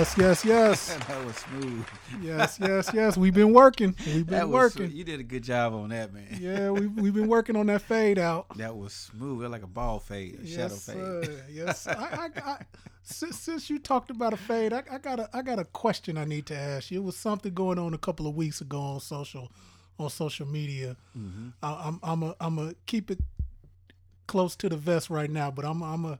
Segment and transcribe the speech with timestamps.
[0.00, 0.94] Yes, yes, yes.
[1.08, 1.84] that was smooth.
[2.22, 3.16] Yes, yes, yes.
[3.18, 3.94] We've been working.
[4.06, 4.86] We've been That was working.
[4.86, 4.92] smooth.
[4.92, 6.38] You did a good job on that, man.
[6.40, 8.46] Yeah, we we've been working on that fade out.
[8.56, 9.44] That was smooth.
[9.44, 10.96] It like a ball fade, a shadow fade.
[11.26, 11.44] sir.
[11.50, 11.86] Yes.
[11.86, 12.56] I, I, I,
[13.02, 16.16] since, since you talked about a fade, I, I got a I got a question
[16.16, 17.00] I need to ask you.
[17.02, 19.52] It was something going on a couple of weeks ago on social
[19.98, 20.96] on social media.
[21.14, 21.48] Mm-hmm.
[21.62, 23.18] I, I'm I'm a I'm a keep it
[24.26, 26.18] close to the vest right now, but I'm I'm a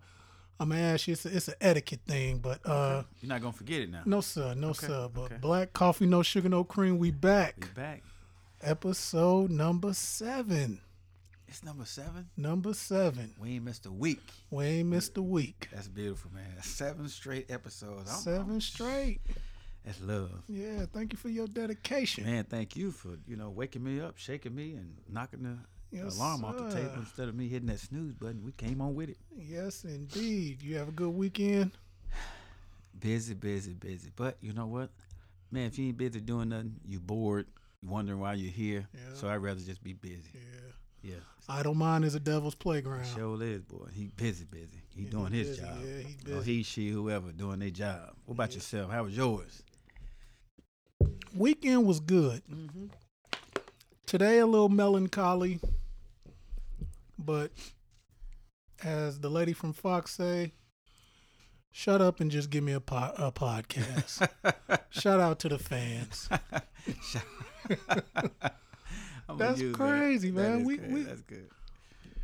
[0.61, 1.13] I'm gonna ask you.
[1.13, 4.03] It's a, it's an etiquette thing, but uh, You're not gonna forget it now.
[4.05, 5.09] no sir, no sir.
[5.13, 5.37] But okay.
[5.41, 6.99] black coffee, no sugar, no cream.
[6.99, 7.57] We back.
[7.61, 8.03] We back.
[8.61, 10.81] Episode number seven.
[11.49, 12.29] It's number seven.
[12.37, 13.33] Number seven.
[13.41, 14.21] We ain't missed a week.
[14.51, 15.69] We ain't missed a week.
[15.73, 16.45] That's beautiful, man.
[16.63, 18.11] Seven straight episodes.
[18.11, 19.21] I'm- 7 I'm- straight.
[19.85, 20.43] That's love.
[20.47, 22.25] Yeah, thank you for your dedication.
[22.27, 25.57] Man, thank you for you know waking me up, shaking me, and knocking the
[25.93, 28.45] Yes, alarm off the table instead of me hitting that snooze button.
[28.45, 29.19] We came on with it.
[29.37, 30.63] Yes, indeed.
[30.63, 31.73] You have a good weekend.
[32.99, 34.11] Busy, busy, busy.
[34.15, 34.91] But you know what,
[35.51, 35.67] man?
[35.67, 37.47] If you ain't busy doing nothing, you bored,
[37.83, 38.87] you wondering why you're here.
[38.93, 39.15] Yeah.
[39.15, 40.31] So I'd rather just be busy.
[40.35, 41.11] Yeah.
[41.13, 41.17] Yeah.
[41.49, 43.07] Idle mind is a devil's playground.
[43.07, 43.87] Sure is, boy.
[43.95, 44.83] He busy, busy.
[44.95, 45.63] He Yeah, doing he his busy.
[45.63, 45.79] job.
[45.83, 48.11] Yeah, he Or he, she, whoever doing their job.
[48.27, 48.91] What about yourself?
[48.91, 49.63] How was yours?
[51.35, 52.43] Weekend was good.
[52.53, 52.87] Mm-hmm.
[54.07, 55.61] Today a little melancholy,
[57.25, 57.51] but
[58.83, 60.53] as the lady from Fox say,
[61.71, 64.29] shut up and just give me a, po- a podcast.
[64.91, 66.29] Shout out to the fans.
[69.37, 70.61] That's crazy, That man.
[70.61, 70.93] is We- good.
[70.93, 71.49] we- That's good.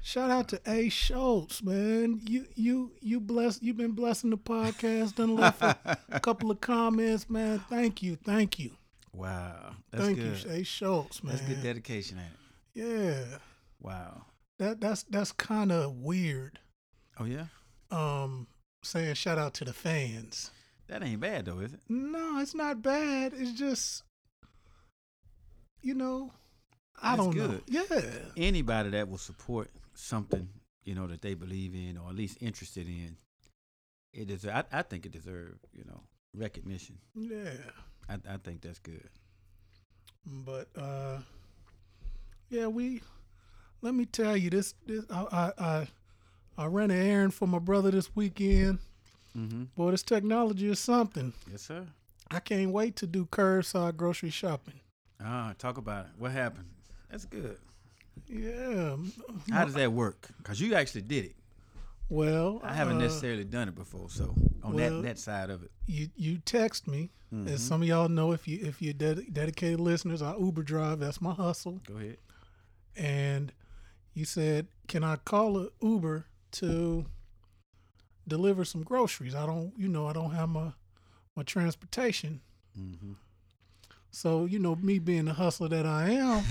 [0.03, 2.21] Shout out to A Schultz, man.
[2.29, 5.17] You you you bless you've been blessing the podcast.
[5.17, 5.77] Done left a,
[6.11, 7.59] a couple of comments, man.
[7.69, 8.71] Thank you, thank you,
[9.13, 9.73] Wow.
[9.91, 10.45] That's thank good.
[10.45, 11.35] you, A Schultz, man.
[11.35, 12.29] That's good dedication, ain't
[12.77, 12.89] it?
[13.33, 13.39] yeah,
[13.81, 14.27] Wow.
[14.59, 16.59] That that's that's kind of weird.
[17.19, 17.47] Oh yeah?
[17.91, 18.47] Um,
[18.83, 20.51] saying shout out to the fans.
[20.89, 21.81] That ain't bad though, is it?
[21.89, 23.33] No, it's not bad.
[23.37, 24.03] It's just,
[25.83, 26.33] you know,
[27.03, 27.61] I That's don't know.
[27.67, 28.01] Yeah,
[28.37, 30.49] Anybody that will support something,
[30.85, 33.17] you know, that they believe in or at least interested in,
[34.13, 36.01] it is I, I think it deserves, you know,
[36.35, 36.99] recognition.
[37.15, 37.51] yeah.
[38.09, 39.09] I I think that's good.
[40.25, 41.19] But uh,
[42.49, 43.03] yeah, we.
[43.83, 44.75] Let me tell you this.
[44.87, 45.89] This I I I,
[46.59, 48.79] I ran an errand for my brother this weekend.
[49.37, 49.65] Mm-hmm.
[49.77, 51.33] Boy, this technology is something.
[51.51, 51.87] Yes, sir.
[52.31, 54.81] I can't wait to do curbside grocery shopping.
[55.23, 56.13] Ah, talk about it.
[56.19, 56.67] What happened?
[57.11, 57.59] That's good.
[58.29, 58.97] Yeah.
[59.53, 60.29] How does that work?
[60.43, 61.37] Cause you actually did it.
[62.09, 65.63] Well, I haven't uh, necessarily done it before, so on well, that that side of
[65.63, 65.71] it.
[65.87, 67.49] You you text me, Mhm.
[67.49, 70.99] as some of y'all know, if you if you're ded- dedicated listeners, I Uber drive.
[71.01, 71.81] That's my hustle.
[71.87, 72.19] Go ahead.
[72.97, 73.53] and
[74.17, 77.05] you said, "Can I call a Uber to
[78.27, 80.73] deliver some groceries?" I don't, you know, I don't have my
[81.37, 82.41] my transportation.
[82.79, 83.13] Mm-hmm.
[84.11, 86.45] So you know, me being the hustler that I am,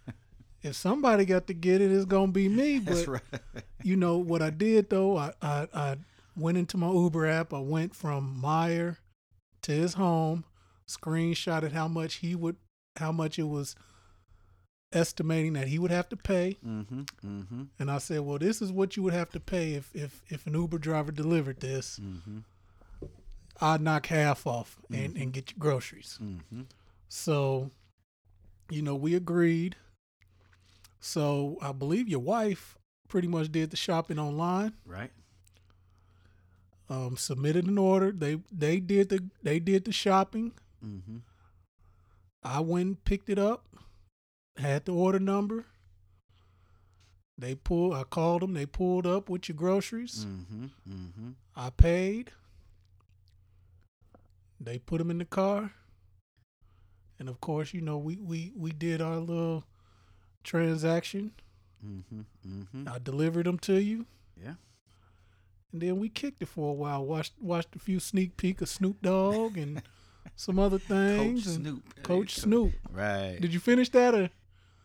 [0.62, 2.78] if somebody got to get it, it's gonna be me.
[2.78, 3.22] But That's right.
[3.82, 5.18] you know what I did though?
[5.18, 5.96] I, I I
[6.34, 7.52] went into my Uber app.
[7.52, 8.96] I went from Meijer
[9.60, 10.44] to his home,
[10.88, 12.56] screenshotted how much he would,
[12.96, 13.76] how much it was
[14.92, 16.56] estimating that he would have to pay.
[16.64, 17.02] mm-hmm.
[17.24, 17.62] Mm-hmm.
[17.78, 20.46] And I said, "Well, this is what you would have to pay if if if
[20.46, 21.98] an Uber driver delivered this.
[22.02, 22.38] Mm-hmm.
[23.60, 26.62] I'd knock half off and, and get your groceries." Mm-hmm.
[27.08, 27.70] So,
[28.70, 29.76] you know, we agreed.
[31.00, 32.78] So I believe your wife
[33.08, 34.72] pretty much did the shopping online.
[34.86, 35.10] Right.
[36.88, 38.12] Um, submitted an order.
[38.12, 40.52] They they did the they did the shopping.
[40.84, 41.18] Mm-hmm.
[42.42, 43.64] I went and picked it up.
[44.56, 45.64] Had the order number.
[47.38, 47.94] They pulled.
[47.94, 48.52] I called them.
[48.54, 50.26] They pulled up with your groceries.
[50.28, 50.64] Mm-hmm.
[50.88, 51.30] Mm-hmm.
[51.56, 52.30] I paid.
[54.60, 55.72] They put them in the car.
[57.18, 59.64] And of course, you know, we we we did our little
[60.44, 61.32] transaction.
[61.84, 62.20] Mm-hmm.
[62.46, 62.88] Mm-hmm.
[62.88, 64.06] I delivered them to you.
[64.40, 64.54] Yeah.
[65.72, 67.04] And then we kicked it for a while.
[67.04, 69.82] Watched watched a few sneak peek of Snoop Dogg and
[70.36, 71.46] some other Coach things.
[71.46, 72.02] and Snoop.
[72.02, 72.34] Coach.
[72.36, 72.72] Snoop.
[72.90, 73.38] Right.
[73.40, 74.30] Did you finish that or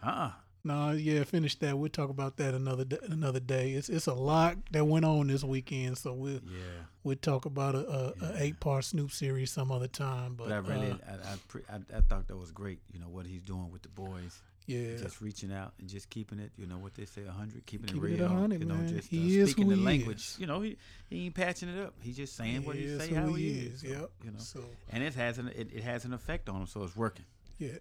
[0.07, 0.31] uh-uh.
[0.63, 1.77] no, yeah, finish that.
[1.77, 3.71] We'll talk about that another day, another day.
[3.71, 6.86] It's it's a lot that went on this weekend, so we'll Yeah.
[7.04, 10.36] we'll talk about a, a, a eight part Snoop series some other time.
[10.36, 12.80] But, But I really, uh, I, I, pre- I, I thought that was great.
[12.94, 16.39] You know what he's doing with the boys, yeah, just reaching out and just keeping
[16.39, 16.51] it.
[16.57, 18.27] You know what they say, hundred, keeping, Keeping it real.
[18.30, 18.88] 100, you know, man.
[18.89, 20.18] just He uh, is speaking who the he language.
[20.18, 20.38] is.
[20.39, 20.75] You know, he
[21.09, 21.94] he ain't patching it up.
[22.01, 23.81] He's just saying what he is say who how he he is.
[23.81, 24.09] So, Yep.
[24.25, 26.83] You know, So and it has an it, it has an effect on him, so
[26.83, 27.25] it's working.
[27.57, 27.77] yeah.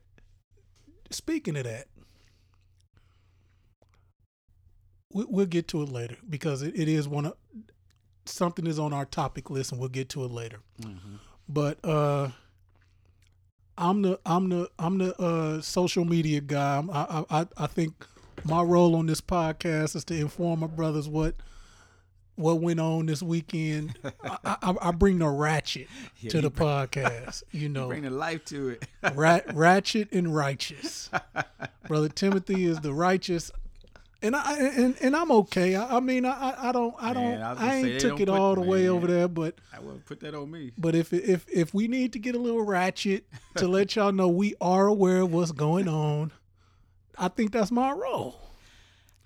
[1.11, 2.03] Speaking of that, we,
[5.13, 7.35] we'll get to it later because it, it is one of
[8.25, 10.59] something is on our topic list, and we'll get to it later.
[10.83, 11.17] Mm-hmm.
[11.49, 12.31] But uh,
[13.79, 16.79] I'm the I'm the I'm the uh, social media guy.
[16.79, 18.07] I'm, I I I think
[18.45, 21.35] my role on this podcast is to inform my brothers what
[22.35, 23.99] what went on this weekend.
[24.25, 25.89] I, I, I bring the ratchet
[26.21, 27.43] Yeah, to the bring- podcast.
[27.53, 28.87] You know, Bring the life to it.
[29.15, 31.09] Rat, ratchet and righteous.
[31.89, 33.51] Brother Timothy is the righteous,
[34.23, 35.75] and I and, and I'm okay.
[35.77, 38.39] I, I mean, I I- don't I don't Man, I I, ain't took it put-
[38.39, 40.73] all the way over there, but I wouldn't put that on me.
[40.79, 43.27] but if if if we need to get a little ratchet
[43.57, 46.33] to let y'all know we are aware of what's going on,
[47.19, 48.41] I think that's my role.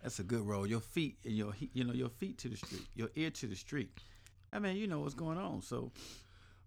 [0.03, 0.67] That's a good role.
[0.67, 3.57] Your feet and your you know your feet to the street, your ear to the
[3.57, 3.91] street.
[4.53, 5.63] I mean, you know what's going on.
[5.63, 5.93] So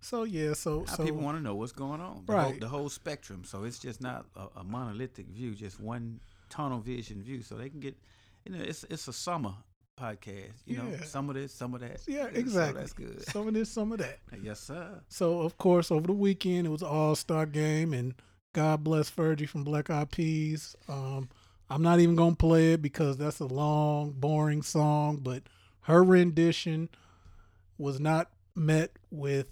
[0.01, 2.23] So yeah, so so people want to know what's going on.
[2.25, 2.59] The whole, Right.
[2.59, 3.43] the whole spectrum.
[3.43, 6.19] So it's just not a, a monolithic view, just one
[6.53, 7.41] tunnel vision view.
[7.41, 7.95] So they can get,
[8.45, 9.53] you know, it's it's a summer
[9.99, 10.51] podcast.
[10.65, 12.01] You know, some of this, some of that.
[12.07, 12.79] yeah, So exactly.
[12.79, 13.21] that's good.
[13.29, 14.19] Some of this, some of that.
[14.41, 15.01] yes, sir.
[15.09, 18.13] So of course, over the weekend it was All Star game, and
[18.53, 20.75] God bless Fergie from Black Eyed Peas.
[20.87, 21.29] Um,
[21.69, 25.17] I'm not even gonna play it because that's a long, boring song.
[25.21, 25.43] But
[25.81, 26.89] her rendition
[27.77, 29.47] was not met with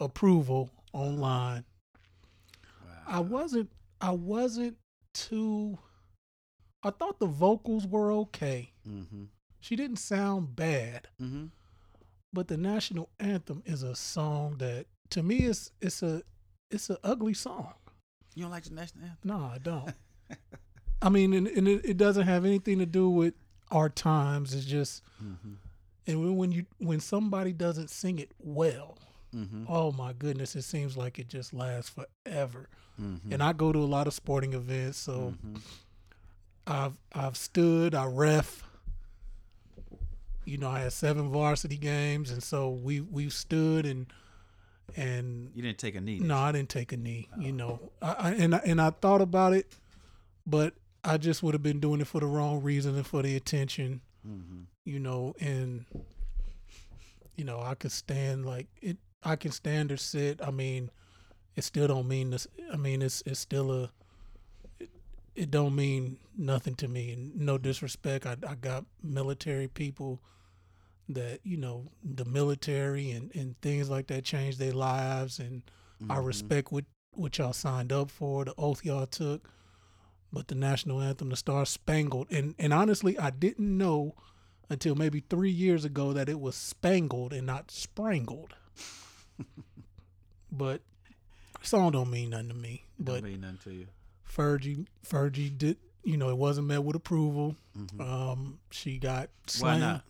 [0.00, 1.64] approval online.
[3.06, 3.70] I wasn't.
[4.00, 4.76] I wasn't
[5.14, 5.78] too.
[6.84, 8.72] I thought the vocals were okay.
[8.88, 9.24] Mm-hmm.
[9.60, 11.46] She didn't sound bad Mm-hmm.
[12.32, 16.22] but the national anthem is a song that to me it's it's a
[16.70, 17.72] it's an ugly song.
[18.34, 19.18] You don't like the national anthem?
[19.24, 19.94] No, I don't.
[21.02, 23.34] I mean, and, and it, it doesn't have anything to do with
[23.70, 24.54] our times.
[24.54, 25.54] It's just Mm-hmm.
[26.08, 28.98] and when, when you when somebody doesn't sing it well,
[29.34, 29.64] Mm-hmm.
[29.68, 32.68] oh my goodness, it seems like it just lasts forever.
[33.00, 33.32] Mm-hmm.
[33.32, 35.60] And I go to a lot of sporting events, so Mhm.
[36.66, 38.62] I've I've stood, I ref.
[40.44, 44.06] You know, I had seven varsity games, and so we we stood and
[44.96, 46.18] and you didn't take a knee.
[46.18, 47.28] No, I didn't take a knee.
[47.38, 49.72] You know, I, I and I, and I thought about it,
[50.46, 53.36] but I just would have been doing it for the wrong reason and for the
[53.36, 54.00] attention.
[54.26, 54.62] Mm-hmm.
[54.84, 55.84] You know, and
[57.36, 58.98] you know I could stand like it.
[59.22, 60.40] I can stand or sit.
[60.42, 60.90] I mean,
[61.56, 62.46] it still don't mean this.
[62.72, 63.90] I mean, it's it's still a.
[65.34, 67.12] It, it don't mean nothing to me.
[67.12, 68.26] And no disrespect.
[68.26, 70.20] I I got military people
[71.08, 75.62] that you know the military and and things like that change their lives and
[76.08, 76.26] I Mm-hmm.
[76.26, 76.84] respect what
[77.14, 79.48] what y'all signed up for, the oath y'all took.
[80.32, 84.14] But the national anthem, the Star Spangled, and and honestly, I didn't know
[84.70, 88.54] until maybe three years ago that it was spangled and not sprangled.
[90.52, 90.80] but
[91.62, 92.84] song don't mean nothing to me.
[93.02, 93.86] Don't But mean nothing to you.
[94.30, 97.56] Fergie, Fergie did, you know, it wasn't met with approval.
[97.76, 98.00] Mhm.
[98.00, 99.80] Um, she got Why slammed.
[99.80, 100.04] not?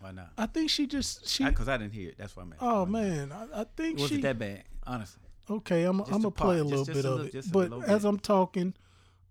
[0.00, 0.32] Why not?
[0.38, 1.44] I think she just she.
[1.44, 2.16] Because I, didn't hear it.
[2.18, 2.68] That's why I'm asking.
[2.68, 4.22] oh Why man, I, I think It wasn't she.
[4.22, 5.22] that bad, honestly.
[5.50, 7.32] Okay, I'm Just I'm gonna play a little just bit a of little- it.
[7.32, 8.08] just a But little as bit.
[8.08, 8.74] I'm talking,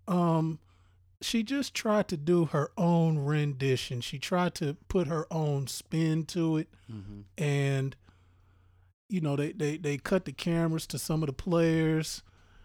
[0.08, 0.58] um,
[1.20, 4.00] she just tried to do her own rendition.
[4.00, 7.20] She tried to put her own spin to it, Mm-hmm.
[7.38, 7.96] and
[9.08, 12.22] you know they they they cut the cameras to some of the players,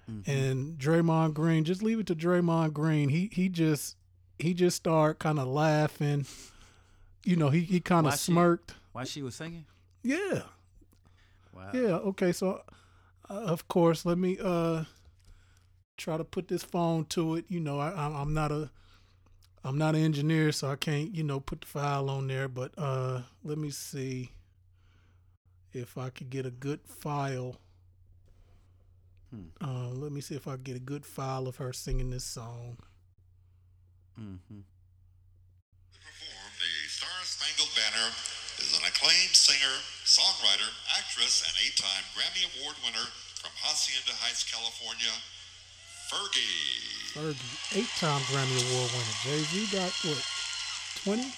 [0.10, 0.30] Mm-hmm.
[0.30, 1.64] and Draymond Green.
[1.64, 3.10] Just leave it to Draymond Green.
[3.10, 3.96] He he just
[4.38, 6.26] he just started kind of laughing.
[7.24, 8.76] You know, he he kind of she- smirked.
[8.92, 9.66] Why she was singing?
[10.04, 10.42] Yeah.
[11.56, 11.70] Wow.
[11.74, 11.96] Yeah.
[12.10, 12.32] Okay.
[12.32, 12.62] So,
[13.30, 14.84] uh, of course, let me uh
[15.98, 17.46] try to put this phone to it.
[17.48, 18.70] You know, I, I'm I'm not a
[19.64, 22.50] I'm not an engineer, so I can't you know put the file on there.
[22.50, 24.32] But uh, let me see
[25.72, 27.56] if I could get a good file.
[29.34, 29.50] Hmm.
[29.66, 32.24] Uh, let me see if I can get a good file of her singing this
[32.24, 32.78] song.
[34.14, 34.62] Mm-hmm.
[35.90, 38.14] perform the Star Spangled Banner
[38.62, 39.74] is an acclaimed singer,
[40.06, 40.70] songwriter,
[41.02, 43.08] actress, and eight-time Grammy Award winner
[43.42, 45.10] from Hacienda Heights, California,
[46.14, 47.18] Fergie.
[47.18, 49.18] Fergie, eight-time Grammy Award winner.
[49.26, 50.22] Jay Z got what?
[51.02, 51.34] Twenty?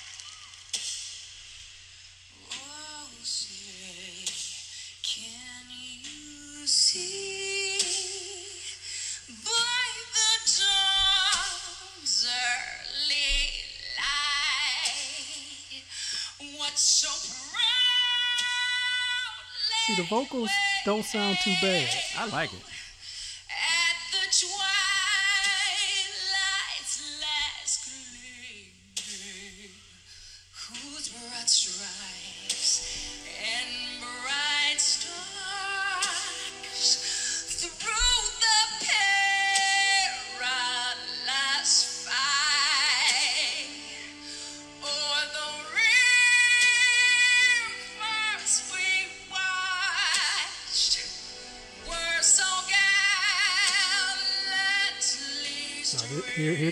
[20.10, 20.52] Vocals
[20.86, 21.88] don't sound too bad.
[22.18, 22.60] I like it.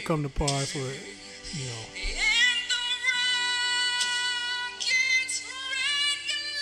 [0.05, 2.75] Come the parts where, you know, And the
[4.75, 6.59] rockets recognize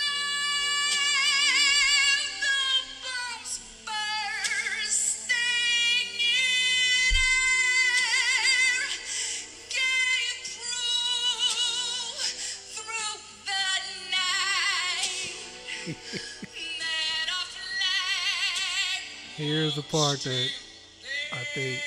[2.43, 2.61] the
[3.01, 3.55] bombs
[3.87, 5.31] bursting
[6.21, 8.77] in air
[9.73, 12.21] gave proof
[12.75, 13.17] through
[13.47, 13.65] the
[14.11, 15.33] night
[16.77, 19.01] that a flag
[19.35, 20.49] here's the part that
[21.33, 21.81] I think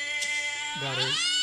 [0.80, 1.33] got her.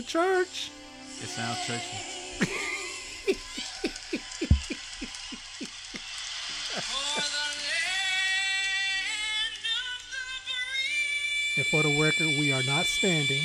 [0.00, 0.70] To church.
[1.20, 2.48] It sounds churchy.
[6.84, 11.58] for the land of the free.
[11.58, 13.42] And for the record, we are not standing.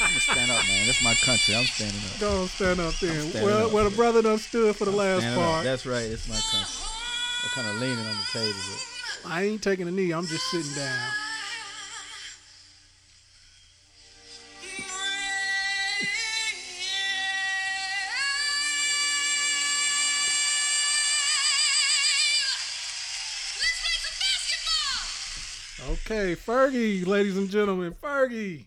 [0.00, 0.86] I'm gonna stand up, man.
[0.86, 1.54] That's my country.
[1.54, 2.20] I'm standing up.
[2.20, 3.20] Go stand up there.
[3.20, 3.72] standing Well, up.
[3.72, 5.48] well, the brother done stood for the last Standing up.
[5.48, 5.64] part.
[5.64, 6.02] That's right.
[6.10, 6.84] It's my country.
[7.44, 8.58] I'm kind of leaning on the table.
[9.22, 10.10] But I ain't taking a knee.
[10.10, 11.08] I'm just sitting down.
[26.72, 28.66] Fergie, ladies and gentlemen, Fergie.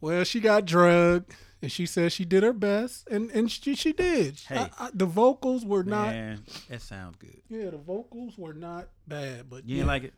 [0.00, 3.92] Well, she got drugged, and she said she did her best, and and she she
[3.92, 4.38] did.
[4.48, 4.56] Hey.
[4.58, 6.08] I- I- the vocals were not.
[6.08, 7.40] man, that sounds good.
[7.48, 10.14] Yeah, the vocals were not bad, but You yeah, like it?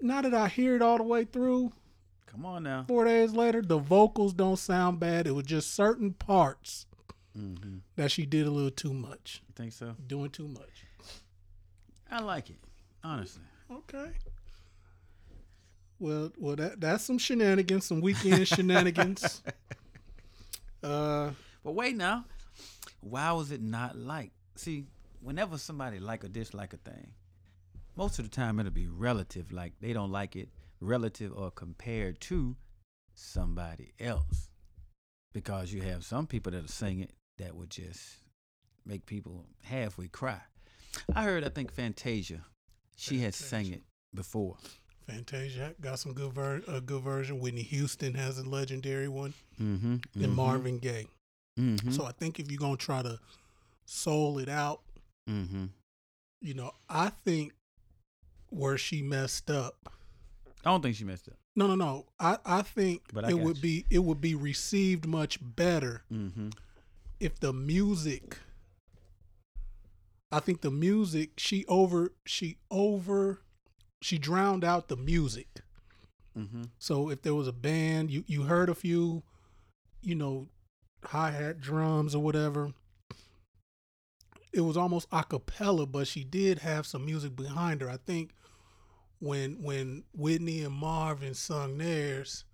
[0.00, 1.72] now that I hear it all the way through,
[2.26, 2.84] Come on now.
[2.88, 5.26] four days later, the vocals don't sound bad.
[5.26, 6.86] It was just certain parts
[7.38, 7.78] Mm-hmm.
[7.96, 9.96] that she did a little too much, You think so?
[10.06, 10.84] doing too much.
[12.10, 12.58] I like it.
[13.02, 13.40] Honestly.
[13.70, 14.10] Okay.
[16.02, 19.42] Well, well, that that's some shenanigans, some weekend shenanigans.
[20.82, 21.30] Uh,
[21.62, 22.24] But wait now.
[23.02, 24.32] Why was it not like?
[24.56, 24.86] See,
[25.20, 27.12] whenever somebody like or dislike a thing,
[27.94, 29.52] most of the time it'll be relative.
[29.52, 30.48] Like they don't like it
[30.80, 32.56] relative or compared to
[33.14, 34.48] somebody else.
[35.32, 38.16] Because you have some people that'll sing it that would just
[38.84, 40.40] make people halfway cry.
[41.14, 42.40] I heard I think Fantasia,
[42.96, 43.82] she had sang it
[44.12, 44.56] before.
[45.06, 47.40] Fantasia got some good ver- a good version.
[47.40, 49.96] Whitney Houston has a legendary one, Mm-hmm.
[50.22, 51.06] and Marvin Gaye.
[51.58, 51.90] Mm-hmm.
[51.90, 53.18] So I think if you're gonna try to
[53.84, 54.80] soul it out,
[55.28, 55.66] mm-hmm.
[56.40, 57.52] you know, I think
[58.50, 59.76] where she messed up.
[60.64, 61.34] I don't think she messed up.
[61.56, 62.06] No, no, no.
[62.20, 63.62] I I think But I it would you.
[63.62, 66.48] be it would be received much better Mm-hmm.
[67.20, 68.38] if the music
[70.30, 73.40] I think the music she over she over
[74.02, 75.62] she drowned out the music.
[76.36, 76.64] Mm-hmm.
[76.78, 79.22] So if there was a band, you you heard a few,
[80.02, 80.48] you know,
[81.04, 82.72] hi hat drums or whatever.
[84.52, 87.88] It was almost a cappella, but she did have some music behind her.
[87.88, 88.34] I think
[89.18, 92.44] when when Whitney and Marvin sung theirs,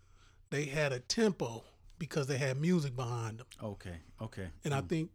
[0.51, 1.65] they had a tempo
[1.99, 3.47] because they had music behind them.
[3.63, 3.97] Okay.
[4.21, 4.49] Okay.
[4.65, 5.11] And I think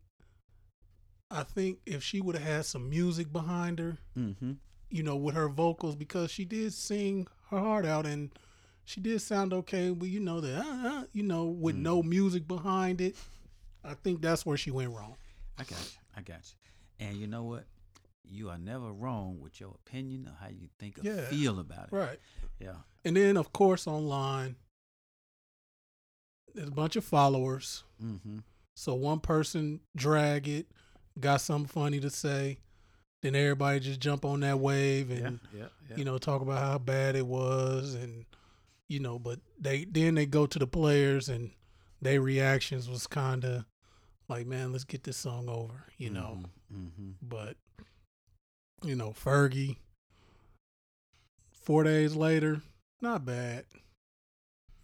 [1.31, 4.53] I think if she would have had some music behind her, Mm-hmm.
[4.93, 8.29] You know, with her vocals because she did sing her heart out and
[8.85, 12.47] she did sound okay, but you know that, uh, uh, you know, with no music
[12.47, 13.15] behind it,
[13.83, 15.15] I think that's where she went wrong.
[15.57, 15.99] I got you.
[16.15, 16.41] I got
[16.99, 17.05] you.
[17.07, 17.65] And you know what?
[18.23, 21.25] You are never wrong with your opinion or how you think or Yeah.
[21.25, 21.91] feel about it.
[21.95, 22.19] Right.
[22.59, 22.75] Yeah.
[23.03, 24.57] And then, of course, online,
[26.53, 27.83] there's a bunch of followers.
[28.03, 28.39] Mm-hmm.
[28.75, 30.67] So one person drag it,
[31.19, 32.59] got something funny to say,
[33.23, 35.59] then everybody just jump on that wave and yeah.
[35.61, 35.65] Yeah.
[35.89, 35.97] Yeah.
[35.97, 38.25] you know talk about how bad it was and
[38.87, 41.49] you know but they then they go to the players and
[42.01, 43.65] their reactions was kind of
[44.29, 46.39] like man let's get this song over you know
[46.73, 47.11] Mm-hmm.
[47.21, 47.55] but
[48.83, 49.77] you know fergie
[51.53, 52.61] four days later
[53.01, 53.65] not bad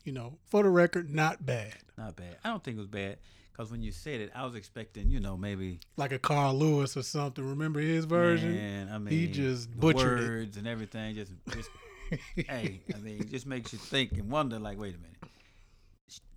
[0.03, 2.38] you know for the record not bad Not bad.
[2.43, 3.17] I don't think it was bad
[3.59, 6.95] because when you said it, I was expecting, you know, maybe like a carl lewis
[6.95, 10.23] or something remember his version Man, I mean, he just butchered it.
[10.29, 11.13] words and everything.
[11.13, 11.69] Just, just
[12.37, 14.59] hey, I mean, it just makes you think and wonder.
[14.59, 15.17] Like, wait a minute.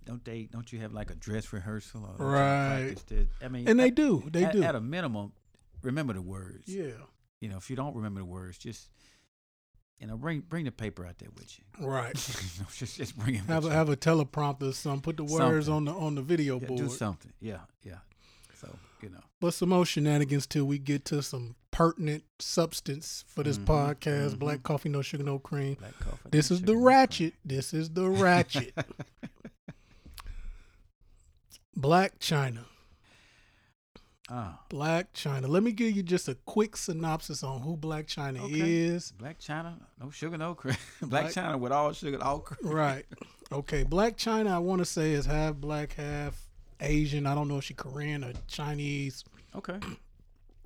[0.03, 0.49] Don't they?
[0.51, 2.13] Don't you have like a dress rehearsal?
[2.19, 2.97] Or Right.
[3.41, 5.31] I mean, and they at- do they at, do At a minimum,
[5.81, 6.67] remember the words.
[6.67, 6.91] yeah
[7.39, 8.89] You know, if you don't remember the words, just
[9.99, 11.87] you know, bring bring the paper out there with you.
[11.87, 12.13] right
[12.57, 13.41] You know, just just bring it.
[13.45, 13.73] have a, you.
[13.73, 15.73] have a teleprompter or something put the words Something.
[15.73, 17.31] on the on the video Yeah, board do something.
[17.39, 17.99] Yeah, yeah.
[18.55, 23.43] So you know, but some more shenanigans till we get to some pertinent substance for
[23.43, 24.31] this Mhm, podcast.
[24.35, 24.39] mhm.
[24.39, 25.75] Black coffee, no sugar, no cream.
[25.75, 26.29] black coffee.
[26.31, 27.33] This no is the sugar, no ratchet.
[27.45, 28.73] This is the ratchet.
[31.77, 32.65] Blac Chyna.
[34.35, 35.47] Oh, Blac Chyna.
[35.47, 38.71] Let me give you just a quick synopsis on who Blac Chyna Okay.
[38.77, 39.13] is.
[39.21, 40.75] Blac Chyna, no sugar, no cream.
[41.01, 42.73] Black Black- China with all sugar, all cream.
[42.75, 43.05] Right.
[43.51, 43.83] Okay.
[43.83, 46.41] Blac Chyna, I want to say, is half black, half
[46.79, 47.27] Asian.
[47.27, 49.23] I don't know if she Korean or Chinese,
[49.55, 49.77] Okay.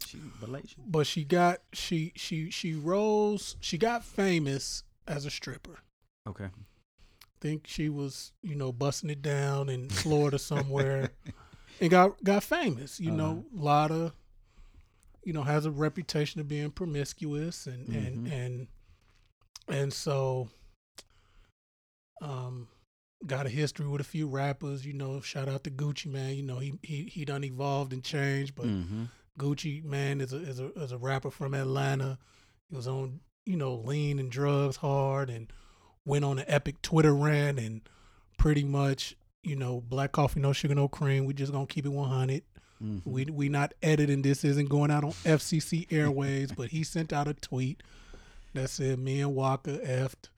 [0.05, 0.83] She Malaysian.
[0.87, 3.57] but she got she she she rose.
[3.59, 5.79] She got famous as a stripper.
[6.25, 6.47] Okay.
[7.41, 11.09] think she was, you know, busting it down in Florida somewhere,
[11.81, 12.99] and got got famous.
[12.99, 14.13] You know, a lot of,
[15.23, 18.31] you know, has a reputation of being promiscuous, and and Mhm.
[18.31, 18.67] and
[19.69, 20.49] and so,
[22.21, 22.67] um,
[23.25, 24.85] got a history with a few rappers.
[24.85, 26.37] You know, shout out to Gucci Mane.
[26.37, 29.05] You know, he he he done evolved and changed, but Mm-hmm.
[29.39, 32.17] Gucci Mane is a is a is a rapper from Atlanta.
[32.69, 35.51] He was on you know lean and drugs hard and
[36.05, 37.81] went on an epic Twitter rant and
[38.37, 39.15] pretty much
[39.47, 41.25] you know black coffee no sugar no cream.
[41.25, 42.43] We just gonna keep it one hundred.
[42.83, 43.09] Mm-hmm.
[43.09, 47.27] We we not editing this isn't going out on FCC airways, but he sent out
[47.27, 47.81] a tweet
[48.53, 50.29] that said me and Waka effed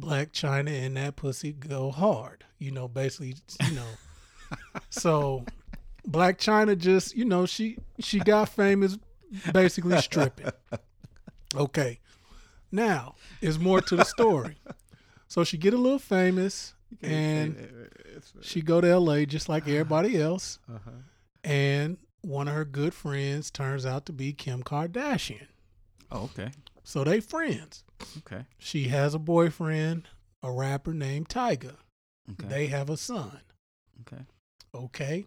[0.00, 2.44] Blac Chyna and that pussy go hard.
[2.58, 3.36] You know, basically,
[3.68, 3.88] you know.
[4.90, 5.44] so
[6.08, 8.98] Blac Chyna just, you know, she she got famous
[9.52, 10.50] basically stripping.
[11.56, 12.00] Okay.
[12.70, 14.58] Now, is more to the story.
[15.26, 17.90] So she get a little famous and
[18.40, 20.90] she go to LA just like everybody else uh-huh.
[21.44, 25.46] and one of her good friends turns out to be Kim Kardashian.
[26.10, 26.50] Oh, okay.
[26.82, 27.84] So they friends.
[28.18, 28.44] Okay.
[28.58, 30.08] She has a boyfriend,
[30.42, 31.76] a rapper named Tyga.
[32.30, 32.48] Okay.
[32.48, 33.40] They have a son.
[34.00, 34.22] okay.
[34.74, 35.26] Okay.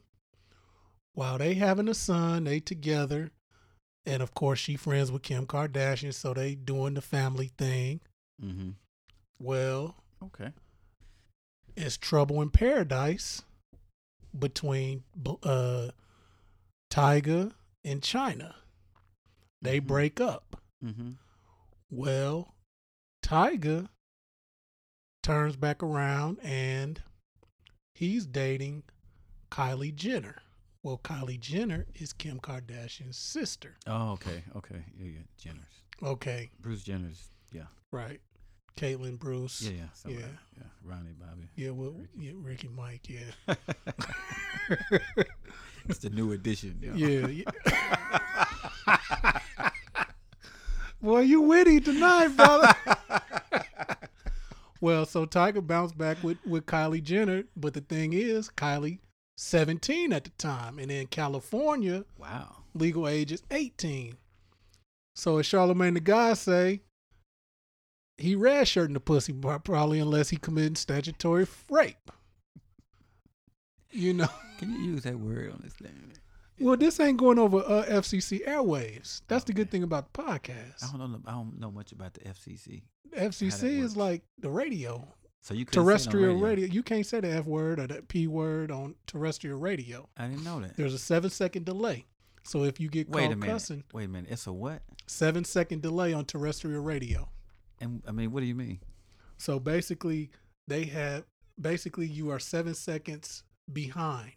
[1.14, 3.32] While they having a son, they together.
[4.06, 8.02] And of course she friends with Kim Kardashian, so they doing the family thing.
[8.44, 8.72] Mm-hmm.
[9.40, 10.52] Well, Okay.
[11.76, 13.44] It's trouble in paradise
[14.38, 15.04] between
[15.44, 15.90] uh
[16.92, 17.54] Tyga
[17.84, 18.56] and Chyna.
[19.62, 19.88] They Mhm.
[19.88, 20.62] break up.
[20.84, 21.12] Mm-hmm.
[21.90, 22.54] Well,
[23.24, 23.90] Tyga
[25.24, 27.02] turns back around and
[27.94, 28.84] he's dating
[29.52, 30.42] Kylie Jenner.
[30.84, 33.76] Well, Kylie Jenner is Kim Kardashian's sister.
[33.86, 34.44] Oh, okay.
[34.56, 34.84] Okay.
[34.98, 35.22] Yeah, yeah.
[35.38, 35.84] Jenner's.
[36.02, 37.30] Okay, Bruce Jenner's.
[37.52, 37.68] Yeah.
[37.92, 38.20] right.
[38.78, 39.62] Caitlyn Bruce.
[39.62, 39.88] Yeah, yeah.
[40.06, 40.16] Yeah.
[40.16, 40.26] like.
[40.58, 40.64] Yeah.
[40.84, 41.48] Ronnie Bobby.
[41.56, 42.10] Yeah, well, Ricky.
[42.18, 43.56] yeah, Ricky Mike, yeah.
[45.90, 46.80] it's the new edition.
[46.82, 46.94] Yeah.
[46.96, 47.44] Yeah.
[48.88, 49.40] yeah.
[51.02, 52.74] Boy, you witty tonight, brother.
[54.82, 59.00] well, so Tyga bounced back with, with Kylie Jenner, but the thing is, Kylie,
[59.38, 60.78] 17 at the time.
[60.78, 62.58] And in California, Wow.
[62.76, 64.16] legal age is 18.
[65.16, 66.82] So as Charlemagne the guy say,
[68.22, 72.12] he red shirting the pussy probably unless he committing statutory rape.
[73.92, 74.30] You know.
[74.60, 76.14] Can you use that word on this thing?
[76.60, 79.22] Well, this ain't going over uh, FCC airwaves.
[79.28, 80.84] That's the good thing about the podcast.
[80.84, 81.22] I don't know.
[81.26, 82.84] I don't know much about the FCC.
[83.18, 85.06] FCC is like the radio,
[85.42, 86.68] So you couldn't say it on terrestrial radio.
[86.68, 90.08] You can't say the F word or the P word on terrestrial radio.
[90.16, 90.78] I didn't know that.
[90.78, 92.06] There's a seven second delay.
[92.44, 94.32] So if you get Wait a caught cussing, Wait a minute.
[94.32, 94.82] It's a what?
[95.08, 97.28] seven second delay on terrestrial radio.
[97.82, 98.80] And I mean, what do you mean?
[99.38, 100.30] So basically,
[100.68, 101.26] they have
[101.60, 104.34] basically you are seven seconds behind.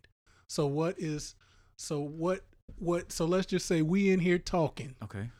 [0.48, 1.34] So what is
[1.76, 2.40] so what
[2.78, 4.94] what so let's just say we in here talking.
[5.02, 5.30] Okay.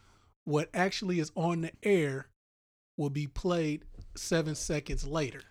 [0.44, 2.28] What actually is on the air
[2.96, 3.84] will be played
[4.16, 5.42] seven seconds later.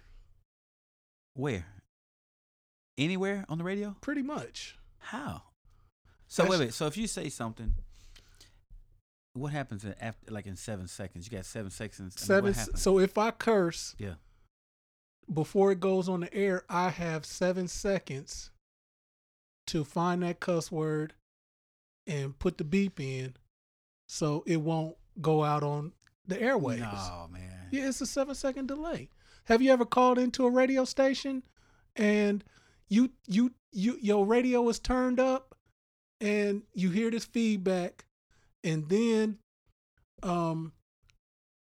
[1.34, 1.66] Where?
[2.98, 3.96] Anywhere on the radio?
[4.02, 4.78] Pretty much.
[5.00, 5.42] How?
[6.28, 6.74] So wait, wait.
[6.74, 7.74] So if you say something,
[9.34, 11.30] what happens in after, like in seven seconds?
[11.30, 12.20] You got seven seconds.
[12.20, 12.54] Seven.
[12.54, 14.16] So if I curse yeah.
[15.32, 18.52] before it goes on the air, I have seven seconds
[19.68, 21.14] to find that cuss word
[22.06, 23.36] and put the beep in,
[24.08, 25.94] so it won't go out on
[26.28, 26.80] the airwaves.
[26.80, 27.68] No, man.
[27.72, 29.10] Yeah, it's a seven second delay.
[29.46, 31.44] Have you ever called into a radio station
[31.96, 32.44] and
[32.88, 35.56] you you you your radio is turned up
[36.22, 38.06] and you hear this feedback
[38.64, 39.38] and then
[40.24, 40.72] um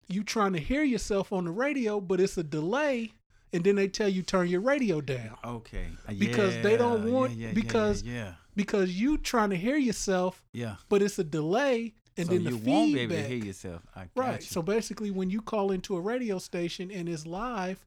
[0.08, 3.12] you trying to hear yourself on the radio but it's a delay
[3.54, 5.88] and then they tell you turn your radio down Okay.
[6.08, 10.44] Uh, Because they don't want- yeah, yeah, because- yeah, because you trying to hear yourself
[10.54, 10.66] yeah.
[10.68, 10.76] yeah.
[10.90, 13.46] but it's a delay and so then the you feedback won't be able to hear
[13.46, 13.82] yourself.
[14.14, 14.42] Right.
[14.42, 14.46] you.
[14.48, 17.86] So basically, when you call into a radio station and it's live,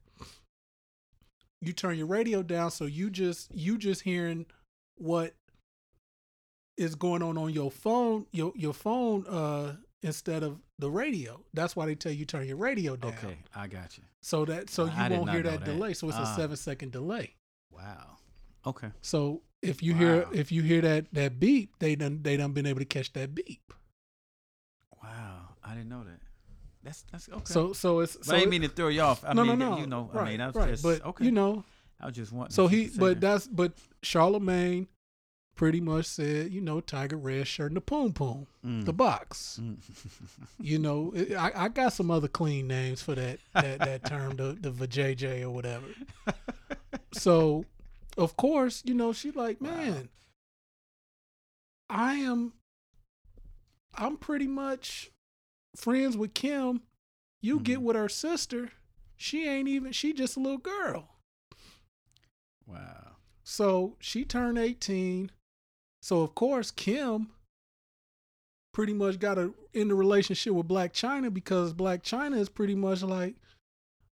[1.61, 4.47] you turn your radio down, so you just you just hearing
[4.97, 5.33] what
[6.77, 11.39] is going on on your phone, your your phone, uh, instead of the radio.
[11.53, 13.13] That's why they tell you turn your radio down.
[13.13, 14.03] okay, I got you.
[14.21, 15.65] So that so you won't hear that, that.
[15.65, 15.93] delay.
[15.93, 16.35] So it's a Ah.
[16.35, 17.35] seven second delay.
[17.71, 18.17] Wow.
[18.65, 18.91] Okay.
[19.01, 22.65] So if you hear if you hear that that beep, they done they done been
[22.65, 23.73] able to catch that beep.
[25.01, 26.19] Wow, I didn't know that.
[26.83, 27.41] That's that's okay.
[27.45, 29.23] So so it's but so I didn't mean to throw you off.
[29.25, 30.69] I no mean, no no you know, right, I mean, I was right.
[30.69, 31.25] just but okay.
[31.25, 31.63] you know
[31.99, 32.53] I was just wanting.
[32.53, 33.21] so he but that.
[33.21, 34.87] that's but Charlemagne
[35.55, 38.85] pretty much said you know Tyga red shirt and the poom poom Mm.
[38.85, 39.59] the box.
[39.61, 39.77] Mm.
[40.59, 44.57] You know I, I got some other clean names for that that that term the
[44.59, 45.85] the vajayjay or whatever.
[47.13, 47.65] so
[48.17, 50.09] of course you know she like man
[51.89, 52.53] I am
[53.95, 55.11] I'm pretty much
[55.75, 56.81] friends with Kim.
[57.41, 57.83] You get Mhm.
[57.83, 58.71] with her sister.
[59.17, 61.09] She ain't even she just a little girl.
[62.65, 63.17] wow.
[63.43, 65.29] So she turned 18.
[66.03, 67.29] So of course Kim
[68.73, 72.75] pretty much got a in the relationship with Blac Chyna because Blac Chyna is pretty
[72.75, 73.35] much like,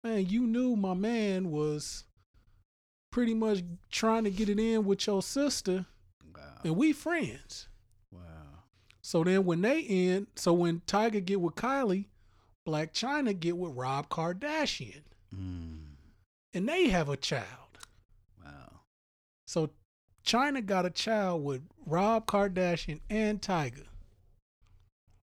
[0.03, 2.05] man, you knew my man was
[3.13, 5.85] pretty much trying to get it in with your sister,
[6.35, 6.61] Wow.
[6.65, 7.69] and we friends.
[8.11, 8.63] Wow.
[9.03, 12.07] So then when they end, so when Tyga get with Kylie,
[12.67, 15.03] Blac Chyna get with Rob Kardashian,
[15.35, 15.97] Mm.
[16.55, 17.79] and they have a child.
[18.43, 18.81] Wow.
[19.47, 19.69] So
[20.25, 23.85] Chyna got a child with Rob Kardashian and Tyga.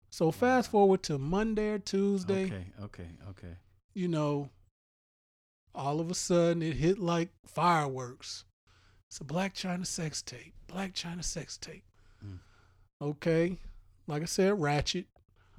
[0.10, 2.66] So fast forward to Monday or Tuesday, Okay.
[2.84, 3.08] Okay.
[3.30, 3.56] Okay.
[3.94, 4.50] you know,
[5.74, 8.46] all of a sudden it hit like fireworks.
[9.10, 10.54] It's a Blac Chyna sex tape.
[10.70, 11.84] Blac Chyna sex tape.
[12.26, 12.40] Mm.
[13.02, 13.58] Okay.
[14.08, 15.08] Like I said, ratchet.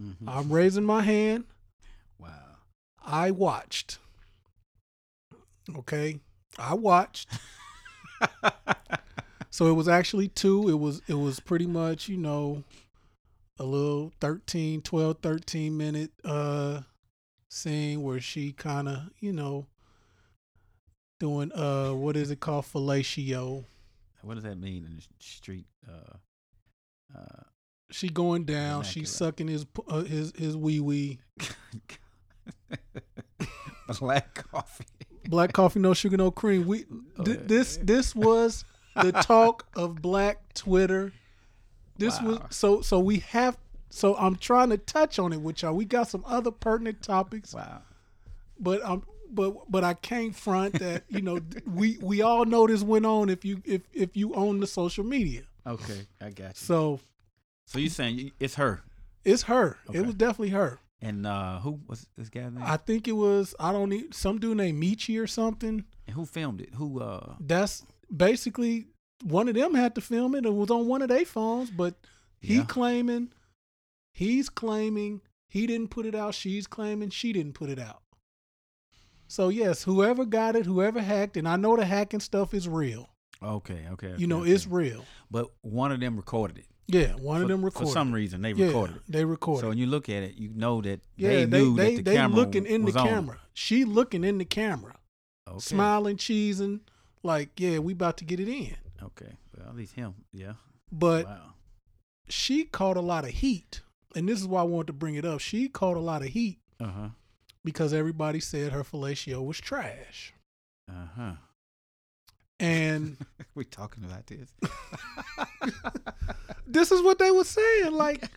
[0.03, 0.15] Mhm.
[0.27, 1.45] I'm raising my hand.
[2.19, 2.57] wow.
[3.05, 3.99] I watched.
[5.77, 6.21] Okay.
[6.59, 7.29] I watched.
[9.57, 10.69] so it was actually two.
[10.69, 12.63] It was it was pretty much, you know,
[13.59, 16.83] a little 13, 12, 13 minute uh
[17.49, 19.65] scene where she kind of, you know,
[21.21, 23.65] doing uh what is it called fellatio.
[24.21, 25.65] What does that mean in the street?
[25.89, 26.17] Uh.
[27.17, 27.43] Uh.
[27.91, 31.21] She going down, she's sucking his uh, his his wee wee.
[34.01, 34.85] Black coffee.
[35.29, 36.67] Black coffee, no sugar, no cream.
[36.67, 36.85] We
[37.19, 38.67] Oh, th- this this was
[39.03, 41.13] the talk of Black Twitter.
[41.99, 43.57] This was so so we have
[43.91, 45.75] so I'm trying to touch on it with y'all.
[45.75, 47.83] We got some other pertinent topics, Wow.
[48.61, 52.83] but um but but I can't front that you know we we all know this
[52.83, 55.43] went on if you if if you own the social media.
[55.67, 56.53] Okay, I got you.
[56.55, 57.01] So
[57.65, 58.83] So you saying it's her?
[59.25, 59.79] it's her.
[59.89, 59.99] Okay.
[59.99, 60.79] It was definitely her.
[61.03, 62.61] And uh, who was this guy name?
[62.63, 65.85] I think it was I don't need some dude named Michi or something.
[66.07, 66.71] and who filmed it?
[66.75, 67.01] Who?
[67.01, 68.89] Uh, that's basically
[69.25, 70.45] one of them had to film it.
[70.47, 71.95] It was on one of their phones, but
[72.41, 72.65] he Yeah.
[72.65, 73.33] claiming
[74.13, 76.35] he's claiming he didn't put it out.
[76.35, 78.03] She's claiming she didn't put it out.
[79.29, 83.09] So yes, whoever got it, whoever hacked, and I know the hacking stuff is real.
[83.43, 84.15] okay, okay.
[84.17, 85.05] you know, okay, it's real.
[85.31, 86.67] But one of them recorded it.
[86.89, 87.89] Yeah, one of them recorded.
[87.89, 89.03] For some reason, they yeah, recorded it.
[89.09, 89.63] They recorded.
[89.63, 92.05] So when you look at it, you know that yeah, they they knew they that
[92.05, 93.07] the they camera looking in the was on.
[93.09, 93.41] camera.
[93.55, 94.97] She looking in the camera,
[95.49, 95.59] Okay.
[95.59, 96.81] smiling, cheesing,
[97.27, 98.77] like yeah, we about to get it in.
[99.03, 99.33] Okay.
[99.57, 100.15] Well, at least him.
[100.33, 100.55] Yeah.
[100.91, 101.53] But wow.
[102.29, 103.83] she caught a lot of heat,
[104.15, 105.41] and this is why I wanted to bring it up.
[105.41, 107.09] She caught a lot of heat Uh huh.
[107.65, 110.33] because everybody said her fellatio was trash,
[110.91, 111.33] Uh huh.
[112.61, 113.17] and
[113.55, 114.49] we talking about this.
[116.67, 117.91] this is what they were saying.
[117.93, 118.29] Like,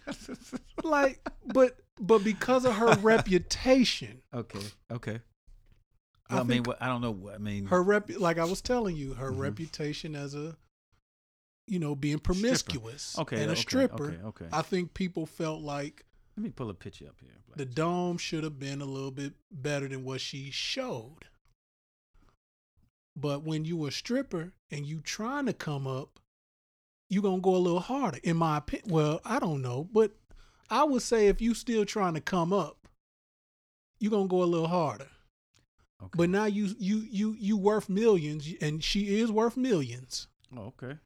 [0.84, 4.60] like, but but because of her reputation, okay.
[4.92, 5.20] Okay.
[6.30, 7.12] I Well, I, mean, what, I don't know.
[7.12, 9.40] what- I mean, her rep, like I was telling you, her Mhm.
[9.40, 10.58] reputation as a,
[11.66, 13.42] you know, being promiscuous Okay.
[13.42, 14.12] and a okay, stripper.
[14.12, 14.24] Okay.
[14.24, 14.50] Okay.
[14.52, 16.06] I think people felt like
[16.38, 17.32] Let me pull a picture up here.
[17.48, 17.76] Black the China.
[17.76, 21.26] dome should have been a little bit better than what she showed.
[23.16, 26.20] But when you a stripper and you trying to come up,
[27.10, 28.20] you gonna go a little harder.
[28.24, 30.16] In my opinion, well, I don't know, but
[30.70, 32.88] I would say if you still trying to come up,
[34.00, 35.10] you gonna go a little harder.
[36.02, 36.18] Okay.
[36.18, 40.28] But now you you you you worth millions, and she is worth millions.
[40.56, 40.98] Oh, okay.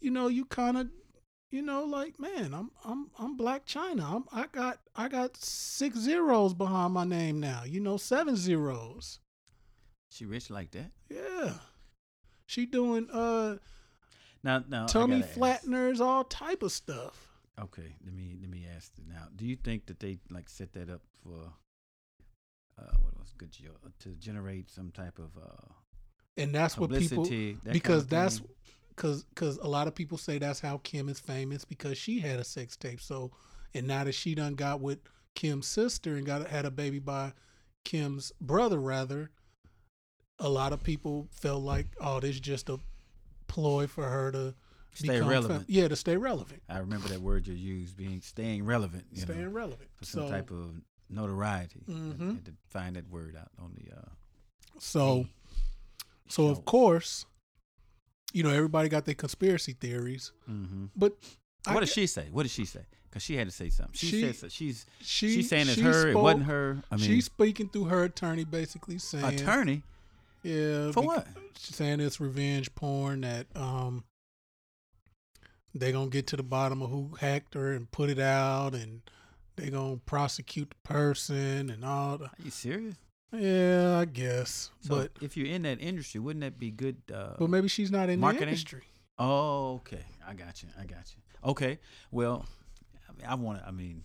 [0.00, 0.88] You know, you kind of,
[1.50, 4.02] you know, like man, I'm I'm I'm Blac Chyna.
[4.02, 7.62] I'm I got I got six zeros behind my name now.
[7.64, 9.20] You know, seven zeros.
[10.10, 10.90] She rich like that?
[11.08, 11.52] Yeah,
[12.46, 13.56] she doing uh
[14.42, 15.38] Now, now tummy gotta ask.
[15.38, 17.28] flatteners, all type of stuff.
[17.60, 19.28] Okay, let me let me ask you now.
[19.34, 21.52] Do you think that they like set that up for
[22.78, 25.72] uh what was good jo- to generate some type of uh
[26.36, 28.40] And that's what people that kind because of that's
[28.90, 32.38] because because a lot of people say that's how Kim is famous because she had
[32.40, 33.00] a sex tape.
[33.00, 33.30] So
[33.74, 34.98] and now that she done got with
[35.34, 37.32] Kim's sister and got had a baby by
[37.84, 39.30] Kim's brother rather,
[40.38, 42.78] a lot of people felt like oh this just a
[43.48, 44.54] ploy for her to
[44.94, 45.64] Stay become fam- relevant.
[45.68, 49.04] yeah, to stay relevant, I remember that word you used, being staying relevant.
[49.12, 49.90] You staying know, relevant.
[49.94, 50.70] for some so, type of
[51.08, 51.82] notoriety.
[51.88, 52.34] I Mhm.
[52.36, 53.96] had to find that word out on the.
[53.96, 54.08] Uh,
[54.78, 55.26] so,
[56.28, 57.26] so of course,
[58.32, 61.16] you know everybody got their conspiracy theories, hmm but
[61.66, 62.28] I What did get- she say?
[62.30, 62.84] What did she say?
[63.08, 63.94] Because she had to say something.
[63.94, 64.48] She, She- said so.
[64.48, 66.08] she's she she's saying it's she her.
[66.08, 66.82] it wasn't her.
[66.90, 69.82] I mean, she's speaking through her attorney, basically saying, attorney
[70.42, 71.26] "Yeah, for what?
[71.58, 74.04] She's saying it's revenge porn that um
[75.74, 79.02] they're gonna get to the bottom of who hacked her and put it out, and
[79.56, 82.18] they gonna prosecute the person and all.
[82.18, 82.94] The, Are you serious?
[83.32, 86.96] yeah, I guess, So but if you're in that industry, wouldn't that be good?
[87.12, 88.46] Uh, but maybe she's not in marketing?
[88.46, 88.82] the industry.
[89.18, 90.04] oh, okay.
[90.26, 90.68] I got you.
[90.78, 91.22] I got you.
[91.50, 91.78] Okay.
[92.10, 92.46] Well,
[93.08, 93.66] I, mean, I want to.
[93.66, 94.02] I mean,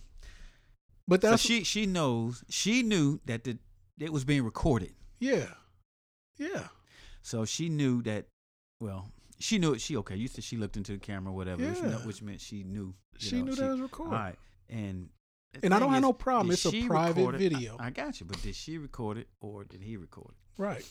[1.08, 2.44] But so that's she she knows.
[2.48, 3.58] She knew that the
[4.00, 4.92] it was being recorded.
[5.20, 5.46] yeah,
[6.38, 6.68] yeah,
[7.22, 8.26] So she knew that.
[8.80, 9.06] Well,
[9.38, 9.80] she knew it.
[9.80, 10.16] She okay.
[10.16, 11.62] You said she looked into the camera, whatever.
[11.62, 11.98] Yeah.
[12.06, 12.94] which meant she knew.
[13.18, 14.14] she know, knew that was recorded.
[14.14, 14.38] All right,
[14.68, 15.08] and
[15.52, 16.50] the And I don't have no problem.
[16.52, 17.38] It's a private it?
[17.38, 17.76] Video.
[17.78, 20.62] I, got you, but did she record it or did he record it?
[20.62, 20.84] Right.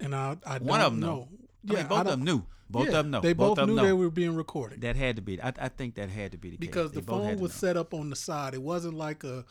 [0.00, 1.06] And I, I One don't of 'em know.
[1.06, 1.28] know.
[1.70, 2.42] I mean, both of them knew.
[2.68, 3.20] Both yeah, of them know.
[3.20, 5.40] They both, of knew them they were being recorded That had to be.
[5.40, 7.00] I, I think that had to be the because case.
[7.00, 8.54] The phone was set up on the side.
[8.54, 9.44] It wasn't like a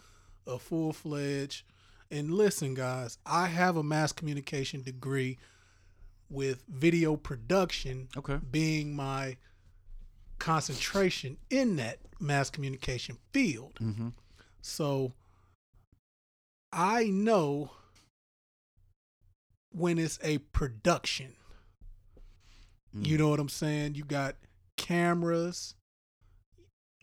[0.46, 1.64] a full fledged.
[2.12, 5.38] And listen, guys, I have a mass communication degree
[6.30, 8.40] with video production Okay.
[8.52, 9.38] being my
[10.40, 13.74] concentration in that mass communication field.
[13.82, 14.10] Mm-hmm.
[14.62, 15.14] So
[16.72, 17.72] I know
[19.72, 21.34] when it's a production.
[22.96, 23.08] Mm.
[23.08, 23.96] You know what I'm saying?
[23.96, 24.36] You got
[24.78, 25.76] cameras,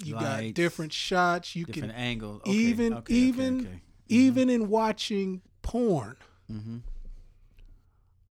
[0.02, 1.54] you got different shots.
[1.54, 2.42] You Different can angles.
[2.42, 3.82] Okay, even okay, even okay.
[4.08, 6.16] even in watching porn,
[6.50, 6.78] Mm-hmm.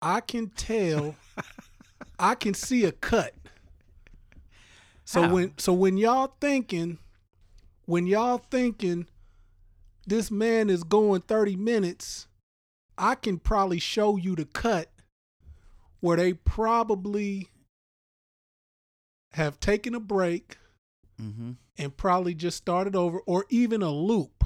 [0.02, 1.16] I can tell
[2.20, 3.34] I can see a cut.
[5.08, 5.34] So How?
[5.34, 6.98] when so when y'all thinking
[7.86, 9.08] when y'all thinking
[10.06, 12.28] this man is going 30 minutes,
[12.98, 14.92] I can probably show you the cut
[16.02, 17.48] where they probably
[19.34, 20.58] have taken a break
[21.22, 21.54] Mm-hmm.
[21.80, 24.44] and probably just started over or even a loop.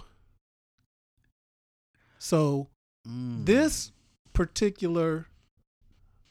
[2.20, 2.68] So
[3.08, 3.46] Mm.
[3.48, 3.92] this
[4.32, 5.26] particular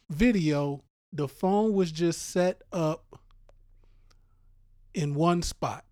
[0.09, 3.20] video, the phone was just set up
[4.95, 5.85] in one spot.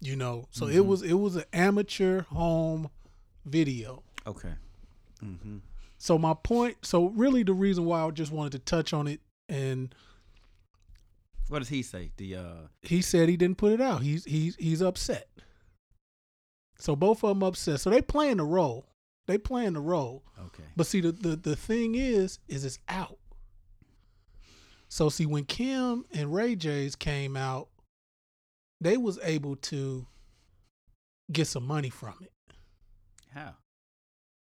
[0.00, 0.86] You know, so it Mhm.
[0.86, 2.90] was it was an amateur home
[3.46, 4.02] video.
[4.26, 4.52] Okay.
[5.22, 5.58] Mm-hmm.
[5.96, 9.20] So my point, so really the reason why I just wanted to touch on it
[9.48, 9.94] and
[11.48, 12.10] What does he say?
[12.16, 12.54] The uh.
[12.82, 14.02] he said he didn't put it out.
[14.02, 15.28] He's he's he's upset.
[16.78, 17.80] So both of them upset.
[17.80, 18.86] So they playing the role.
[19.26, 20.22] They playing the role.
[20.38, 20.64] Okay.
[20.76, 23.18] But see, the, the, the thing is, is it's out.
[24.94, 27.66] So see, when Kim and Ray J's came out,
[28.80, 30.06] they was able to
[31.32, 32.30] get some money from it.
[33.34, 33.56] How?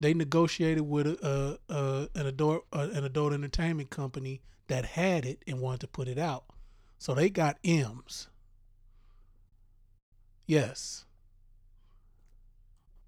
[0.00, 5.26] They negotiated with a, a, a an adult uh, an adult entertainment company that had
[5.26, 6.44] it and wanted to put it out.
[7.00, 8.28] So they got M's.
[10.46, 11.06] Yes.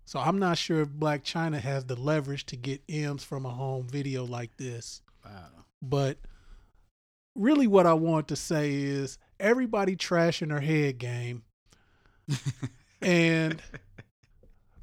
[0.07, 3.51] So I'm not sure if Blac Chyna has the leverage to get M's from a
[3.51, 5.03] home video like this.
[5.24, 5.46] Wow.
[5.81, 6.18] But
[7.38, 11.44] really, what I want to say is everybody trashing her head game.
[13.03, 13.62] and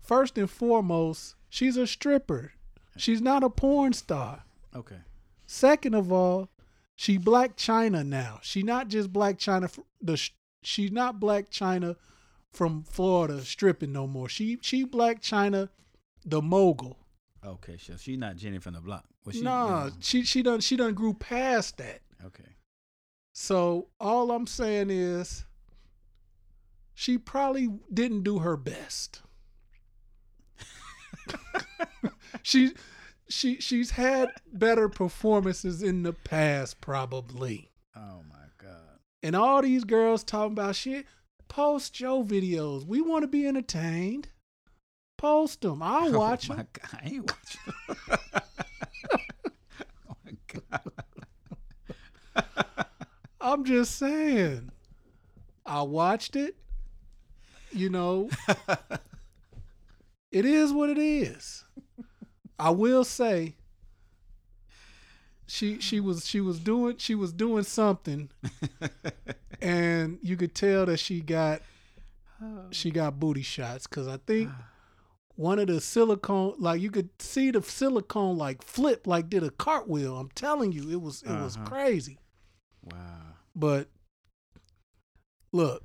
[0.01, 2.53] first and foremost, she's a stripper.
[2.97, 4.43] She's not a porn star.
[4.75, 4.99] Okay.
[5.45, 6.49] Second of all,
[6.95, 8.39] she Blac Chyna now.
[8.41, 9.77] She not just Blac Chyna.
[10.01, 10.31] The sh-
[10.63, 11.97] she's not Blac Chyna
[12.51, 14.29] from Florida stripping no more.
[14.29, 15.69] She she Blac Chyna,
[16.25, 16.97] the mogul.
[17.45, 17.77] Okay.
[17.77, 19.05] So she's not Jenny from the block.
[19.25, 19.41] Was she?
[19.41, 22.01] nah, she she done she done grew past that.
[22.25, 22.55] Okay.
[23.33, 25.45] So all I'm saying is
[26.93, 29.21] she probably didn't do her best.
[32.43, 32.73] she
[33.27, 37.71] she she's had better performances in the past probably.
[37.95, 38.99] Oh my God.
[39.21, 41.05] And all these girls talking about shit,
[41.47, 42.85] post your videos.
[42.85, 44.29] We want to be entertained.
[45.17, 45.81] Post them.
[45.81, 46.67] I'll oh watch oh them.
[46.71, 46.99] God.
[47.03, 47.61] I ain't watching.
[50.09, 51.04] oh my God.
[53.41, 54.71] I'm just saying.
[55.65, 56.56] I watched it.
[57.71, 58.30] You know,
[60.32, 61.63] it is what it is.
[62.58, 63.56] I will say
[65.48, 68.30] she she was she was doing she was doing something
[69.62, 71.62] and you could tell that she got
[72.71, 74.50] she got booty shots cuz I think
[75.36, 79.52] one of the silicone like you could see the silicone like flip like did a
[79.52, 80.17] cartwheel.
[80.17, 81.65] I'm telling you, it was it was Uh-huh.
[81.69, 82.17] crazy.
[82.86, 83.34] Wow.
[83.56, 83.89] But
[85.52, 85.84] look,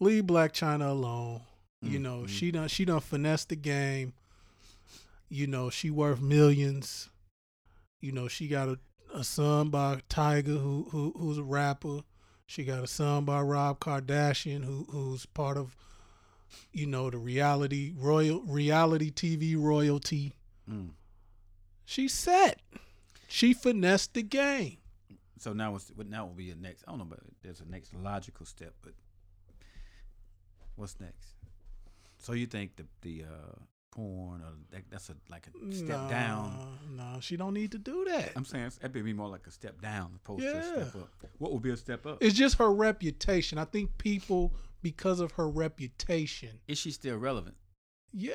[0.00, 1.42] leave Blac Chyna alone.
[1.84, 2.28] You know, Mhm.
[2.28, 4.12] she done she done finessed the game.
[5.28, 7.08] You know, she worth millions.
[8.00, 8.78] You know, she got a,
[9.12, 12.00] a son by Tyga who, who who's a rapper.
[12.46, 15.74] She got a son by Rob Kardashian who who's part of
[16.72, 20.34] you know, the reality royal reality TV royalty.
[20.70, 20.90] Mm.
[21.84, 22.60] She's set.
[23.26, 24.76] She finessed the game.
[25.42, 26.84] So now what now will be a next?
[26.86, 28.74] I don't know, but there's a next logical step.
[28.80, 28.92] But
[30.76, 31.34] what's next?
[32.18, 33.56] So you think the the uh,
[33.90, 36.78] porn or that, that's a like a step down?
[36.96, 38.30] No, she don't need to do that.
[38.36, 41.08] I'm saying that'd be more like a step down opposed to a step up.
[41.38, 42.18] What would be a step up?
[42.20, 43.58] It's just her reputation.
[43.58, 47.56] I think people, because of her reputation, Is she still relevant?
[48.12, 48.30] yeah.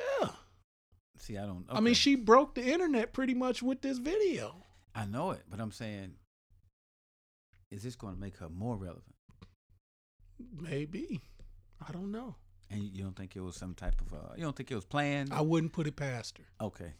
[1.16, 1.64] See, I don't.
[1.70, 4.54] I mean, she broke the internet pretty much with this video.
[4.94, 6.12] I know it, but I'm saying,
[7.70, 9.14] is this going to make her more relevant?
[10.60, 11.20] Maybe.
[11.86, 12.36] I don't know.
[12.70, 14.84] And you- don't think it was some type of uh, you don't think it was
[14.84, 15.32] planned?
[15.32, 16.44] I wouldn't put it past her.
[16.66, 16.92] okay,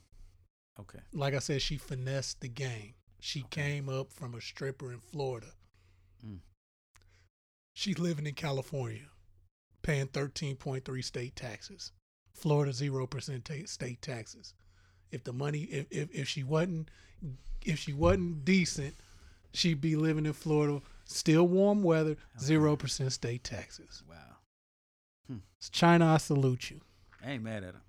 [0.81, 1.01] okay.
[1.13, 2.95] Like I said, she finessed the game.
[3.21, 5.49] She came up from a stripper in Florida.
[6.27, 6.39] Mm.
[7.75, 9.09] She's living in California,
[9.83, 11.93] paying 13.3 state taxes.
[12.33, 14.55] Florida 0% ta- state taxes.
[15.11, 16.91] If the money if, if if she wasn't
[17.65, 18.95] if she wasn't decent,
[19.53, 24.03] she'd be living in Florida, still warm weather, 0% state taxes.
[24.09, 26.81] Wow, Chyna, I salute you.
[27.25, 27.81] I ain't mad at him.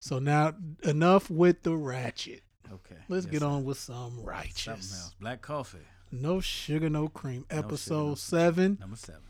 [0.00, 2.42] So now enough with the ratchet.
[2.72, 3.46] Okay, Let's yes, get sir.
[3.46, 4.62] on with some righteous.
[4.62, 5.02] Something righteous.
[5.04, 5.14] else.
[5.20, 5.78] Black coffee,
[6.12, 7.42] No sugar, no cream.
[7.50, 8.16] sugar, no Episode cream.
[8.16, 8.76] seven.
[8.80, 9.22] number seven.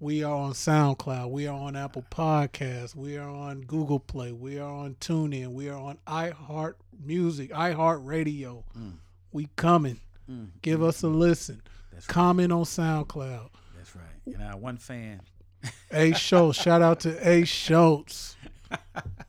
[0.00, 1.30] We are on SoundCloud.
[1.30, 2.94] We are on Apple Podcasts.
[2.94, 4.32] We are on Google Play.
[4.32, 5.52] We are on TuneIn.
[5.52, 8.64] We are on iHeart Music, iHeart Radio.
[8.78, 8.94] Mm.
[9.32, 10.00] We coming.
[10.30, 10.48] Mm.
[10.62, 11.62] Give us a listen.
[11.92, 12.14] That's right.
[12.14, 13.50] Comment on SoundCloud.
[13.76, 14.34] That's right.
[14.34, 15.20] And I one fan.
[15.90, 16.60] A Schultz.
[16.60, 18.36] Shout out to A Schultz.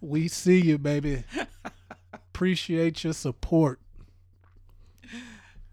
[0.01, 1.23] We see you, baby.
[2.13, 3.79] Appreciate your support.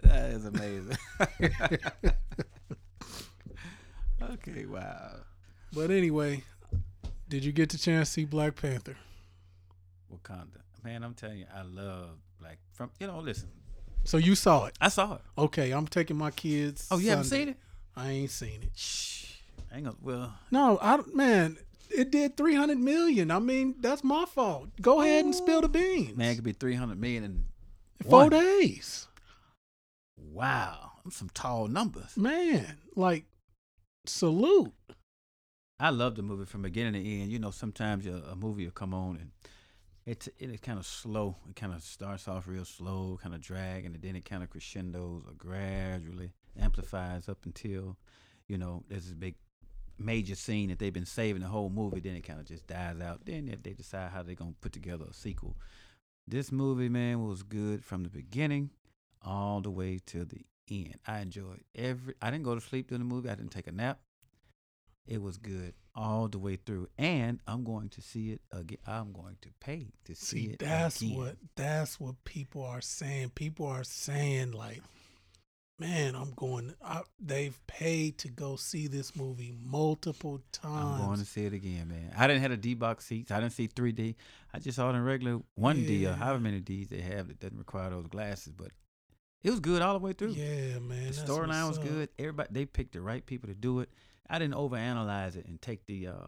[0.02, 0.96] That is amazing.
[4.22, 5.16] okay, wow.
[5.72, 6.44] But anyway,
[7.28, 8.96] did you get the chance to see Black Panther?
[10.12, 10.62] Wakanda.
[10.82, 13.48] Man, I'm telling you, I love like from you know, listen.
[14.04, 14.74] So you saw it.
[14.80, 15.20] I saw it.
[15.38, 16.88] Okay, I'm taking my kids.
[16.90, 17.56] Oh, you haven't seen it?
[17.96, 18.70] I ain't seen it.
[18.74, 19.26] Shh.
[19.72, 21.56] I ain't gonna well No, I don't- man,
[21.90, 23.30] it did 300 million.
[23.30, 24.68] I mean, that's my fault.
[24.80, 26.16] Go ahead and spill the beans.
[26.16, 27.44] man, it could be three hundred million in
[28.08, 28.30] Four one.
[28.30, 29.06] days.
[30.18, 30.90] Wow.
[31.10, 32.16] Some tall numbers.
[32.16, 33.24] Man, like
[34.06, 34.72] salute.
[35.80, 37.32] I love the movie from beginning to end.
[37.32, 39.30] You know, sometimes a, a movie will come on and
[40.04, 41.36] it is kind of slow.
[41.48, 44.50] It kind of starts off real slow, kind of drag, and then it kind of
[44.50, 47.96] crescendos or gradually amplifies up until,
[48.48, 49.36] you know, there's this big
[49.98, 52.00] major scene that they've been saving the whole movie.
[52.00, 53.24] Then it kind of just dies out.
[53.24, 55.56] Then they- they decide how they're gonna put together a sequel.
[56.26, 58.70] This movie, man, was good from the beginning
[59.22, 60.96] all the way to the end.
[61.06, 62.14] I enjoyed every.
[62.20, 63.28] I didn't go to sleep during the movie.
[63.28, 64.00] I didn't take a nap.
[65.06, 68.78] It was good all the way through, and I'm going to see it again.
[68.86, 70.58] I'm going to pay to see, See, it.
[70.60, 71.16] that's again.
[71.16, 73.30] what that's what people are saying.
[73.34, 74.80] People are saying like,
[75.78, 76.74] man, I'm going.
[76.84, 81.00] I, they've paid to go see this movie multiple times.
[81.00, 82.12] I'm going to see it again, man.
[82.16, 83.30] I didn't have a D box seats.
[83.32, 84.14] I didn't see 3D.
[84.54, 87.58] I just saw it in regular 1D or however many Ds they have that doesn't
[87.58, 88.52] require those glasses.
[88.52, 88.68] But
[89.42, 90.32] it was good all the way through.
[90.32, 91.06] yeah, man.
[91.08, 91.84] the storyline was up.
[91.84, 92.08] good.
[92.18, 93.90] Everybody they picked the right people to do it.
[94.28, 96.26] I didn't overanalyze it and take the uh,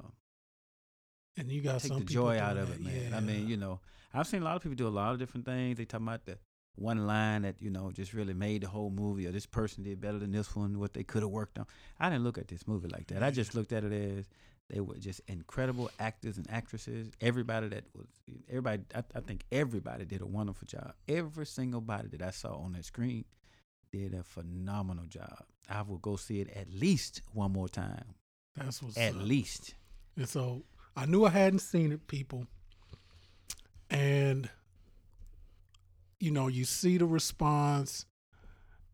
[1.37, 3.15] and you got take some the joy out of it, man.
[3.15, 3.81] I mean, you know,
[4.13, 5.79] I've seen a lot of people do a lot of different things.
[5.79, 6.39] They talk about the
[6.77, 10.01] one line that you know just really made the whole movie, or this person did
[10.01, 10.79] better than this one.
[10.79, 11.67] What they could have worked on.
[11.99, 13.23] I didn't look at this movie like that.
[13.23, 14.29] I just looked at it as
[14.71, 17.11] they were just incredible actors and actresses.
[17.21, 18.07] Everybody that was,
[18.49, 20.95] everybody, I, I think everybody did a wonderful job.
[21.09, 23.25] Every single body that I saw on that screen
[23.93, 25.45] did a phenomenal job.
[25.69, 28.15] I will go see it at least one more time.
[28.57, 29.23] That's what's At up.
[29.23, 29.75] least.
[30.17, 30.65] And so
[30.97, 32.47] I knew I hadn't seen it, people.
[33.91, 34.49] And
[36.21, 38.07] you know, you see the response,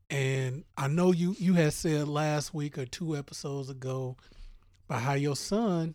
[0.08, 4.16] and I know you you had said last week or two episodes ago
[4.88, 5.94] about how your son,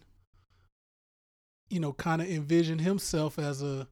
[1.69, 3.87] you know, kind of envisioned himself as a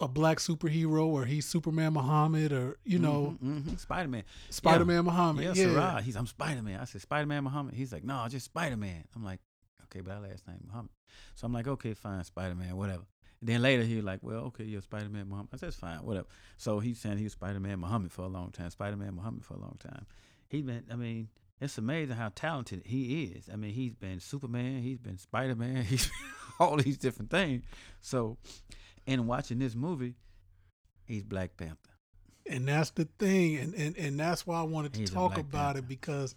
[0.00, 4.24] a black superhero, or he's Superman Muhammad, or you know, hmm Spider Man.
[4.48, 5.44] Spider Man Muhammad.
[5.44, 6.02] Yeah, Yeah, Sarah.
[6.02, 6.80] He's I'm Spider Man.
[6.80, 7.74] I said Spider Man Muhammad.
[7.74, 9.04] He's like, no, just Spider Man.
[9.14, 9.40] I'm like,
[9.84, 10.90] okay, but our last name Muhammad.
[11.34, 13.04] So I'm like, okay, fine, Spider Man, whatever.
[13.40, 15.50] And then later he was like, well, okay, you're Spider Man Muhammad.
[15.54, 16.26] I said, fine, whatever.
[16.56, 19.44] So he's saying he was Spider Man Muhammad for a long time, Spider Man Muhammad
[19.44, 20.06] for a long time.
[20.48, 21.28] He been, I mean,
[21.60, 23.48] it's amazing how talented he is.
[23.52, 26.16] I mean, he's been Superman, he's been Spider Man, he's been
[26.58, 27.64] all these different things.
[28.00, 28.36] So,
[29.06, 30.14] in watching this movie,
[31.04, 31.76] he's Black Panther.
[32.48, 35.74] And that's the thing, and and, and that's why I wanted to He's talk about
[35.74, 35.78] Panther.
[35.80, 36.34] it because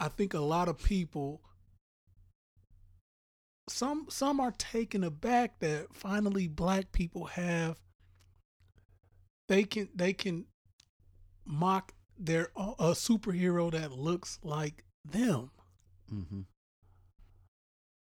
[0.00, 1.40] I think a lot of people
[3.68, 7.78] some some are taken aback that finally black people have
[9.48, 10.46] they can they can
[11.44, 15.50] mock their a a superhero that looks like them
[16.12, 16.40] Mm-hmm.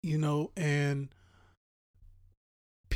[0.02, 1.10] you know and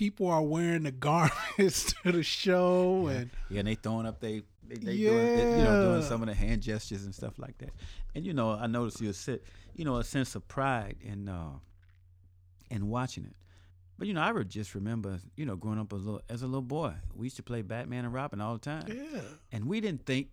[0.01, 3.17] people are wearing the garments to the show Yeah.
[3.17, 6.23] and Yeah, and they throwing up they they, they doing they, you know doing some
[6.23, 7.69] of the hand gestures and stuff like that.
[8.15, 9.43] And you know, I noticed you sit
[9.75, 11.51] you know a sense of pride in uh
[12.71, 13.35] in watching it.
[13.99, 16.47] But you know, I just remember you know growing up as a little as a
[16.47, 19.21] little boy, we used to play Batman and Robin all the time, yeah
[19.51, 20.29] and we didn't think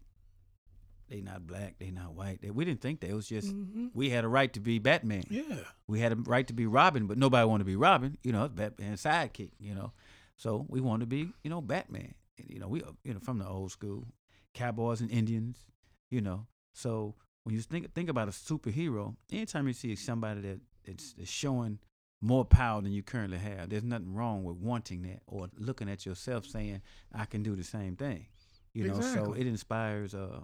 [1.08, 2.40] they not black, they not white.
[2.42, 3.90] They, we didn't think that it was just Mhm.
[3.94, 5.24] we had a right to be Batman.
[5.30, 8.18] yeah We had a right to be Robin, but nobody wanted to be Robin.
[8.22, 9.50] You know, it's Batman's sidekick.
[9.58, 9.92] You know,
[10.36, 12.14] so we wanted to be, you know, Batman.
[12.38, 14.06] And, you know, we, you know, from the old school,
[14.54, 15.66] cowboys and Indians.
[16.10, 20.60] You know, so when you think think about a superhero, anytime you see somebody that
[20.84, 21.78] it's, it's showing
[22.20, 26.04] more power than you currently have, there's nothing wrong with wanting that or looking at
[26.04, 26.82] yourself saying,
[27.14, 28.26] "I can do the same thing."
[28.74, 30.40] You know, so it inspires uh,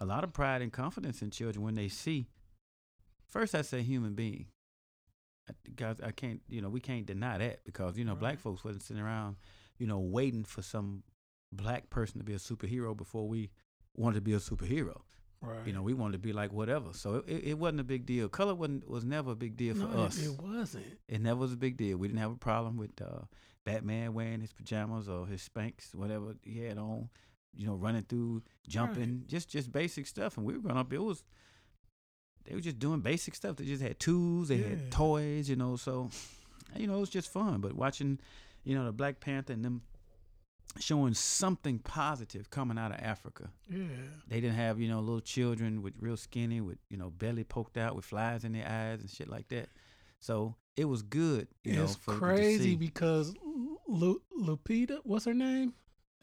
[0.00, 2.28] a lot of pride and confidence in children when they see
[3.28, 4.46] First, I say human being.
[5.48, 8.64] I- Because I can't, you know, we can't deny that because you know, black folks
[8.64, 9.36] wasn't sitting around,
[9.78, 11.04] you know, waiting for some
[11.52, 13.50] black person to be a superhero before we
[13.96, 15.00] wanted to be a superhero.
[15.40, 16.92] right You know, we wanted to be like whatever.
[16.92, 18.28] So it, it wasn't a big deal.
[18.28, 20.18] Color wasn't was never a big deal for no, us.
[20.18, 21.98] it, it wasn't It never was a big deal.
[21.98, 23.22] We didn't have a problem with uh,
[23.64, 27.10] Batman wearing his pajamas or his Spanx, whatever he had on.
[27.54, 30.36] You know, running through, jumping, just just basic stuff.
[30.36, 30.92] And we were growing up.
[30.92, 31.24] It was
[32.44, 33.56] they were just doing basic stuff.
[33.56, 34.48] They just had tools.
[34.48, 34.68] They Yeah.
[34.68, 35.48] had toys.
[35.48, 36.10] You know, so
[36.76, 37.60] you know it was just fun.
[37.60, 38.18] But watching,
[38.64, 39.82] you know, the Black Panther and them
[40.78, 43.50] showing something positive coming out of Africa.
[43.68, 43.80] yeah
[44.28, 47.76] They didn't have, you know, little children with real skinny, with, you know, belly poked
[47.76, 49.68] out with flies in their eyes and shit like that.
[50.20, 53.34] So it was good, you know, it's to crazy because
[53.88, 55.74] Lu- Lupita, what's her name?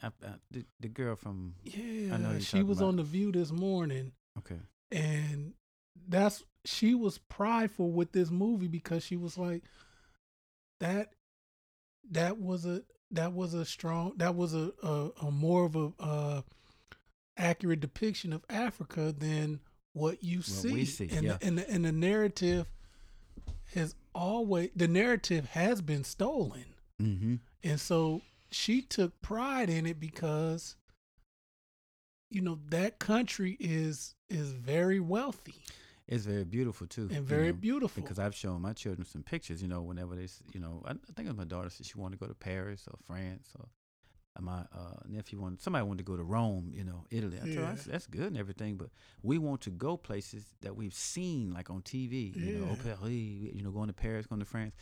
[0.01, 2.87] I, I, the, the girl from, Yeah, know she was about.
[2.87, 4.59] on the View this morning, okay,
[4.91, 5.53] and
[6.07, 9.63] that's she was prideful with this movie because she was like,
[10.79, 11.13] that,
[12.11, 15.91] that was a that was a strong that was a a, a more of a
[15.99, 16.41] uh,
[17.37, 19.59] accurate depiction of Africa than
[19.93, 20.73] what you see.
[20.73, 21.37] we see, and yeah.
[21.39, 22.67] the, and the, and the narrative
[23.73, 26.65] has always the narrative has been stolen.
[27.01, 27.35] mm-hmm.
[27.63, 28.21] And so
[28.51, 30.75] she took pride in it because
[32.29, 35.55] you know that country is is very wealthy
[36.09, 37.01] it's very beautiful too.
[37.01, 38.01] and you very know, beautiful.
[38.01, 40.95] Because I've shown my children some pictures, you know, whenever they, you know, I, I
[41.17, 43.65] think my daughter said she wanted to go to Paris or France or
[44.37, 47.35] uh, my uh, nephew wanted, somebody wanted to go to Rome, you know, Italy.
[47.35, 47.69] I told her, Yeah.
[47.71, 48.87] that's, that's good and everything, but
[49.21, 52.93] we want to go places that we've seen, like on TV, you know, Yeah.
[52.95, 54.75] Paris, you know, going to Paris, going to France.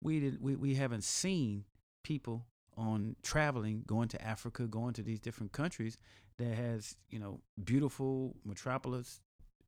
[0.00, 1.64] We did, we, we haven't seen
[2.04, 2.46] people
[2.80, 5.96] on traveling, going to Africa, going to these different countries
[6.38, 9.20] that has, you know, beautiful metropolis,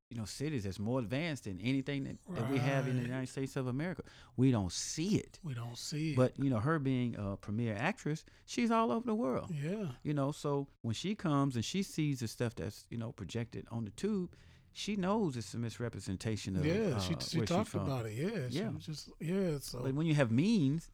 [0.08, 3.28] you know, cities that's more advanced than anything that, that we have in the United
[3.28, 4.02] States of America.
[4.36, 5.38] We don't see it.
[5.42, 6.16] we don't see it.
[6.16, 9.50] But, you know, her being a premier actress, she's all over the world.
[9.50, 13.12] yeah, You know, so when she comes and she sees the stuff that's, you know,
[13.12, 14.34] projected on the tube,
[14.74, 17.82] she knows it's a misrepresentation of yeah, she uh, she where she's talked from.
[17.86, 18.14] about it.
[18.14, 18.70] Yeah, Yeah.
[18.80, 19.58] she just yeah.
[19.60, 20.90] So But when you have means,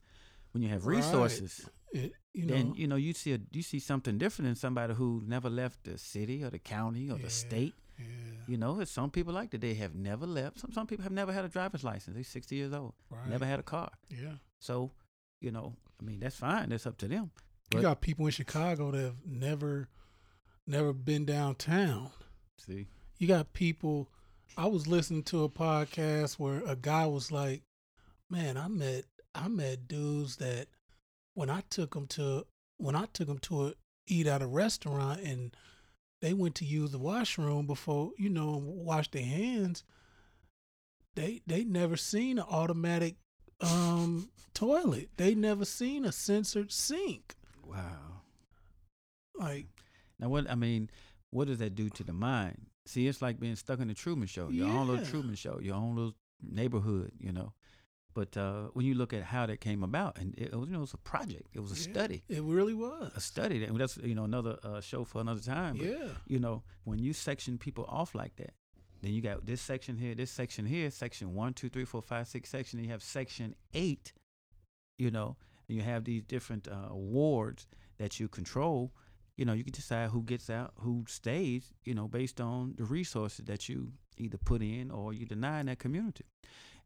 [0.51, 3.79] when you have resources, it, you know, then you know you see a you see
[3.79, 7.23] something different in somebody who never left the city or the county or Yeah.
[7.23, 7.73] the state.
[7.97, 8.05] yeah,
[8.47, 9.61] You know, there's some people like that.
[9.61, 10.59] They have never left.
[10.59, 12.15] Some some people have never had a driver's license.
[12.15, 13.27] They're 60 years old, right.
[13.27, 13.91] never had a car.
[14.09, 14.91] Yeah, So,
[15.41, 16.69] you know, I mean, that's fine.
[16.69, 17.31] That's up to them.
[17.73, 19.89] you got people in Chicago that have never,
[20.67, 22.11] never been downtown.
[22.57, 22.87] See,
[23.17, 24.09] you got people
[24.57, 27.61] i was listening to a podcast where a guy was like
[28.29, 29.03] man i met
[29.35, 30.67] i met dudes that
[31.39, 32.45] when i took them to
[32.77, 33.73] when i took them to a
[34.07, 35.55] eat at a restaurant and
[36.21, 39.83] they went to use the washroom before you know wash their hands
[41.15, 43.15] they they never seen an automatic
[43.61, 47.35] um toilet they never seen a censored sink
[47.65, 48.21] wow.
[49.39, 49.67] like
[50.19, 50.89] Now, what I mean,
[51.31, 52.65] what does that do to the mind?
[52.85, 55.75] See, it's like being stuck in the Truman Show, your own little Truman Show, your
[55.75, 57.11] own little neighborhood.
[57.19, 57.53] You know,
[58.13, 60.79] But uh, when you look at how that came about, and it, was, you know,
[60.79, 63.11] it was a project, it was a Yeah, study, It really was.
[63.15, 63.59] a study.
[63.65, 65.77] That, that's you know another uh, show for another time.
[65.77, 66.07] but, Yeah.
[66.27, 68.53] you know, when you section people off like that,
[69.01, 72.27] then you got this section here, this section here, section one, two, three, four, five,
[72.27, 72.79] six section.
[72.79, 74.11] And you have section eight,
[74.97, 75.37] you know,
[75.67, 77.67] and you have these different uh, wards
[77.99, 78.91] that you control.
[79.37, 82.83] You know, you can decide who gets out, who stays, you know, based on the
[82.83, 86.25] resources that you either put in or you deny in that community.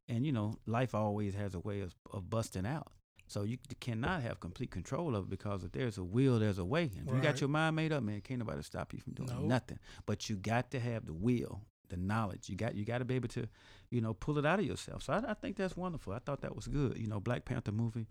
[0.07, 2.91] And, you know, life always has a way of, of busting out.
[3.27, 6.65] So you cannot have complete control of it because if there's a will, there's a
[6.65, 6.91] way.
[6.97, 9.29] And if you got your mind made up, man, can't nobody stop you from doing
[9.29, 9.45] Nope.
[9.45, 9.79] nothing.
[10.05, 12.49] But you got to have the will, the knowledge.
[12.49, 13.47] You got you got to be able to,
[13.89, 15.03] you know, pull it out of yourself.
[15.03, 16.13] So I, I think that's wonderful.
[16.13, 16.97] I thought that was good.
[16.97, 18.07] You know, Black Panther movie,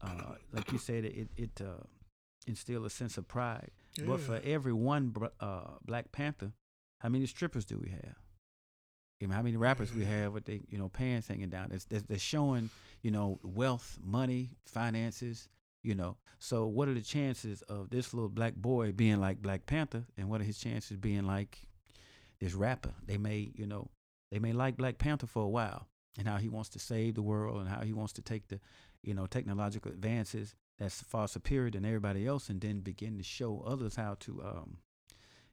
[0.00, 1.82] uh, like you said, it it uh,
[2.46, 3.72] instilled a sense of pride.
[4.06, 6.52] But for every one uh, Black Panther,
[7.00, 8.16] how many strippers do we have?
[9.20, 11.70] How many rappers we have with they, you know, pants hanging down?
[11.72, 12.70] It's, they're showing,
[13.02, 15.48] you know, wealth, money, finances,
[15.82, 16.16] you know.
[16.38, 20.28] So what are the chances of this little black boy being like Black Panther, and
[20.28, 21.58] what are his chances being like
[22.40, 22.92] this rapper?
[23.06, 23.88] They may, you know,
[24.30, 25.88] they may like Black Panther for a while,
[26.18, 28.60] and how he wants to save the world, and how he wants to take the,
[29.02, 33.64] you know, technological advances that's far superior than everybody else, and then begin to show
[33.66, 34.76] others how to, um,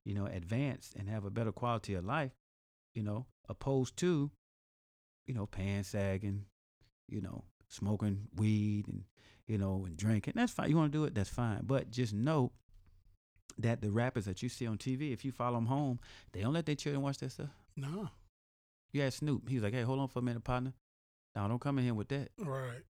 [0.04, 2.34] you know, advance and have a better quality of life,
[2.94, 4.32] you know, opposed to,
[5.28, 6.46] you know, pants sagging,
[7.08, 9.04] you know, smoking weed and,
[9.48, 10.34] you know, and drinking.
[10.36, 10.70] That's fine.
[10.70, 11.62] You want to do it, that's fine.
[11.64, 12.52] But just know
[13.58, 16.00] that the rappers that you see on TV, if you follow them home,
[16.32, 17.50] they don't let their children watch that stuff.
[17.76, 18.10] No.
[18.92, 20.74] You ask Snoop, he was like, hey, hold on for a minute, partner.
[21.36, 22.30] Now, don't come in here with that.
[22.38, 22.84] Right.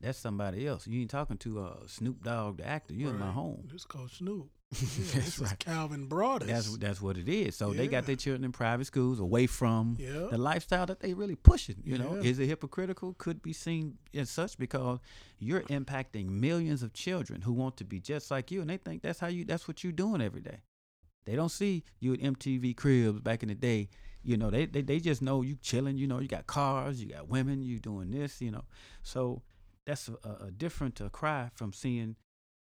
[0.00, 0.86] That's somebody else.
[0.86, 2.94] You ain't talking to uh, Snoop Dogg, the actor.
[2.94, 3.68] You're in my home.
[3.70, 4.48] This called Snoop.
[4.70, 5.58] Yeah, That's this is right.
[5.58, 6.48] Calvin Broadus.
[6.48, 7.56] That's that's what it is.
[7.56, 10.26] So they got their children in private schools away from yeah.
[10.30, 11.76] the lifestyle that they really pushing.
[11.84, 13.14] You know, is it hypocritical?
[13.14, 14.98] Could be seen as such because
[15.38, 19.02] you're impacting millions of children who want to be just like you, and they think
[19.02, 19.44] that's how you.
[19.46, 20.60] That's what you're doing every day.
[21.24, 23.88] They don't see you at MTV Cribs back in the day.
[24.22, 25.96] You know, they they, they just know you chilling.
[25.96, 28.42] You know, you got cars, you got women, you doing this.
[28.42, 28.64] You know,
[29.02, 29.40] so
[29.86, 32.16] that's a, a, a different uh, cry from seeing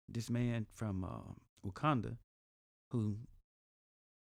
[0.10, 1.34] this man from uh,
[1.66, 2.18] Wakanda
[2.92, 3.18] who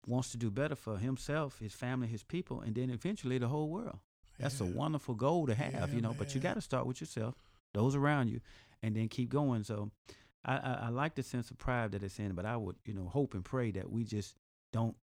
[0.07, 3.69] wants to do better for himself, his family, his people, and then eventually the whole
[3.69, 3.99] world.
[4.39, 6.15] That's a wonderful goal to have, Yeah, you know.
[6.17, 7.35] But you got to start with yourself,
[7.73, 8.41] those around you,
[8.81, 9.63] and then keep going.
[9.63, 9.91] So,
[10.43, 12.93] I, I, I like the sense of pride that it's in, but I would, you
[12.93, 14.35] know, hope and pray that we just
[14.73, 14.95] don't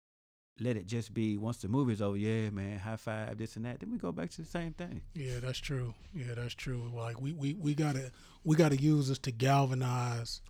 [0.61, 2.17] let it just be once the movie's over.
[2.17, 3.81] Yeah, man, high five, this and that.
[3.81, 5.03] Then we go back to the same thing.
[5.15, 5.95] Yeah, that's true.
[6.15, 6.91] Yeah, that's true.
[6.93, 8.11] Like we, we, we gotta
[8.45, 10.41] we gotta use this to galvanize.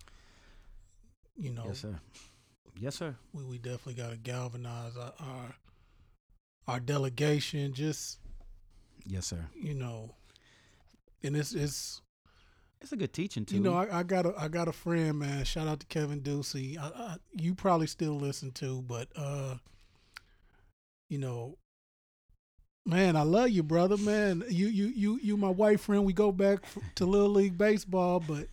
[1.39, 1.99] You know, Yes, sir.
[2.77, 3.15] Yes, sir.
[3.33, 5.55] we, we definitely gotta galvanize our, our
[6.67, 7.73] our delegation.
[7.73, 8.19] Just
[9.05, 9.45] Yes, sir.
[9.55, 10.11] you know,
[11.23, 12.01] and it's it's
[12.81, 13.55] It's a good teaching too.
[13.55, 15.43] you know I, I got a I got a friend man.
[15.45, 16.77] Shout out to Kevin Ducey.
[16.77, 19.55] I, I, you probably still listen to, but uh,
[21.09, 21.57] you know,
[22.85, 23.97] man, I love you, brother.
[23.97, 26.05] Man, you you you you my white friend.
[26.05, 26.59] We go back
[26.95, 28.47] to little league baseball, but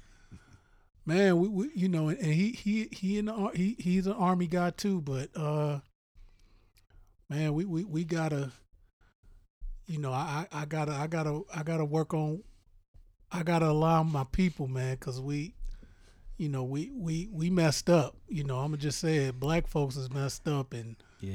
[1.06, 4.46] man, we, we you know, and he he he in the he he's an army
[4.46, 5.00] guy too.
[5.00, 5.78] But uh,
[7.30, 8.50] man, we we we gotta.
[9.88, 12.42] You know, I, I gotta I gotta I gotta work on
[13.30, 15.54] I gotta allow my people, man, because we,
[16.38, 18.16] you know, we we we messed up.
[18.28, 19.38] You know, I'm gonna just say it.
[19.38, 21.34] Black folks is messed up, and yeah.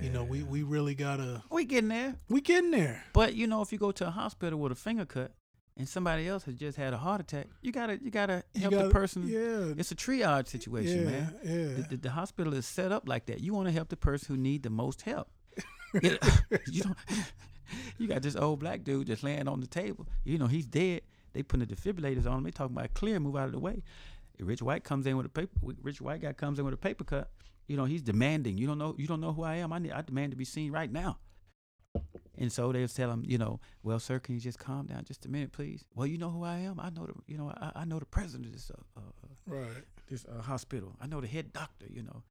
[0.00, 1.44] you know, we we really gotta.
[1.48, 2.16] we getting there.
[2.28, 3.04] We getting there.
[3.12, 5.32] But you know, if you go to a hospital with a finger cut
[5.76, 8.74] and somebody else has just had a heart attack, you gotta you gotta You help
[8.74, 9.26] gotta- the person.
[9.26, 9.74] Yeah.
[9.76, 11.34] It's a triage situation, yeah, man.
[11.44, 11.52] Yeah.
[11.76, 13.40] The, the, the hospital is set up like that.
[13.40, 15.28] You want to help the person who need the most help.
[16.02, 16.18] you,
[16.70, 16.96] you don't.
[17.96, 20.06] You got this old black dude just laying on the table.
[20.24, 21.00] You know he's dead.
[21.32, 22.44] They putting the defibrillators on him.
[22.44, 23.82] They talking about clear, move out of the way.
[24.38, 25.52] Rich White comes in with a paper.
[25.82, 27.30] Rich White guy comes in with a paper cut.
[27.68, 28.58] You know he's demanding.
[28.58, 28.94] You don't know.
[28.98, 29.72] You don't know who I am.
[29.72, 29.92] I need.
[29.92, 31.16] I demand to be seen right now.
[32.42, 35.24] And so they'll tell him, you know, well, sir, can you just calm down just
[35.24, 35.84] a minute, please?
[35.94, 36.80] Well, you know who I am.
[36.80, 39.84] I know the, you know, I, I know the president of this, uh, uh, right.
[40.08, 40.96] this uh, hospital.
[41.00, 41.86] I know the head doctor.
[41.88, 42.24] You know,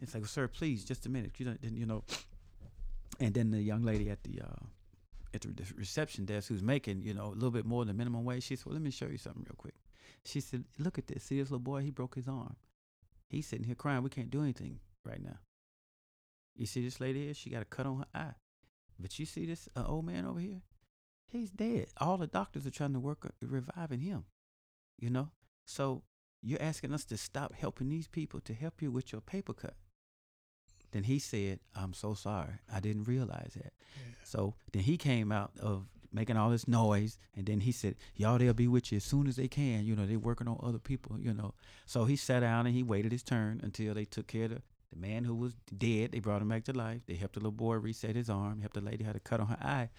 [0.00, 1.32] it's like, well, sir, please, just a minute.
[1.38, 2.04] You know, then you know,
[3.18, 4.64] and then the young lady at the uh,
[5.34, 8.44] at the reception desk who's making you know a little bit more than minimum wage.
[8.44, 9.74] She said, well, let me show you something real quick.
[10.24, 11.24] She said, look at this.
[11.24, 11.82] See this little boy?
[11.82, 12.54] He broke his arm.
[13.28, 14.04] He's sitting here crying.
[14.04, 15.40] We can't do anything right now.
[16.54, 17.34] You see this lady here?
[17.34, 18.34] She got a cut on her eye.
[18.98, 20.62] But you see this uh, old man over here?
[21.28, 21.86] He's dead.
[21.98, 24.24] All the doctors are trying to work on reviving him.
[24.98, 25.30] You know?
[25.66, 26.02] So
[26.42, 29.74] you're asking us to stop helping these people to help you with your paper cut.
[30.92, 32.54] Then he said, I'm so sorry.
[32.72, 33.72] I didn't realize that.
[33.96, 34.14] Yeah.
[34.24, 37.18] So then he came out of making all this noise.
[37.36, 39.84] And then he said, Y'all, they'll be with you as soon as they can.
[39.84, 41.54] You know, they're working on other people, you know.
[41.86, 44.62] So he sat down and he waited his turn until they took care of the,
[44.92, 46.12] the man who was dead.
[46.12, 47.02] They brought him back to life.
[47.06, 49.48] They helped the little boy reset his arm, helped the lady had a cut on
[49.48, 49.90] her eye.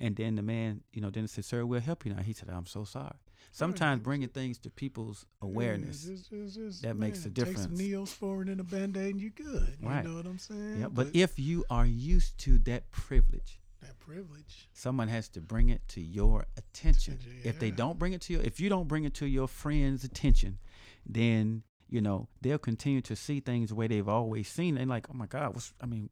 [0.00, 2.22] And then the man, you know, then said, Sir, we'll help you now.
[2.22, 3.16] He said, I'm so sorry.
[3.50, 6.04] Sometimes bringing things to people's awareness.
[6.06, 7.66] Yeah, just- just- just, that makes a difference.
[7.66, 7.86] Take some.
[7.86, 9.76] Neosporin and a band-aid and you're good.
[9.82, 10.02] Right.
[10.04, 10.80] You know what I'm saying?
[10.80, 14.68] Yeah, but if you are used to that privilege, that privilege.
[14.72, 17.14] someone has to bring it to your attention.
[17.14, 19.48] Attention, If they don't bring it to your, if you don't bring it to your
[19.48, 20.58] friend's attention,
[21.06, 24.76] then you know they'll continue to see things the way they've always seen.
[24.78, 25.72] And like, oh my God, what's?
[25.80, 26.10] I mean,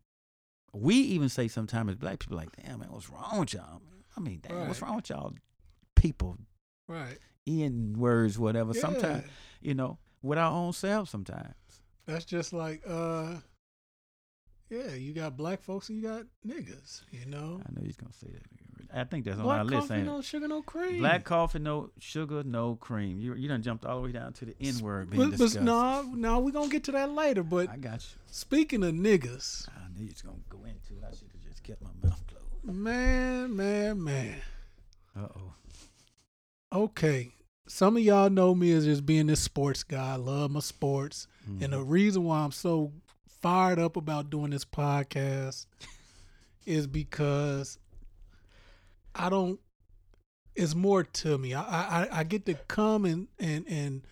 [0.72, 3.80] we even say sometimes as black people, like, damn man, what's wrong with y'all?
[4.16, 5.32] I mean, damn, what's wrong with y'all?
[5.94, 6.38] People,
[6.88, 7.18] Right.
[7.46, 8.72] in words, whatever.
[8.74, 8.80] Yeah.
[8.80, 9.24] Sometimes,
[9.60, 11.10] you know, with our own selves.
[11.10, 11.54] Sometimes.
[12.06, 13.36] That's just like uh
[14.70, 17.60] yeah, you got black folks and you got niggas, you know.
[17.64, 18.42] I know he's gonna say that.
[18.94, 19.88] I think that's on Black our list.
[19.88, 20.98] coffee, ain't no sugar, no cream.
[20.98, 23.20] Black coffee, no sugar, no cream.
[23.20, 25.60] You you done jumped all the way down to the N word being but, but
[25.62, 27.42] no, no, we're gonna get to that later.
[27.42, 28.20] But I got you.
[28.26, 31.04] speaking of niggas, I knew you was gonna go into it.
[31.06, 32.76] I should have just kept my mouth closed.
[32.78, 34.36] man, man, man.
[35.16, 35.52] Uh oh.
[36.84, 37.32] Okay.
[37.68, 40.12] Some of y'all know me as just being this sports guy.
[40.12, 41.26] I love my sports.
[41.60, 42.92] And the reason why I'm so
[43.40, 45.66] fired up about doing this podcast
[46.64, 47.78] is because
[49.16, 49.58] I don't
[50.54, 51.52] it's more to me.
[51.54, 51.62] I
[52.04, 54.02] I, I get to come and and and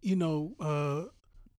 [0.00, 1.04] you know uh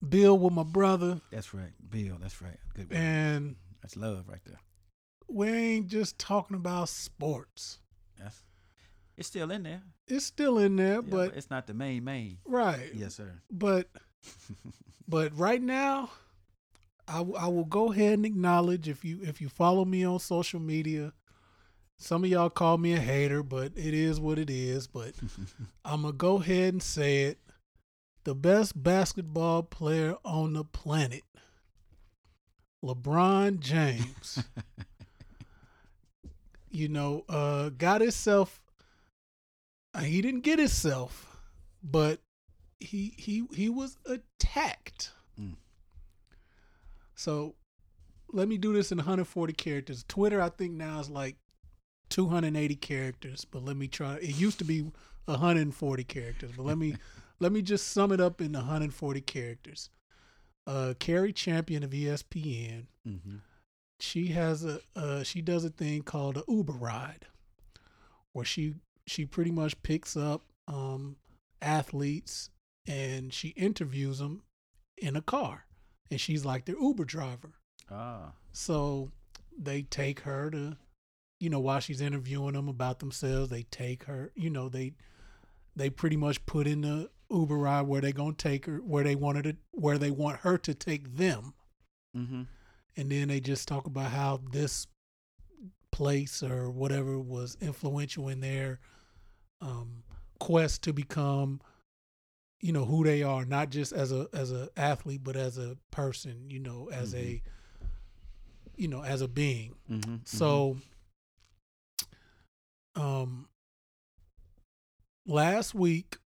[0.08, 2.18] build with my brother That's right, Bill.
[2.20, 2.58] That's right.
[2.76, 2.90] Good.
[2.90, 2.98] word.
[3.00, 4.60] and That's love right there.
[5.28, 7.80] we ain't just talking about sports.
[8.20, 8.44] That's.
[9.16, 12.40] It's still in there, It's still in there, yeah, but it's not the main main.
[12.46, 12.90] right.
[12.96, 13.32] Yes, sir.
[13.52, 13.88] But
[15.08, 16.10] but right now,
[17.08, 20.18] I, w- I will go ahead and acknowledge if you if you follow me on
[20.20, 21.14] social media,
[22.04, 24.88] some of y'all call me a hater, but it is what it is.
[24.88, 25.14] But
[25.86, 27.40] I'm gonna go ahead and say it:
[28.24, 31.24] the best basketball player on the planet,
[32.84, 34.44] LeBron James.
[36.72, 38.62] you know, uh, got himself.
[39.94, 41.38] uh, He didn't get himself,
[41.84, 42.20] but
[42.80, 45.12] he he he was attacked.
[45.40, 45.56] Mm.
[47.16, 47.56] So
[48.32, 50.04] let me do this in 140 characters.
[50.08, 51.38] Twitter, I think now is like
[52.14, 54.16] 280 characters, but let me try.
[54.18, 54.86] It used to be
[55.26, 56.96] 140 characters, but let me
[57.40, 59.90] let me just sum it up in 140 characters.
[60.68, 63.38] Uh, Cari Champion of ESPN Mm-hmm.
[64.00, 67.26] she has a uh, she does a thing called a Uber ride,
[68.32, 68.76] where she
[69.08, 71.18] she pretty much picks up um,
[71.62, 72.50] athletes
[72.88, 74.44] and she interviews them
[74.98, 75.66] in a car,
[76.12, 77.54] and she's like their Uber driver.
[77.92, 78.34] Ah.
[78.54, 79.10] So
[79.58, 80.78] they take her to,
[81.44, 84.94] you know, while she's interviewing them about themselves, they take her, you know, they
[85.76, 89.16] they pretty much put in the Uber ride where they gonna take her, where they
[89.16, 91.54] wanted to, where they want her to take them
[92.16, 92.44] Mm-hmm.
[92.96, 94.86] and then they just talk about how this
[95.92, 98.80] place or whatever was influential in their
[99.62, 100.04] um,
[100.40, 101.60] quest to become
[102.62, 105.76] you know who they are not just as a as a athlete but as a
[105.92, 107.42] person you know as a
[108.78, 110.16] you know as a being Mm-hmm.
[110.24, 110.78] so
[112.96, 113.48] um
[115.26, 116.18] last week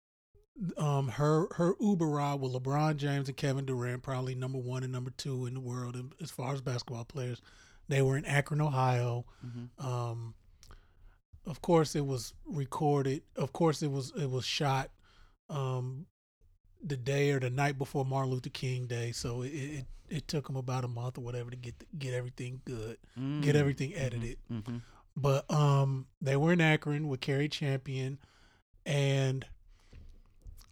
[0.79, 4.93] um her her Uber ride with LeBron James and Kevin Durant, probably number one and
[4.93, 7.43] number two in the world as far as basketball players.
[7.89, 9.27] They were in Akron, Ohio.
[9.45, 9.87] Mm-hmm.
[9.87, 10.35] Um
[11.47, 13.23] of course it was recorded.
[13.37, 14.91] Of course it was it was shot
[15.49, 16.07] um
[16.83, 19.13] the day or the night before Martin Luther King Day.
[19.13, 22.63] So it it, it took them about a month or whatever to get get everything
[22.65, 22.97] good,
[23.43, 24.39] get everything edited.
[24.51, 24.77] Mm-hmm.
[25.17, 28.19] But um, they were in Akron with Cari Champion,
[28.85, 29.47] and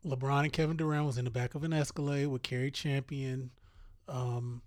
[0.04, 3.50] LeBron and Kevin Durant was in the back of an Escalade with Cari Champion,
[4.06, 4.60] um,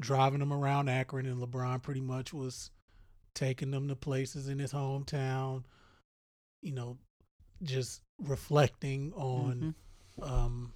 [0.00, 2.70] driving them around Akron, and LeBron pretty much was
[3.34, 5.64] taking them to places in his hometown.
[6.62, 6.98] You know,
[7.62, 9.74] just reflecting on
[10.22, 10.72] um,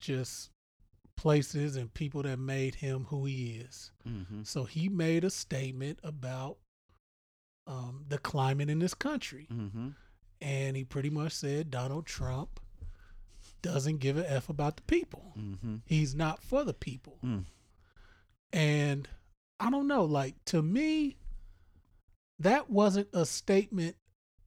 [0.00, 0.50] just
[1.16, 3.90] places and people that made him who he is.
[4.08, 4.42] Mm-hmm.
[4.44, 6.58] So he made a statement about
[7.66, 9.46] um, the climate in this country.
[9.52, 9.88] Mm-hmm.
[10.40, 12.60] And he pretty much said Donald Trump
[13.62, 15.32] doesn't give a F about the people.
[15.38, 15.76] Mm-hmm.
[15.86, 17.18] He's not for the people.
[17.24, 17.44] Mm.
[18.52, 19.08] And
[19.60, 21.16] I don't know, like to me,
[22.40, 23.96] that wasn't a statement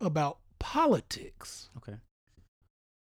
[0.01, 1.69] about politics.
[1.77, 1.95] Okay.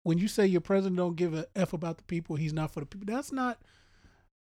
[0.03, 2.79] When you say your president don't give a F about the people, he's not for
[2.81, 3.59] the people, that's not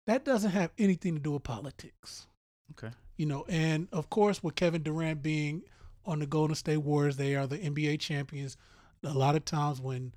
[0.07, 2.27] that doesn't have anything to do with politics.
[2.73, 2.91] Okay.
[3.17, 5.63] you know, and of course with Kevin Durant being
[6.05, 7.17] on the Golden State Warriors.
[7.17, 8.57] They are the NBA champions.
[9.03, 10.13] A lot of times when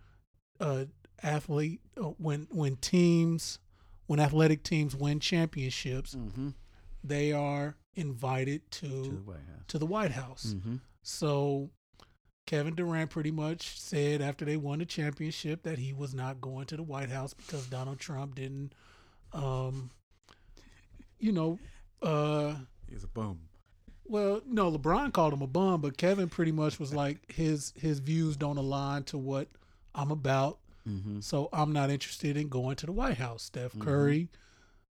[0.59, 0.85] uh,
[1.23, 3.59] athlete uh, when when teams
[4.07, 6.49] when athletic teams win championships, Mm-hmm.
[7.03, 9.73] they are invited to To the White House.
[9.79, 10.53] the White House.
[10.57, 10.75] Mm-hmm.
[11.03, 11.69] So
[12.51, 16.65] Kevin Durant pretty much said after they won the championship that he was not going
[16.65, 18.73] to the White House because Donald Trump didn't,
[19.31, 19.89] um,
[21.17, 21.57] you know,
[22.01, 22.55] uh,
[22.89, 23.39] He's a bum.
[24.05, 27.99] well, no, LeBron called him a bum, but Kevin pretty much was like his his
[27.99, 29.47] views don't align to what
[29.95, 30.57] I'm about,
[30.89, 31.19] Mm-hmm.
[31.21, 33.43] so I'm not interested in going to the White House.
[33.43, 34.27] Steph Curry,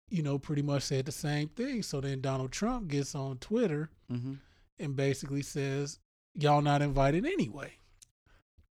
[0.09, 1.83] you know, pretty much said the same thing.
[1.83, 4.33] So then Donald Trump gets on Twitter Mm-hmm.
[4.79, 5.99] and basically says,
[6.35, 7.73] "Y'all not invited anyway."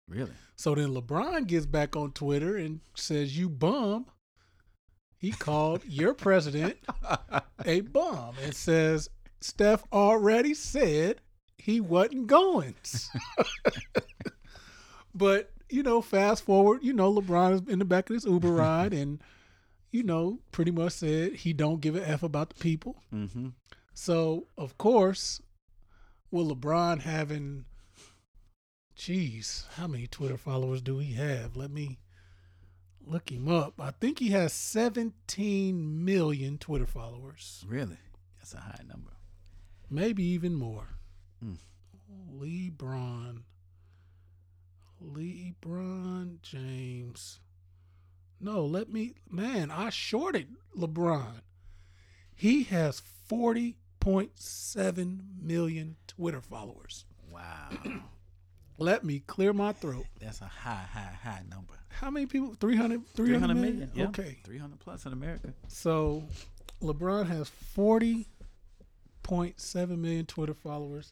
[0.07, 0.31] Really?
[0.55, 4.05] So then LeBron gets back on Twitter and says, "You bum."
[5.19, 6.77] He called your president
[7.65, 9.09] a bum and says
[9.41, 11.21] Steph already said
[11.57, 12.75] he wasn't going.
[15.15, 18.51] but you know, fast forward, you know, LeBron is in the back of this Uber
[18.53, 19.21] ride and
[19.91, 23.01] you know, pretty much said he don't give a f about the people.
[23.13, 23.49] Mm-hmm.
[23.93, 25.41] So of course,
[26.31, 27.65] with LeBron having,
[28.95, 31.55] geez, how many Twitter followers do he have?
[31.55, 31.99] Let me
[33.05, 33.79] look him up.
[33.79, 37.97] I think he has 17 million Twitter followers, Really?
[38.39, 39.11] That's a high number.
[39.89, 40.87] maybe even more.
[41.43, 41.57] Mm.
[42.33, 43.41] LeBron,
[45.03, 47.39] LeBron James.
[48.39, 51.41] No, let me, man, I shorted LeBron.
[52.35, 53.01] He has
[54.07, 57.03] 40.7 million Twitter followers.
[57.29, 57.69] Wow.
[58.77, 60.05] Let me clear my throat.
[60.21, 61.73] That's a high, high, high number.
[61.89, 62.55] How many people?
[62.57, 63.79] 300, 300 300 million?
[63.79, 63.91] million.
[63.93, 64.05] Yeah.
[64.05, 64.37] Okay.
[64.45, 65.53] 300 plus in America.
[65.67, 66.23] So
[66.81, 71.11] LeBron has 40.7 million Twitter followers.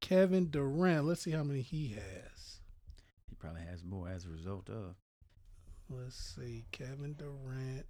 [0.00, 2.60] Kevin Durant, let's see how many he has.
[3.28, 4.94] He probably has more as a result of.
[5.88, 6.64] Let's see.
[6.70, 7.86] Kevin Durant.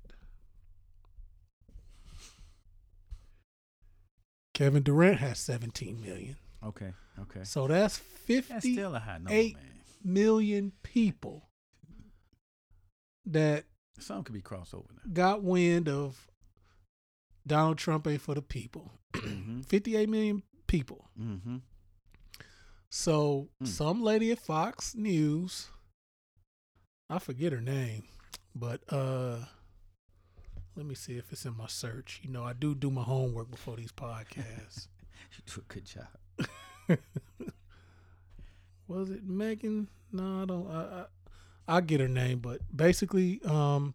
[4.61, 6.37] Kevin Durant has 17 million.
[6.63, 6.93] Okay.
[7.19, 7.45] Okay.
[7.45, 7.97] So that's
[8.29, 9.65] That's 50 still a high number, eight- man.
[10.05, 11.49] million people
[13.25, 13.65] that
[13.99, 15.13] Some could be crossover now.
[15.15, 16.27] got wind of
[17.47, 18.93] Donald Trump ain't for the people.
[19.15, 19.61] mm-hmm.
[19.67, 21.09] 58 million people.
[21.19, 21.57] Mm-hmm.
[22.91, 23.67] So Mm.
[23.67, 25.71] some lady at Fox News,
[27.09, 28.05] I forget her name,
[28.55, 29.39] but uh
[30.81, 32.23] let me see if it's in my search.
[32.25, 34.89] You know, I do do my homework before these podcasts.
[35.33, 36.99] You do a good job.
[38.89, 39.87] Was it Megan?
[40.11, 40.71] No, I don't.
[40.71, 43.95] I, I I get her name, but basically, um,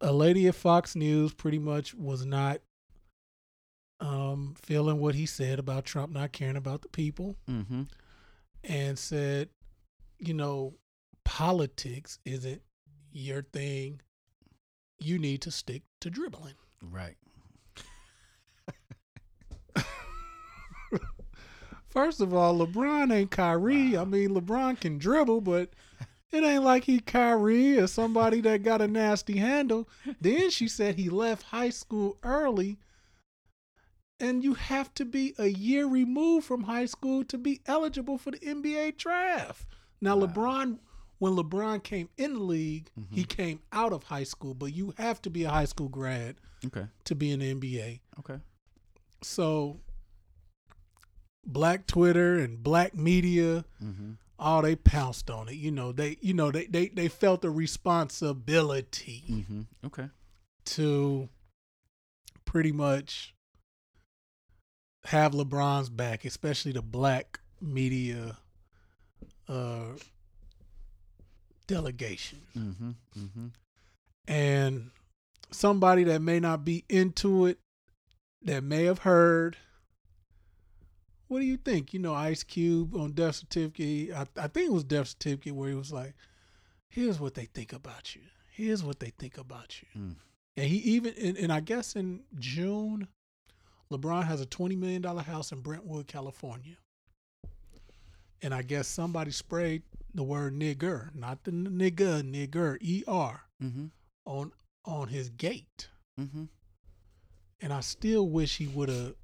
[0.00, 2.60] a lady at Fox News pretty much was not
[4.00, 7.36] um feeling what he said about Trump not caring about the people.
[7.50, 7.82] Mm-hmm.
[8.62, 9.48] and said,
[10.20, 10.74] you know,
[11.24, 12.62] politics isn't
[13.10, 14.00] your thing.
[15.00, 16.54] You need to stick to dribbling.
[16.82, 17.16] Right.
[21.88, 23.96] First of all, LeBron ain't Kyrie.
[23.96, 25.70] I mean, LeBron can dribble, but
[26.30, 29.88] it ain't like he Kyrie or somebody that got a nasty handle.
[30.20, 32.78] Then she said he left high school early.
[34.20, 38.32] And you have to be a year removed from high school to be eligible for
[38.32, 39.64] the NBA draft.
[40.00, 40.26] Now, Wow.
[40.26, 40.78] LeBron,
[41.18, 45.20] when LeBron came in the league, he came out of high school, but you have
[45.22, 46.86] to be a high school grad Okay.
[47.04, 48.00] to be in the NBA.
[48.20, 48.38] Okay.
[49.22, 49.80] So,
[51.44, 54.12] black Twitter and black media, Mm-hmm.
[54.38, 55.54] oh, they pounced on it.
[55.56, 59.62] You know, they, you know, they, they, they felt the responsibility Mm-hmm.
[59.86, 60.08] Okay.
[60.66, 61.28] to
[62.44, 63.34] pretty much
[65.04, 68.36] have LeBron's back, especially the black media
[69.48, 69.92] uh,
[71.68, 72.40] delegation.
[72.56, 72.90] Mm-hmm.
[73.16, 73.46] Mm-hmm.
[74.26, 74.90] and
[75.52, 77.58] somebody that may not be into it
[78.42, 79.56] that may have heard
[81.28, 84.72] what do you think you know ice cube on death certificate I, I think it
[84.72, 86.14] was death certificate where he was like
[86.90, 90.16] here's what they think about you here's what they think about you Mm.
[90.56, 93.08] and he even and, and i guess in june
[93.90, 96.76] lebron has a $20 million house in brentwood california
[98.42, 99.82] and i guess somebody sprayed
[100.14, 102.76] the word nigger not the nigga nigger
[103.08, 103.86] er Mm-hmm.
[104.24, 104.52] on
[104.84, 105.88] on his gate.
[106.18, 106.44] Mm-hmm.
[107.60, 109.14] And I still wish he would have,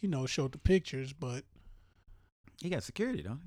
[0.00, 1.44] you know, showed the pictures, but
[2.60, 3.40] He got security, don't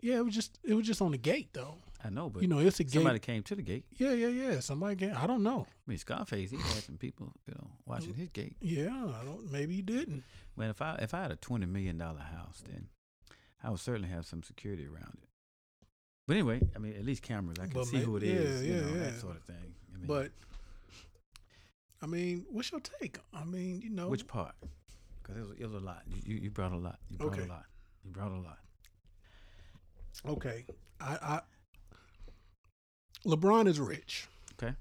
[0.00, 0.08] he?
[0.08, 1.78] yeah, it was just it was just on the gate though.
[2.04, 2.92] I know, but you know, it's a gate.
[2.94, 3.26] somebody gate.
[3.26, 3.84] came to the gate.
[3.96, 4.60] Yeah, yeah, yeah.
[4.60, 5.14] Somebody gate.
[5.16, 5.66] I don't know.
[5.68, 8.56] I mean, Scarface, he had some people, you know, watching his gate.
[8.60, 10.22] Yeah, I don't maybe he didn't.
[10.56, 12.88] Well, if I if I had a twenty million dollar house, then
[13.62, 15.28] I would certainly have some security around it.
[16.26, 17.58] But anyway, I mean, at least cameras.
[17.60, 18.62] I can But see who it yeah, is.
[18.64, 18.98] you know, yeah.
[19.10, 19.74] that sort of thing.
[19.94, 20.30] I mean, But
[22.00, 23.18] I mean, what's your take?
[23.34, 24.54] I mean, you know, which part?
[25.22, 26.02] Because it was, it was a lot.
[26.08, 26.98] You, you you brought a lot.
[27.10, 27.42] You brought Okay.
[27.42, 27.64] a lot.
[28.04, 28.58] You brought a lot.
[30.26, 30.64] okay,
[31.00, 31.40] I, I
[33.26, 34.26] LeBron is rich,
[34.60, 34.74] Okay.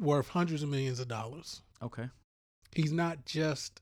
[0.00, 1.62] worth hundreds of millions of dollars.
[1.82, 2.08] Okay.
[2.74, 3.80] He's not just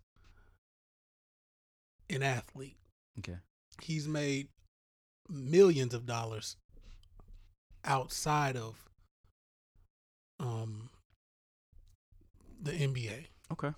[2.11, 2.76] an athlete.
[3.18, 3.38] Okay.
[3.82, 4.48] He's made
[5.28, 6.56] millions of dollars
[7.84, 8.88] outside of
[10.40, 10.88] um
[12.60, 13.26] the NBA.
[13.52, 13.72] Okay.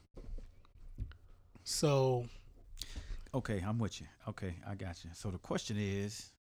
[1.65, 2.27] So
[3.37, 4.07] Okay, I'm with you.
[4.29, 5.11] Okay, I got you.
[5.13, 6.33] So the question is,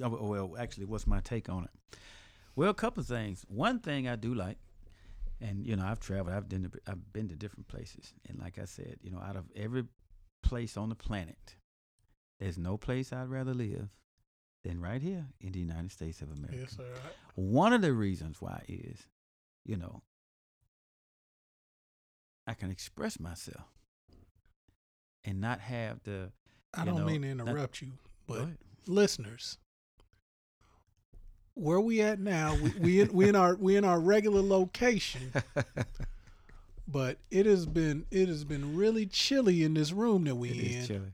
[0.00, 1.98] oh, well, actually, what's my take on it?
[2.54, 3.44] Well, a couple of things.
[3.48, 4.58] One thing I do like,
[5.40, 6.36] and you know, I've traveled.
[6.36, 9.34] I've been to, I've been to different places, and like I said, you know, out
[9.34, 9.86] of every
[10.44, 11.56] place on the planet,
[12.38, 13.88] there's no place I'd rather live
[14.64, 16.58] than right here in the United States of America.
[16.60, 16.84] yes, sir.
[17.34, 19.06] One of the reasons why is,
[19.64, 20.02] you know,
[22.46, 23.66] I can express myself
[25.24, 26.30] and not have the.
[26.74, 27.92] I don't know, mean to interrupt you,
[28.26, 28.48] but
[28.86, 29.58] listeners,
[31.54, 32.56] where we at now?
[32.60, 35.32] We, we in, we in our we in our regular location,
[36.88, 40.56] but it has been it has been really chilly in this room that we It
[40.56, 41.12] is in, chilly.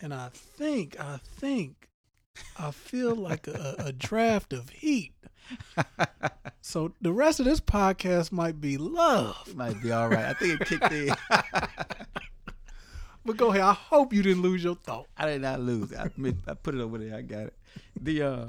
[0.00, 1.88] And I think I think
[2.58, 5.12] I feel like a, a draft of heat.
[6.66, 10.24] So the rest of this podcast might be love, Might be all right.
[10.24, 11.14] I think it kicked in.
[13.24, 13.60] but go ahead.
[13.60, 15.06] I hope you didn't lose your thought.
[15.16, 15.94] I did not lose.
[15.94, 16.10] I,
[16.48, 17.14] I put it over there.
[17.14, 17.56] I got it.
[18.00, 18.46] The uh,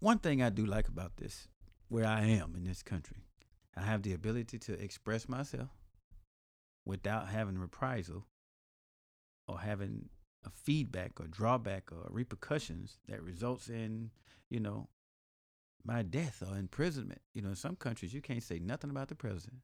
[0.00, 1.46] one thing I do like about this,
[1.88, 3.18] where I am in this country,
[3.76, 5.70] I have the ability to express myself
[6.84, 8.26] without having reprisal
[9.46, 10.08] or having
[10.48, 14.10] a feedback or drawback or repercussions that results in,
[14.50, 14.88] you know,
[15.84, 17.20] my death or imprisonment.
[17.34, 19.60] You know, in some countries you can't say nothing about the president.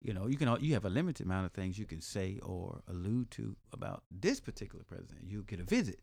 [0.00, 2.80] You know, you can you have a limited amount of things you can say or
[2.86, 5.26] allude to about this particular president.
[5.26, 6.00] You get a visit.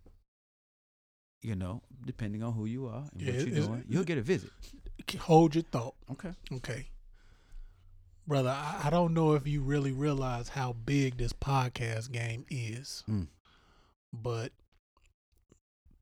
[1.42, 4.22] You know, depending on who you are and Yeah, what you're doing, you'll get a
[4.22, 4.50] visit.
[5.20, 5.96] Hold your thought.
[6.12, 6.32] Okay.
[6.54, 6.88] Okay.
[8.28, 13.28] Brother, I, don't know if you really realize how big this podcast game is, Mm.
[14.14, 14.52] But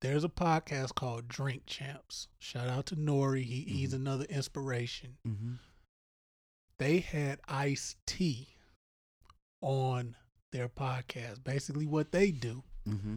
[0.02, 2.28] there's a podcast called Drink Champs.
[2.40, 3.44] Shout out to Nori.
[3.44, 5.18] He, He's another inspiration.
[5.28, 5.54] Mm-hmm.
[6.78, 8.50] They had Ice T
[9.62, 10.16] on
[10.52, 11.44] their podcast.
[11.44, 13.16] Basically, what they do Mm-hmm.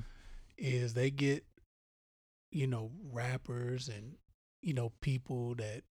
[0.57, 1.45] is they get,
[2.53, 4.15] you know, rappers and,
[4.63, 5.83] you know, people that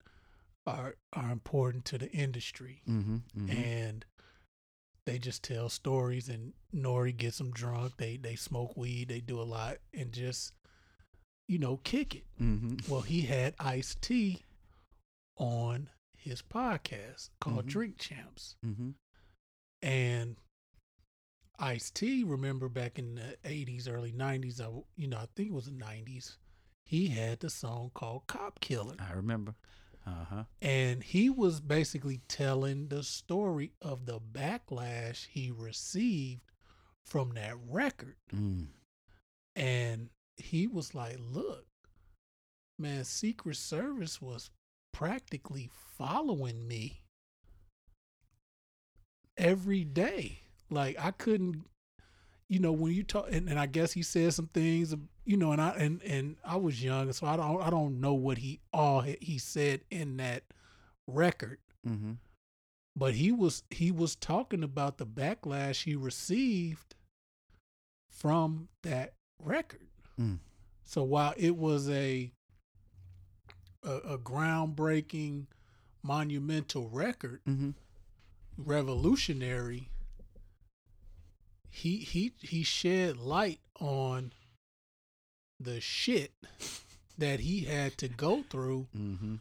[0.66, 2.82] are are important to the industry.
[2.90, 3.16] Mm-hmm.
[3.38, 3.52] mm-hmm.
[3.52, 4.06] and
[5.06, 7.12] they just tell stories and N.O.R.E.
[7.14, 7.98] gets them drunk.
[7.98, 10.54] They they smoke weed, they do a lot and just
[11.48, 12.24] you know, kick it.
[12.42, 12.92] mm-hmm.
[12.92, 14.42] Well, he had Ice T
[15.38, 17.70] on his podcast called Mhm.
[17.70, 18.56] Drink Champs.
[18.66, 18.90] Mm-hmm.
[19.84, 20.38] And
[21.60, 25.54] Ice T, remember back in the 80s, early 90s, I, you know, I think it
[25.54, 26.38] was the 90s,
[26.84, 28.96] he had the song called Cop Killer.
[29.00, 29.54] I remember.
[30.06, 30.44] Uh huh.
[30.62, 36.42] And he was basically telling the story of the backlash he received
[37.06, 38.16] from that record.
[38.34, 38.68] Mm.
[39.56, 41.66] And he was like, look,
[42.78, 44.52] man, Secret Service was
[44.94, 47.02] practically following me
[49.38, 50.40] every day.
[50.70, 51.66] Like I couldn't
[52.48, 54.94] you know, when you talk and, and I guess he said some things
[55.26, 58.14] you know, and I and, and I was young, so I don't I don't know
[58.14, 60.44] what he all he said in that
[61.08, 61.60] record.
[61.88, 62.14] Mm-hmm.
[62.96, 66.96] But he was he was talking about the backlash he received
[68.10, 69.14] from that
[69.44, 69.88] record.
[70.20, 70.40] Mm.
[70.84, 72.32] So while it was a,
[73.84, 75.48] a a groundbreaking,
[76.04, 77.72] monumental record, Mm-hmm.
[78.58, 79.90] revolutionary,
[81.70, 84.32] he he he shed light on
[85.60, 86.34] the shit
[87.18, 89.36] that he had to go through Mm-hmm.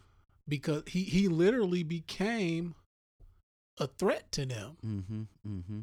[0.49, 2.75] because he he literally became
[3.79, 4.77] a threat to them.
[4.87, 5.23] Mm-hmm.
[5.47, 5.81] Mm-hmm.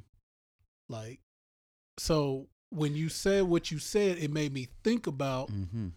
[0.87, 1.19] Like,
[1.97, 5.87] so when you said what you said, it made me think about, Mm-hmm.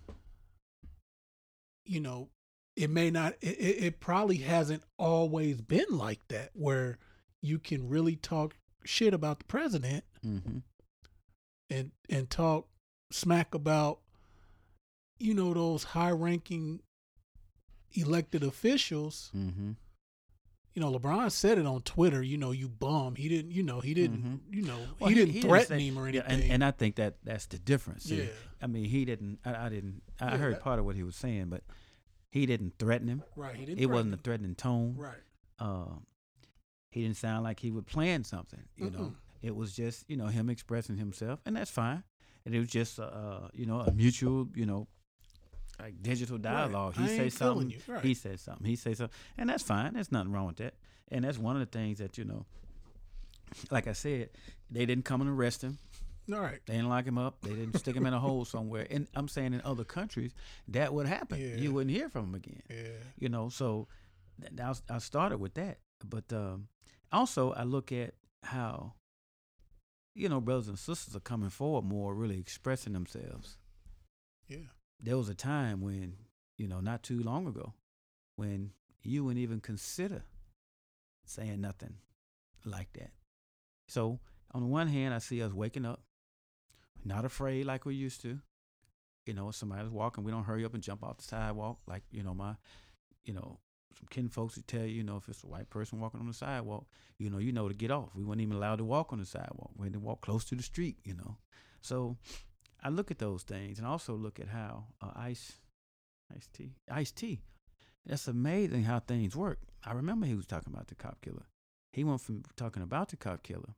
[1.85, 2.29] you know,
[2.77, 3.47] it may not, it,
[3.85, 6.99] it probably hasn't always been like that, where
[7.41, 10.59] you can really talk shit about the president Mm-hmm.
[11.71, 12.67] and and talk
[13.13, 14.01] smack about,
[15.25, 16.81] you know, those high ranking
[17.93, 19.73] elected officials, Mm-hmm.
[20.75, 22.23] you know, LeBron said it on Twitter.
[22.23, 23.15] You know, you bum.
[23.17, 23.53] He didn't.
[23.53, 24.43] You know, he didn't.
[24.51, 24.93] You know, Mm-hmm.
[24.99, 26.43] Well, he, didn't threaten say- him or yeah, anything.
[26.45, 28.05] and, and I think that that's the difference.
[28.05, 28.29] See, Yeah.
[28.61, 29.39] I mean, he didn't.
[29.45, 30.03] I, I didn't.
[30.21, 31.63] I Yeah, heard that- part of what he was saying, but
[32.31, 33.23] he didn't threaten him.
[33.37, 33.55] right.
[33.55, 33.81] He didn't.
[33.81, 34.97] It wasn't a threatening tone.
[34.99, 35.23] Right.
[35.59, 35.99] Uh,
[36.91, 38.65] he didn't sound like he would plan something.
[38.77, 39.15] You know, Mm-mm.
[39.43, 42.03] it was just you know him expressing himself, and that's fine.
[42.45, 44.89] And it was just uh, you know a mutual you know
[45.81, 46.95] like digital dialogue.
[46.97, 47.79] I He says something, you.
[47.87, 48.03] Right.
[48.03, 49.95] he says something, he says something, and that's fine.
[49.95, 50.75] There's nothing wrong with that.
[51.11, 52.47] And that's one of the things that you know.
[53.71, 54.31] Like I said,
[54.71, 55.79] they didn't come and arrest him.
[56.33, 56.61] All right.
[56.67, 57.43] They didn't lock him up.
[57.43, 58.87] They didn't stick him in a hole somewhere.
[58.91, 60.33] And I'm saying in other countries,
[60.69, 61.39] that would happen.
[61.39, 61.57] Yeah.
[61.57, 62.63] You wouldn't hear from him again.
[62.71, 62.89] Yeah.
[63.19, 63.89] You know, so
[64.61, 65.79] I, I started with that.
[66.05, 66.69] But um,
[67.13, 68.95] also, I look at how,
[70.15, 73.59] you know, brothers and sisters are coming forward more, really expressing themselves.
[74.49, 74.59] Yeah.
[75.01, 76.15] There was a time when,
[76.57, 77.75] you know, not too long ago,
[78.37, 78.71] when
[79.03, 80.25] you wouldn't even consider
[81.27, 81.95] saying nothing
[82.65, 83.11] like that.
[83.89, 84.21] So,
[84.53, 86.03] on the one hand, I see us waking up,
[87.05, 88.39] not afraid like we used to.
[89.27, 92.23] You know, somebody's walking, we don't hurry up and jump off the sidewalk like, you
[92.23, 92.55] know, my,
[93.25, 93.59] you know,
[93.97, 96.27] some kin folks would tell you, you know, if it's a white person walking on
[96.27, 96.87] the sidewalk,
[97.19, 98.11] you know, you know to get off.
[98.15, 99.71] We weren't even allowed to walk on the sidewalk.
[99.77, 101.37] We had to walk close to the street, you know.
[101.81, 102.17] So
[102.85, 105.53] I look at those things and also look at how uh, ice,
[106.35, 107.41] Ice T, Ice T.
[108.07, 109.61] That's amazing how things work.
[109.83, 111.47] I remember he was talking about the cop killer.
[111.93, 113.75] He went from talking about the cop killer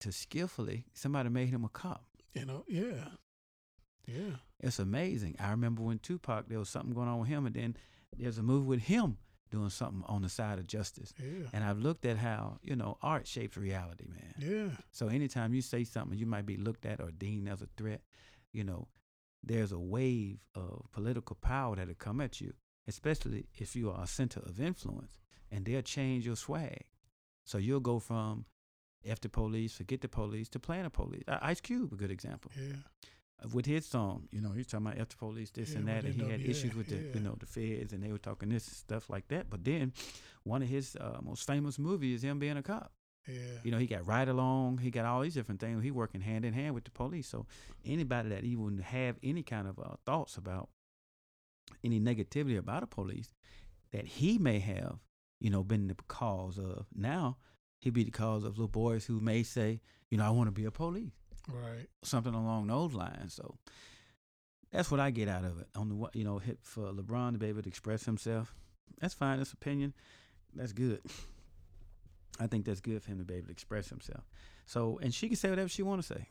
[0.00, 2.04] to skillfully somebody made him a cop.
[2.32, 2.64] You know.
[2.68, 3.08] Yeah.
[4.06, 4.36] Yeah.
[4.60, 5.36] It's amazing.
[5.40, 7.76] I remember when Tupac, there was something going on with him, and then
[8.16, 9.16] there's a movie with him
[9.50, 11.12] doing something on the side of justice.
[11.18, 11.48] Yeah.
[11.52, 14.34] And I've looked at how, you know, art shapes reality, man.
[14.38, 14.76] Yeah.
[14.92, 18.02] So anytime you say something, you might be looked at or deemed as a threat.
[18.54, 18.88] You know,
[19.42, 22.54] there's a wave of political power that'll come at you,
[22.88, 25.18] especially if you are a center of influence,
[25.50, 26.84] and they'll change your swag.
[27.44, 28.46] So you'll go from
[29.04, 31.24] F the police, forget the police, to playing the police.
[31.28, 32.50] Ice Cube, a good example.
[32.56, 32.76] Yeah.
[33.44, 35.88] Uh, With his song, you know, he's talking about F the police, this Yeah, and
[35.88, 37.14] that, and he had NWA, issues with the, yeah.
[37.14, 39.50] you know, the feds, and they were talking this stuff like that.
[39.50, 39.92] But then,
[40.44, 42.92] one of his uh, most famous movies is him being a cop.
[43.26, 43.36] Yeah.
[43.62, 45.82] You know, he got ride along, he got all these different things.
[45.82, 47.26] He working hand in hand with the police.
[47.26, 47.46] So
[47.84, 50.68] anybody that even have any kind of uh, thoughts about
[51.82, 53.32] any negativity about the police
[53.92, 54.98] that he may have,
[55.40, 57.38] you know, been the cause of, now
[57.80, 60.52] he'd be the cause of little boys who may say, you know, I want to
[60.52, 61.12] be a police,
[61.48, 61.86] Right.
[62.02, 63.34] something along those lines.
[63.34, 63.56] So
[64.72, 65.68] that's what I get out of it.
[65.76, 68.54] On the you know, hit for LeBron to be able to express himself,
[69.00, 69.38] that's fine.
[69.38, 69.94] That's opinion.
[70.54, 71.00] That's good.
[72.40, 74.24] I think that's good for him to be able to express himself.
[74.66, 76.26] So, and she can say whatever she want to say.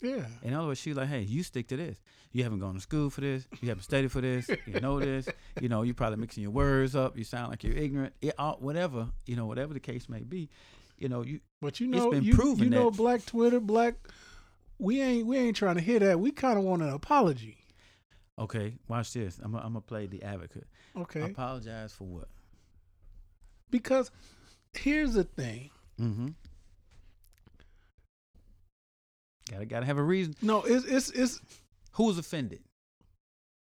[0.00, 0.26] Yeah.
[0.42, 2.00] In other words, she's like, hey, you stick to this.
[2.32, 3.46] You haven't gone to school for this.
[3.60, 4.48] You haven't studied for this.
[4.66, 5.28] You know this.
[5.60, 7.18] You know, you're probably mixing your words up.
[7.18, 8.14] You sound like you're ignorant.
[8.22, 10.50] It, all, whatever, you know, whatever the case may be.
[10.98, 13.94] You know, you But you It's know, been you, proven you know, Black Twitter, Black.
[14.78, 16.20] We ain't we ain't trying to hear that.
[16.20, 17.58] We kind of want an apology.
[18.38, 18.76] okay?
[18.86, 19.40] Watch this.
[19.42, 20.68] I'm gonna play the advocate.
[20.96, 21.22] Okay.
[21.22, 22.28] Apologize for what?
[23.70, 24.10] Because
[24.82, 25.70] here's the thing.
[26.00, 26.28] Mm-hmm.
[29.50, 30.34] Gotta gotta have a reason.
[30.42, 31.40] No, it's it's it's
[31.92, 32.60] Who's offended?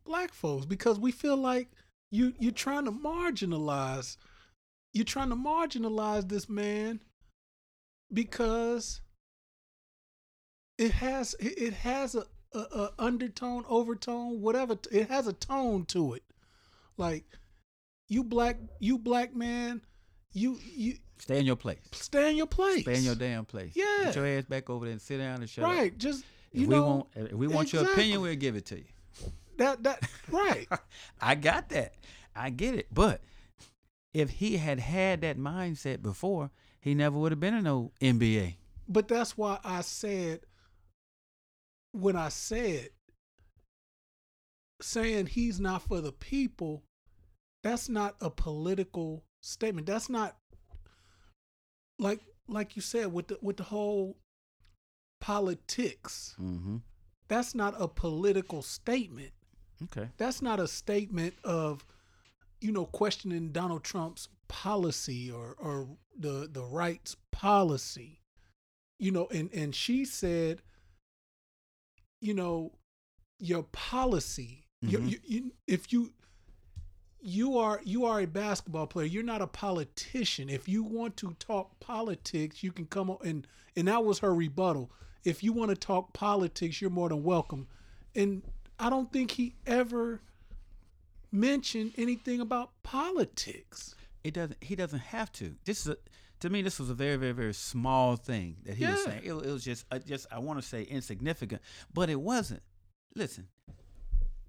[0.06, 1.70] black folks because we feel like
[2.10, 4.18] you you're trying to marginalize
[4.94, 7.00] you're trying to marginalize this man
[8.12, 9.00] because
[10.78, 16.14] it has it has a, a, a undertone overtone whatever it has a tone to
[16.14, 16.24] it
[16.98, 17.24] like
[18.10, 19.82] you black you black man
[20.34, 21.78] you you Stay in your place.
[21.92, 23.74] stay in your place Stay in your damn place.
[23.76, 24.06] Yeah.
[24.06, 25.72] Get your ass back over there and sit down and shut up.
[25.72, 28.66] right just If you we know want if we want your opinion, we'll give it
[28.68, 28.86] to you.
[29.58, 30.02] that that
[30.32, 30.68] right
[31.22, 31.94] I got that.
[32.36, 32.88] I get it.
[32.92, 33.22] But
[34.14, 38.56] if he had had that mindset before, he never would have been in no NBA.
[38.88, 40.42] But that's why I said
[41.92, 42.90] when I said
[44.82, 46.84] saying he's not for the people,
[47.64, 49.88] that's not a political statement.
[49.88, 50.38] That's not
[52.00, 54.18] like like you said with the with the whole
[55.20, 56.36] politics.
[56.42, 56.78] Mm-hmm.
[57.28, 59.32] That's not a political statement.
[59.84, 60.10] Okay.
[60.18, 61.86] That's not a statement of
[62.60, 65.88] you know questioning Donald Trump's policy or or
[66.18, 68.20] the the rights policy.
[69.00, 70.62] You know, and and she said,
[72.20, 72.74] you know,
[73.40, 74.66] your policy.
[74.84, 75.10] You, Mhm.
[75.12, 76.12] you, you, if you
[77.22, 79.06] you are you are a basketball player.
[79.06, 80.50] You're not a politician.
[80.50, 84.34] If you want to talk politics, you can come on and and that was her
[84.34, 84.92] rebuttal.
[85.24, 87.68] If you want to talk politics, you're more than welcome.
[88.16, 88.42] And
[88.80, 90.22] I don't think he ever
[91.32, 93.96] mentioned anything about politics.
[94.24, 94.58] It doesn't.
[94.62, 95.56] He doesn't have to.
[95.66, 95.98] This is a,
[96.42, 96.62] to me.
[96.62, 99.22] This was a very, very, very small thing that he was saying.
[99.24, 101.62] It, it was just, uh, just I want to say insignificant,
[101.94, 102.62] but it wasn't.
[103.16, 103.48] Listen,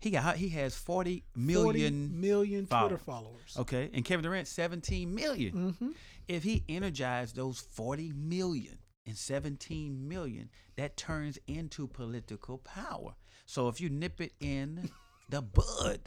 [0.03, 2.21] he got he has forty 40 million.
[2.21, 3.01] million Twitter followers.
[3.03, 3.57] followers.
[3.59, 5.53] Okay, and Kevin Durant seventeen million.
[5.53, 5.91] Mm-hmm.
[6.29, 13.15] If he energized those forty million and seventeen million, that turns into political power.
[13.47, 14.91] So if you nip it in
[15.29, 16.01] the bud,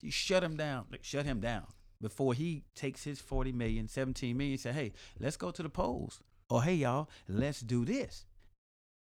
[0.00, 0.86] you shut him down.
[0.90, 1.66] like, Shut him down
[2.00, 4.58] before he takes his 40 million, 17 million.
[4.58, 6.20] Say, hey, let's go to the polls.
[6.50, 8.26] Or hey, y'all, let's do this.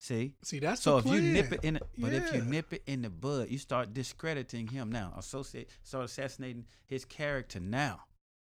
[0.03, 0.33] See?
[0.43, 3.03] See, that's so if you nip it in, the, but if you nip it in
[3.03, 5.13] the bud, you start discrediting him now.
[5.17, 8.01] Associate, start assassinating his character now,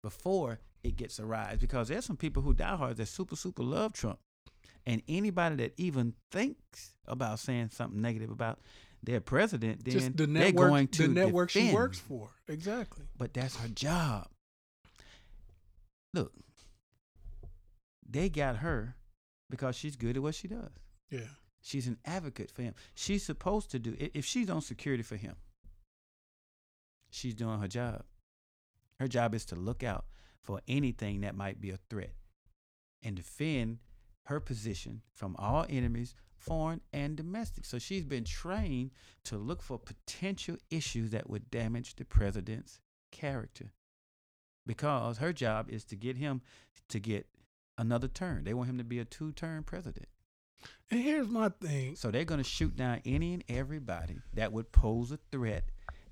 [0.02, 1.60] before it gets a rise.
[1.60, 4.18] Because there's some people who die hard that super super love Trump,
[4.88, 8.58] and anybody that even thinks about saying something negative about
[9.04, 12.30] their president, then Just the they're going to the network she works for.
[12.48, 13.06] Exactly.
[13.16, 14.28] But that's her job.
[16.16, 16.34] Look,
[18.10, 18.96] they got her
[19.52, 20.72] because she's good at what she does.
[21.12, 21.28] Yeah.
[21.64, 22.76] She's an advocate for him.
[22.94, 25.38] She's supposed to do if she's on security for him.
[27.10, 28.04] She's doing her job.
[29.00, 30.06] Her job is to look out
[30.42, 32.14] for anything that might be a threat
[33.02, 33.80] and defend
[34.26, 37.66] her position from all enemies, foreign and domestic.
[37.66, 38.92] So she's been trained
[39.26, 43.72] to look for potential issues that would damage the president's character.
[44.66, 46.42] Because her job is to get him
[46.90, 47.28] to get
[47.78, 48.44] another term.
[48.44, 50.08] They want him to be a two-term president.
[50.92, 51.96] And here's my thing.
[51.96, 55.66] So they're going to shoot down any and everybody that would pose a threat.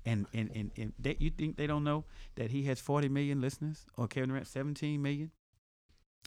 [0.04, 3.40] And and and, and they, you think they don't know that he has 40 million
[3.40, 5.30] listeners or Kevin Durant 17 million?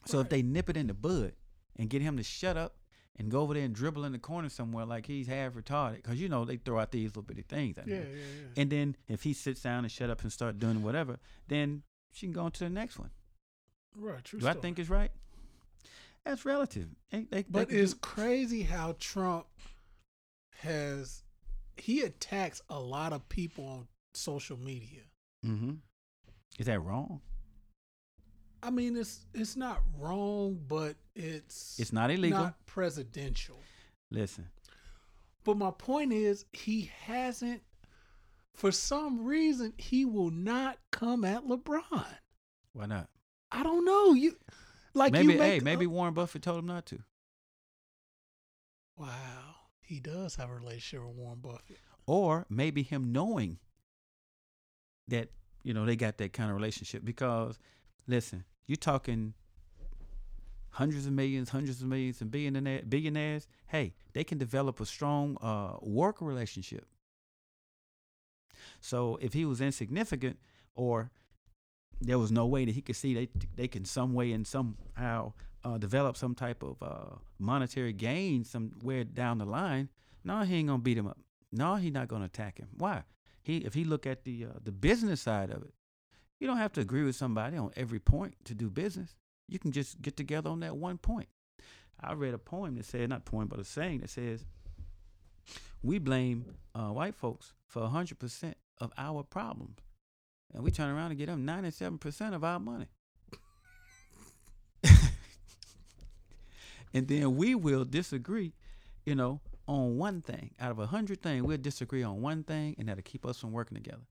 [0.05, 1.33] So if they nip it in the bud
[1.77, 2.77] and get him to shut up
[3.17, 6.19] and go over there and dribble in the corner somewhere like he's half retarded, because
[6.21, 7.77] you know they throw out these little bitty things.
[7.77, 8.61] Yeah, yeah, yeah.
[8.61, 12.27] And then if he sits down and shut up and start doing whatever, then she
[12.27, 13.09] can go on to the next one.
[13.97, 14.23] right.
[14.23, 15.11] True Do I think it's right?
[16.25, 16.87] That's relative.
[17.11, 19.45] They, they, they But can it's do- crazy how Trump
[20.59, 21.23] has
[21.77, 25.01] he attacks a lot of people on social media.
[25.45, 25.79] Mhm.
[26.57, 27.21] Is that wrong?
[28.63, 32.39] I mean, it's it's not wrong, but it's It's not illegal.
[32.39, 33.59] not presidential.
[34.09, 34.49] Listen,
[35.43, 37.61] But my point is, he hasn't.
[38.55, 42.05] For some reason, he will not come at LeBron.
[42.73, 43.09] why not?
[43.51, 44.13] I don't know.
[44.13, 44.37] You
[44.95, 46.99] like maybe you make, hey, maybe Warren Buffett told him not to.
[48.97, 51.77] Wow, he does have a relationship with Warren Buffett.
[52.07, 53.59] Or maybe him knowing
[55.07, 55.29] that,
[55.63, 57.59] you know, they got that kind of relationship because
[58.07, 59.33] listen, you're talking
[60.69, 65.37] hundreds of millions, hundreds of millions and billionaire billionaires, hey, they can develop a strong
[65.41, 66.85] uh work relationship.
[68.79, 70.39] So if he was insignificant
[70.75, 71.11] or
[72.01, 75.33] there was no way that he could see they they can some way and somehow
[75.63, 79.89] uh, develop some type of uh, monetary gain somewhere down the line.
[80.23, 81.17] No, he ain't gonna beat him up.
[81.51, 82.69] No, he not gonna attack him.
[82.77, 83.03] Why?
[83.41, 85.73] He if he look at the uh, the business side of it,
[86.39, 89.15] you don't have to agree with somebody on every point to do business.
[89.47, 91.29] You can just get together on that one point.
[92.01, 94.45] I read a poem that said not poem but a saying that says
[95.81, 99.77] we blame uh, white folks for hundred percent of our problems,
[100.53, 102.87] and we turn around and get them ninety seven percent of our money.
[106.93, 108.53] and then we will disagree,
[109.05, 110.51] you know, on one thing.
[110.59, 113.51] Out of a hundred things, we'll disagree on one thing, and that'll keep us from
[113.51, 114.03] working together.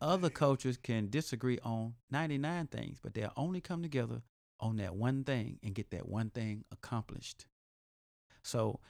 [0.00, 4.22] Other cultures can disagree on 99 things, but they'll only come together
[4.58, 7.46] on that one thing and get that one thing accomplished.
[8.42, 8.80] So,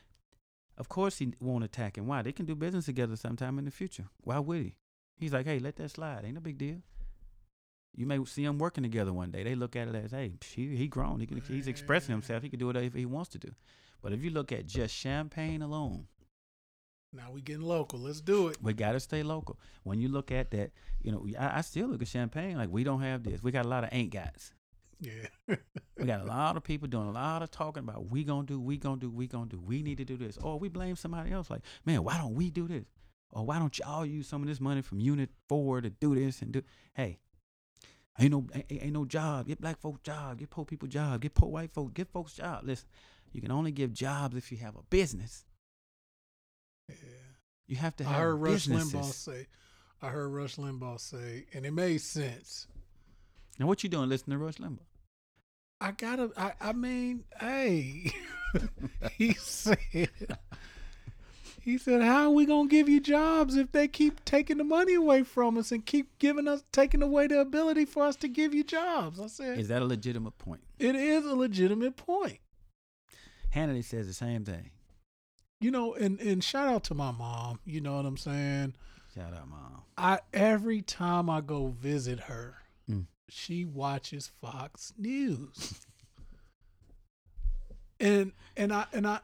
[0.79, 2.07] of course, he won't attack him.
[2.07, 2.23] Why?
[2.23, 4.07] They can do business together sometime in the future.
[4.23, 4.77] Why would he?
[5.23, 6.25] He's like, hey, let that slide.
[6.25, 6.79] Ain't no big deal.
[7.95, 9.45] You may see them working together one day.
[9.45, 11.21] They look at it as, hey, he, he grown.
[11.21, 12.43] He can, he's expressing himself.
[12.43, 13.53] He can do whatever he wants to do.
[14.03, 16.07] But if you look at just Champaign alone,
[17.13, 18.01] Now we getting local.
[18.01, 18.57] Let's do it.
[18.61, 19.61] we got to stay local.
[19.85, 20.73] When you look at that,
[21.03, 23.43] you know, I, I still look at Champaign like we don't have this.
[23.45, 24.53] We got a lot of ain't guys.
[25.01, 25.27] Yeah.
[25.99, 28.59] We got a lot of people doing a lot of talking about we gonna do,
[28.59, 29.61] we gonna do, we gonna do.
[29.61, 31.49] We need to do this, or we blame somebody else.
[31.49, 32.87] Like, man, why don't we do this?
[33.33, 36.43] Or why don't y'all use some of this money from Unit Four to do this
[36.43, 36.63] and do?
[36.95, 37.19] Hey,
[38.19, 39.47] ain't no ain't, ain't no job.
[39.47, 40.39] Get black folks job.
[40.39, 41.23] Get poor people job.
[41.23, 41.93] Get poor white folks.
[41.95, 42.65] Get folks job.
[42.65, 42.89] Listen,
[43.33, 45.45] you can only give jobs if you have a business.
[46.89, 46.95] yeah.
[47.67, 48.67] You have to I have heard Rush.
[48.67, 49.47] Limbaugh say.
[50.03, 52.67] I heard Rush Limbaugh say, and it made sense.
[53.59, 54.09] Now, what you doing?
[54.09, 54.79] Listening to Rush Limbaugh?
[55.81, 56.31] I gotta.
[56.37, 56.53] I.
[56.61, 58.13] I mean, hey,
[59.17, 59.79] he said.
[61.65, 64.95] He said, "How are we gonna give you jobs if they keep taking the money
[64.95, 68.53] away from us and keep giving us taking away the ability for us to give
[68.53, 70.63] you jobs?" I said, Is that a legitimate point?
[70.81, 72.41] "It is a legitimate point."
[73.55, 74.71] Hannity says the same thing.
[75.61, 77.61] You know, and and shout out to my mom.
[77.65, 78.75] You know what I'm saying?
[79.15, 79.83] Shout out, mom.
[79.97, 82.57] I every time I go visit her,
[82.91, 83.07] Mm.
[83.29, 85.81] she watches Fox News.
[88.01, 89.21] and and I and I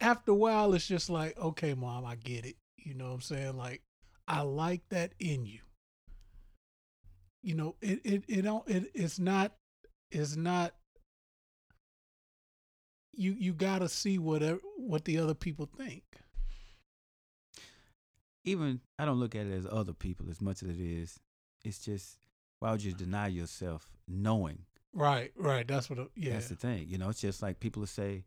[0.00, 2.56] after a while it's just like, okay, mom, I get it.
[2.78, 3.56] You know what I'm saying?
[3.56, 3.82] Like
[4.28, 5.60] I like that in you.
[7.42, 9.52] You know, it it it don't it, it's not
[10.10, 10.74] it's not
[13.14, 16.02] you you got to see whatever what the other people think.
[18.44, 21.18] Even I don't look at it as other people as much as it is.
[21.64, 22.18] It's just
[22.60, 24.58] why would you deny yourself knowing?
[24.92, 25.66] Right, right.
[25.66, 25.98] That's what.
[25.98, 26.32] Uh, it- Yeah.
[26.34, 26.86] That's the thing.
[26.88, 28.24] You know, it's just like people will say,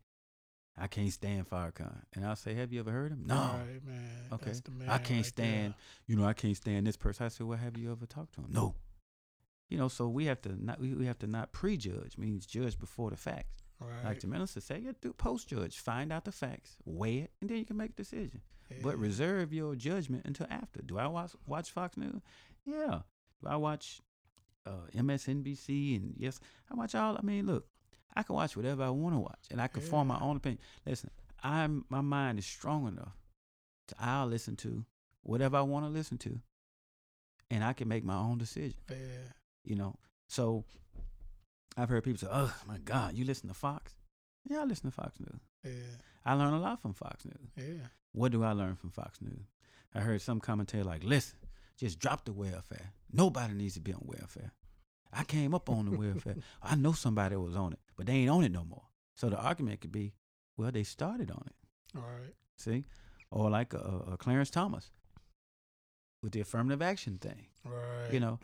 [0.80, 3.34] "I can't stand Farrakhan," and I'll say, "Have you ever heard him?" No.
[3.34, 4.10] Right, man.
[4.32, 4.46] Okay.
[4.46, 5.74] That's the man I can't right stand.
[6.06, 7.26] You know, I can't stand this person.
[7.26, 8.74] I said, "Well, have you ever talked to him?" No.
[9.68, 12.16] You know, so we have to not we, we have to not prejudge.
[12.16, 13.62] Means judge before the facts.
[13.80, 14.04] Right.
[14.04, 17.48] Like the minister say, you do post judge, find out the facts, weigh it, and
[17.48, 18.40] then you can make a decision.
[18.82, 20.82] But reserve your judgment until after.
[20.82, 22.20] Do I watch watch Fox News?
[22.66, 23.00] Yeah.
[23.42, 24.00] Do I watch
[24.66, 25.96] uh, MSNBC?
[25.96, 26.38] And yes,
[26.70, 27.16] I watch all.
[27.16, 27.66] I mean, look,
[28.18, 30.58] I can watch whatever I want to watch, and I can form my own opinion.
[30.84, 33.16] Listen, I'm my mind is strong enough
[33.86, 34.84] to I'll listen to
[35.22, 36.40] whatever I want to listen to,
[37.48, 38.80] and I can make my own decision.
[38.90, 38.96] Yeah.
[39.64, 39.94] You know,
[40.28, 40.64] so
[41.76, 43.94] I've heard people say, "Oh my God, you listen to Fox?"
[44.44, 45.40] Yeah, I listen to Fox News.
[45.62, 45.96] Yeah.
[46.24, 47.52] I learn a lot from Fox News.
[47.56, 47.86] Yeah.
[48.10, 49.46] What do I learn from Fox News?
[49.94, 51.38] I heard some commentator like, listen,
[51.76, 52.92] just drop the welfare.
[53.12, 54.52] Nobody needs to be on welfare.
[55.12, 56.36] I came up on the welfare.
[56.62, 58.84] I know somebody was on it, but they ain't on it no more.
[59.14, 60.14] So the argument could be,
[60.56, 61.96] well, they started on it.
[61.96, 62.34] All right.
[62.56, 62.84] See?
[63.30, 64.90] Or like a, a Clarence Thomas
[66.22, 67.46] with the affirmative action thing.
[67.64, 68.12] Right.
[68.12, 68.38] You know,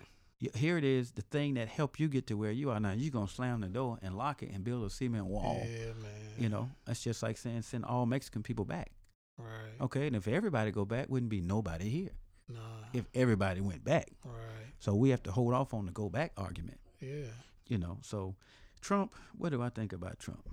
[0.54, 2.92] here it is, the thing that helped you get to where you are now.
[2.92, 5.62] You're going to slam the door and lock it and build a cement wall.
[5.64, 6.34] Yeah, man.
[6.38, 8.90] You know, that's just like saying send all Mexican people back.
[9.38, 9.80] Right.
[9.80, 12.10] Okay, and if everybody go back, wouldn't be nobody here
[12.48, 12.60] Nah.
[12.92, 14.08] if everybody went back.
[14.24, 14.72] right.
[14.78, 16.78] So we have to hold off on the go back argument.
[17.00, 17.32] Yeah.
[17.68, 18.34] You know, so
[18.80, 20.46] Trump, what do I think about Trump?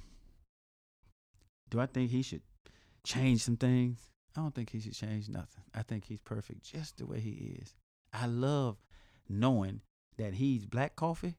[1.69, 2.41] Do I think he should
[3.05, 3.99] change some things?
[4.35, 5.63] I don't think he should change nothing.
[5.75, 7.75] I think he's perfect just the way he is.
[8.13, 8.77] I love
[9.27, 9.81] knowing
[10.17, 11.35] that he's black coffee,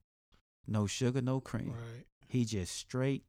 [0.67, 1.71] no sugar, no cream.
[1.71, 2.05] Right.
[2.29, 3.25] He just straight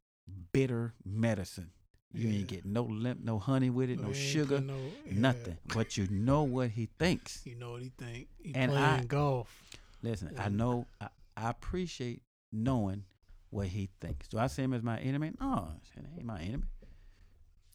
[0.52, 1.70] bitter medicine.
[2.14, 2.38] You Yeah.
[2.38, 5.12] ain't get no limp, no honey with it, no ain't sugar, no- yeah.
[5.14, 5.58] nothing.
[5.74, 7.44] But you know what he thinks.
[7.44, 8.28] You know what he think?
[8.42, 9.76] He And playing I- golf.
[10.02, 10.54] Listen, I Mm.
[10.54, 12.22] know, I, I appreciate
[12.52, 13.04] knowing
[13.50, 14.28] what he thinks.
[14.28, 15.32] Do I see him as my enemy?
[15.40, 16.64] No, he ain't my enemy.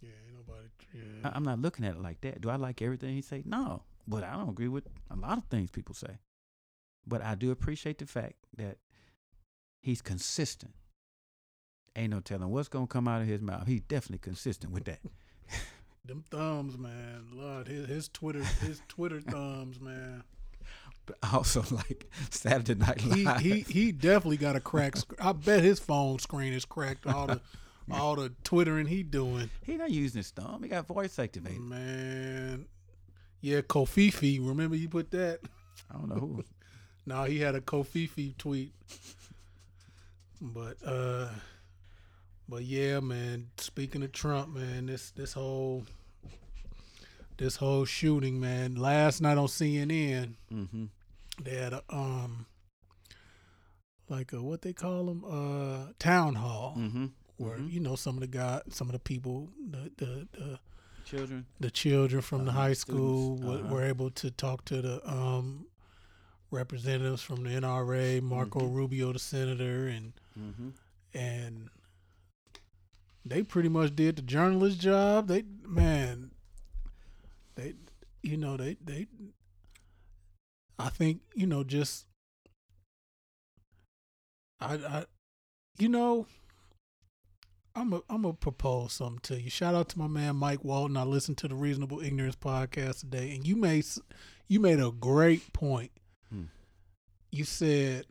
[0.02, 0.10] Yeah.
[0.26, 0.68] Ain't nobody.
[0.94, 1.30] Yeah.
[1.30, 2.40] I, I'm not looking at it like that.
[2.40, 3.44] Do I like everything he say?
[3.45, 6.20] No, but I don't agree with a lot of things people say.
[7.06, 8.78] But I do appreciate the fact that
[9.82, 10.74] he's consistent.
[11.95, 13.68] Ain't no telling what's gonna come out of his mouth.
[13.68, 14.99] He's definitely consistent with that.
[16.06, 17.28] Them thumbs, man.
[17.34, 20.24] Lord, his, his Twitter, his Twitter thumbs, man.
[21.06, 23.40] But also like Saturday Night He Live.
[23.40, 24.95] he he definitely got a crack.
[24.98, 27.06] sc- I bet his phone screen is cracked.
[27.06, 27.41] All the
[27.91, 30.61] all the twittering he doing, he not using his thumb.
[30.64, 31.60] He got voice activated.
[31.61, 32.66] man.
[33.41, 34.45] Yeah, covfefe.
[34.48, 35.40] Remember you put that?
[35.90, 36.44] I don't know who.
[37.06, 38.72] No, he had a covfefe tweet.
[40.41, 41.30] But uh
[42.50, 45.86] but yeah, man, speaking of Trump, man, this this whole
[47.38, 48.76] this whole shooting, man.
[48.76, 50.86] Last night on CNN, Mm-hmm.
[51.44, 52.46] they had a um
[54.10, 57.06] like a what they call them uh town hall Mm-hmm.
[57.38, 57.72] where Mhm.
[57.72, 60.60] you know some of the guy some of the people the the the,
[61.06, 61.46] Children.
[61.60, 63.74] the children from the Uh-huh, high school students, were, uh-huh.
[63.74, 65.66] were able to talk to the um
[66.52, 68.74] representatives from the NRA, Marco Mhm.
[68.76, 70.70] Rubio, the senator, and Mm-hmm.
[71.14, 71.70] and
[73.26, 75.28] they pretty much did the journalist job.
[75.28, 76.32] They man,
[77.56, 77.74] they
[78.22, 79.08] you know they they.
[80.78, 82.06] I think you know just.
[84.60, 85.06] I I,
[85.78, 86.26] you know.
[87.76, 89.50] I'm a, I'm gonna propose something to you.
[89.50, 90.98] Shout out to my man Mike Walton.
[90.98, 93.86] I listened to the Reasonable Ignorance podcast today, and you made
[94.48, 95.91] you made a great point.
[96.30, 96.46] Hmm.
[97.32, 98.06] You said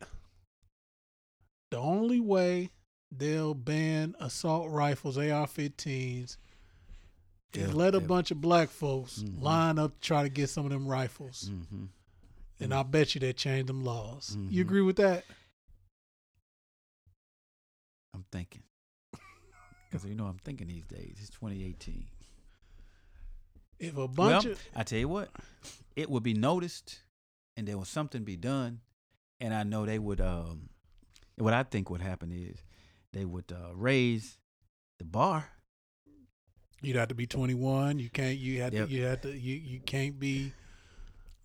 [1.69, 2.71] the only way
[3.11, 6.37] they'll ban assault rifles, AR-15s,
[7.53, 8.05] and Yeah, let a yeah.
[8.07, 9.41] bunch of black folks Mhm.
[9.41, 11.85] line up to try to get some of them rifles, Mm-hmm.
[12.59, 14.35] and I bet you they change them laws.
[14.49, 14.67] You Mhm.
[14.67, 15.25] agree with that?
[18.13, 18.63] I'm thinking.
[19.89, 21.17] Because you know I'm thinking these days.
[21.19, 22.05] It's 2018.
[23.79, 25.31] if a bunch well, of I tell you what,
[25.95, 27.01] it would be noticed,
[27.57, 28.81] and there was something be done,
[29.39, 30.19] and I know they would.
[30.21, 30.69] Um,
[31.37, 32.61] what I think would happen is
[33.13, 34.37] they would uh, raise
[34.99, 35.49] the bar.
[36.81, 38.87] you'd have to be 21, you can't you had Yep.
[38.87, 40.53] to you had to you you can't be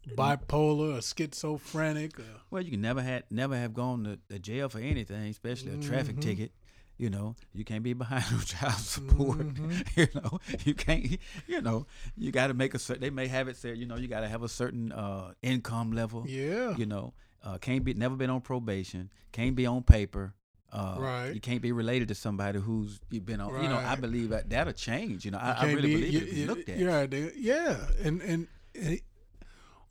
[0.16, 4.68] bipolar or schizophrenic or Well, you can never had never have gone to, to jail
[4.68, 6.20] for anything, especially a traffic Mhm.
[6.22, 6.52] ticket.
[6.96, 9.38] You know, you can't be behind on child support.
[9.38, 9.84] Mhm.
[9.96, 11.18] you know, you can't.
[11.48, 11.86] You know,
[12.16, 13.00] you got to make a certain.
[13.02, 13.78] They may have it said.
[13.78, 16.24] You know, you got to have a certain uh, income level.
[16.28, 16.76] yeah.
[16.76, 19.10] You know, uh, can't be never been on probation.
[19.32, 20.34] Can't be on paper.
[20.74, 21.30] Uh, Right.
[21.34, 23.62] You can't be related to somebody who's you've been on.
[23.62, 25.24] You know, I believe that that'll change.
[25.24, 26.32] You know, You I, I really be- believe you- it.
[26.32, 26.78] You looked at.
[26.78, 29.02] Yeah, yeah, and and, and he-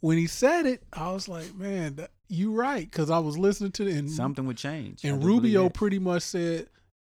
[0.02, 3.72] when he said it, I was like, man, that, you right, because I was listening
[3.74, 5.06] to it, and Something would change.
[5.06, 6.68] And Rubio pretty much said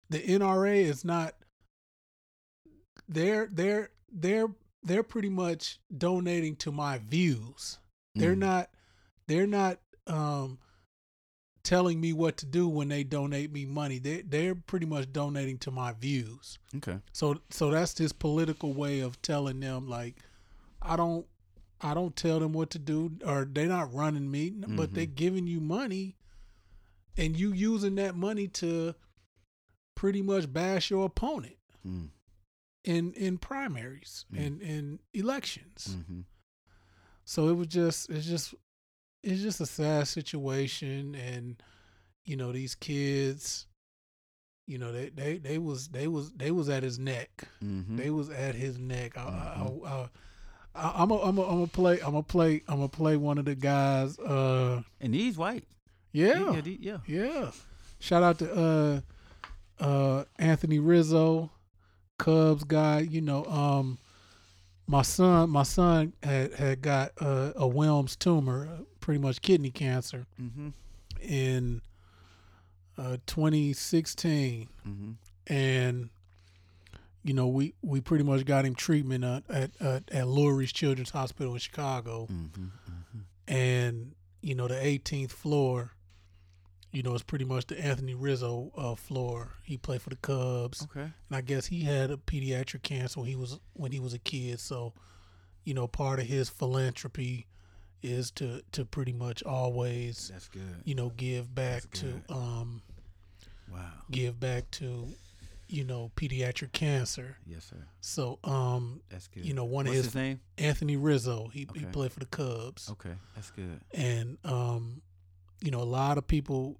[0.08, 1.34] the NRA is not.
[3.08, 4.48] They're they're they're
[4.82, 7.78] they're pretty much donating to my views.
[8.14, 8.38] They're Mhm.
[8.38, 8.70] not
[9.28, 10.58] they're not um
[11.70, 13.98] telling me what to do when they donate me money.
[14.00, 16.58] They they're pretty much donating to my views.
[16.76, 16.98] Okay.
[17.12, 20.16] So so that's his political way of telling them like
[20.82, 21.26] I don't
[21.80, 24.94] I don't tell them what to do or they're not running me, but Mhm.
[24.94, 26.16] they're giving you money
[27.16, 28.94] and you using that money to
[29.94, 31.56] pretty much bash your opponent
[31.86, 32.10] Mm.
[32.84, 34.46] in in primaries Mm.
[34.46, 35.96] and in elections.
[36.08, 36.22] hmm
[37.24, 38.54] So it was just it's just
[39.22, 41.62] it's just a sad situation and
[42.24, 43.66] you know these kids
[44.66, 47.30] you know they they they was they was they was at his neck.
[47.60, 49.16] hmm They was at his neck.
[49.18, 49.84] I, Mhm.
[49.86, 50.08] I, I,
[50.74, 53.38] I, I'm a, I'm a, I'm a play I'm a play I'm gonna play one
[53.38, 54.18] of the guys.
[54.18, 55.64] Uh, And he's white.
[56.12, 56.60] yeah, Yeah.
[56.80, 56.98] yeah.
[57.06, 57.50] yeah.
[57.98, 59.02] Shout out to
[59.80, 61.50] uh, uh, Anthony Rizzo,
[62.18, 63.00] Cubs guy.
[63.00, 63.98] You know, um,
[64.90, 69.70] my son my son had had got uh, a Wilms tumor, uh, pretty much kidney
[69.70, 70.68] cancer, Mm-hmm.
[71.22, 71.82] in
[72.98, 74.68] uh, 2016.
[74.88, 75.10] Mm-hmm.
[75.52, 76.10] and
[77.22, 81.10] you know we we pretty much got him treatment at at, at, at Lurie's Children's
[81.10, 82.64] Hospital in Chicago, Mm-hmm.
[82.64, 83.52] Mm-hmm.
[83.54, 84.12] and
[84.42, 85.92] you know the 18th floor,
[86.92, 89.52] you know it's pretty much the Anthony Rizzo uh, floor.
[89.62, 91.02] He played for the Cubs, Okay.
[91.02, 94.18] and I guess he had a pediatric cancer when he was when he was a
[94.18, 94.60] kid.
[94.60, 94.92] So,
[95.64, 97.46] you know, part of his philanthropy
[98.02, 100.82] is to to pretty much always That's good.
[100.84, 102.82] you know give back to um
[103.70, 103.92] Wow.
[104.10, 105.06] give back to
[105.68, 107.36] you know pediatric cancer.
[107.46, 107.76] Yes, sir.
[108.00, 109.44] So, um, That's good.
[109.44, 110.40] you know, one of his, his name?
[110.58, 113.80] Anthony Rizzo, he he played for the Cubs, Okay, that's good.
[113.94, 115.02] and um,
[115.62, 116.78] you know, a lot of people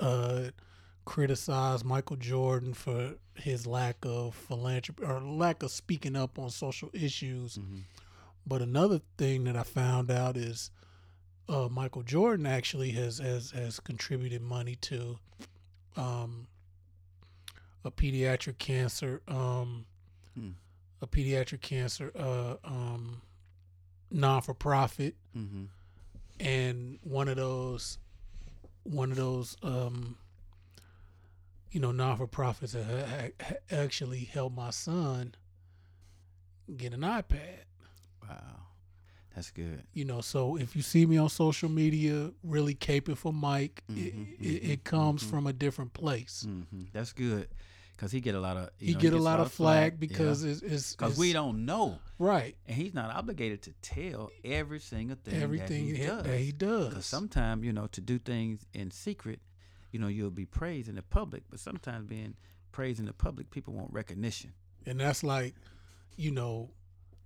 [0.00, 0.50] uh
[1.04, 6.90] criticize Michael Jordan for his lack of philanthropy or lack of speaking up on social
[6.92, 7.56] issues.
[7.56, 7.78] Mm-hmm.
[8.46, 10.70] But another thing that I found out is
[11.48, 15.18] uh, Michael Jordan actually has has has contributed money to
[15.96, 16.46] um,
[17.84, 19.86] a pediatric cancer um,
[20.34, 20.50] Hmm.
[21.00, 23.22] a pediatric cancer uh, um,
[24.10, 25.64] non for profit, Mm-hmm.
[26.38, 27.98] and one of those
[28.88, 30.16] one of those um,
[31.70, 35.34] you know non for profits that ha- ha- actually helped my son
[36.76, 37.64] get an iPad.
[38.22, 38.36] Wow,
[39.34, 39.84] that's good.
[39.94, 43.96] you know so if you see me on social media really caping for mike Mhm,
[43.98, 45.30] it, mhm, it, it comes mhm.
[45.30, 46.82] from a different place Mm-hmm.
[46.92, 47.48] That's good,
[47.98, 49.98] cause he get a lot of you he know, get a gets lot of flack
[50.00, 52.56] because it's, it's, cause we don't know, right.
[52.66, 56.22] And he's not obligated to tell every single thing everything that he he- does.
[56.22, 56.88] that he does.
[56.88, 59.40] Because sometimes, you know, to do things in secret,
[59.92, 62.34] you know, you'll be praised in the public, but sometimes being
[62.72, 64.52] praised in the public, people want recognition.
[64.86, 65.54] and that's like
[66.16, 66.70] you know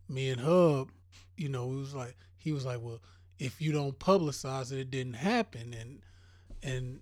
[0.08, 0.90] me and hub
[1.36, 3.00] you know it was like he was like well
[3.38, 5.74] if you don't publicize it it didn't happen.
[5.74, 6.00] And
[6.62, 7.00] and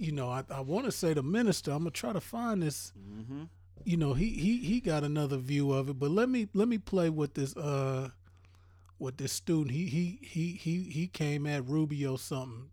[0.00, 2.92] you know i, I want to say the minister i'm gonna try to find this
[2.98, 3.44] Mm-hmm.
[3.84, 6.78] you know he he he got another view of it but let me let me
[6.78, 8.08] play with this uh
[8.98, 9.70] with this student.
[9.70, 12.68] He he he he he came at rubio something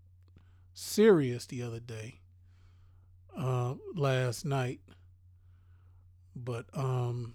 [0.74, 2.20] serious the other day
[3.38, 4.82] uh last night.
[6.36, 7.34] But um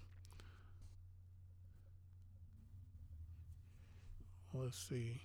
[4.53, 5.21] let's see.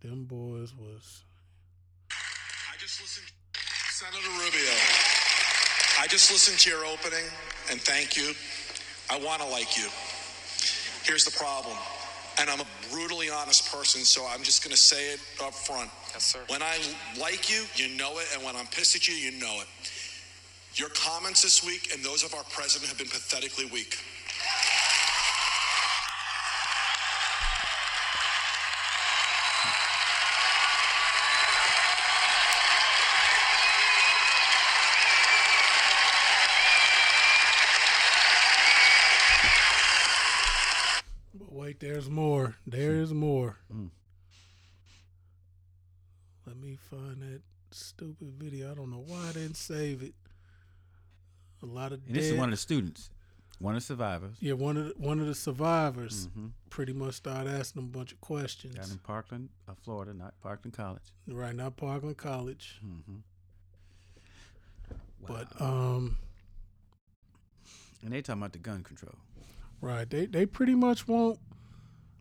[0.00, 1.24] Them boys was
[2.90, 3.30] just listened,
[3.90, 4.74] Senator Rubio.
[6.00, 7.24] I just listened to your opening,
[7.70, 8.34] and thank you.
[9.08, 9.86] I want to like you.
[11.04, 11.76] Here's the problem,
[12.40, 15.90] and I'm a brutally honest person, so I'm just going to say it up front.
[16.12, 16.40] Yes, sir.
[16.48, 16.78] When I
[17.20, 19.68] like you, you know it, and when I'm pissed at you, you know it.
[20.74, 23.98] Your comments this week and those of our president have been pathetically weak.
[41.80, 42.56] there's more.
[42.66, 43.56] There's more.
[43.74, 43.90] Mm.
[46.46, 47.40] Let me find that
[47.70, 48.70] stupid video.
[48.70, 50.14] I don't know why I didn't save it.
[51.62, 53.10] A lot of And this is one of the students,
[53.58, 54.36] one of the survivors.
[54.40, 57.98] yeah one of the, one of the survivors hmm pretty much started asking them a
[57.98, 58.74] bunch of questions.
[58.76, 61.02] Down in Parkland, uh, Florida, not Parkland College.
[61.28, 63.16] Right now, Parkland College, hmm
[65.26, 66.16] but um,
[68.02, 69.14] and they talking about the gun control.
[69.82, 71.38] right they they pretty much want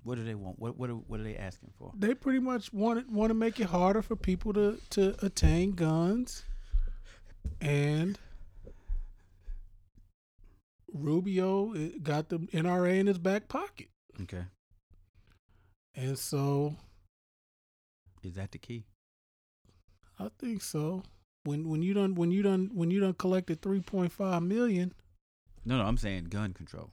[0.03, 0.57] What do they want?
[0.59, 1.91] What what are, what are they asking for?
[1.97, 6.45] they pretty much want want to make it harder for people to to attain guns,
[7.61, 8.17] and
[10.93, 13.89] Rubio got the NRA in his back pocket,
[14.21, 14.43] Okay,
[15.95, 16.75] and so
[18.23, 18.85] is that the key?
[20.17, 21.03] I think so.
[21.43, 24.93] When when you done when you done when you done collected three point five million,
[25.63, 26.89] No, no, I'm saying gun control.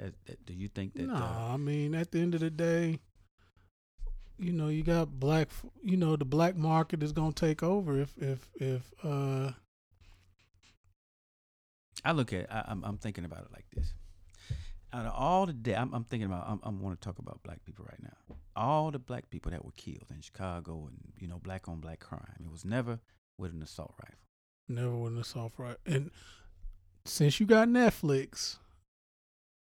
[0.00, 1.06] That, that do you think that?
[1.06, 2.98] no, uh, I mean at the end of the day,
[4.38, 5.48] you know you got black,
[5.82, 9.52] you know the black market is gonna take over if if if uh
[12.02, 12.50] I look at.
[12.50, 13.92] I, I'm I'm thinking about it like this.
[14.92, 16.48] Out of all the day, I'm, I'm thinking about.
[16.48, 18.36] I'm, I'm want to talk about black people right now.
[18.56, 22.00] All the black people that were killed in Chicago and you know black on black
[22.00, 22.42] crime.
[22.42, 22.98] It was never
[23.38, 24.16] with an assault rifle.
[24.68, 25.80] Never with the soft rifle.
[25.84, 26.10] And
[27.04, 28.58] since you got Netflix,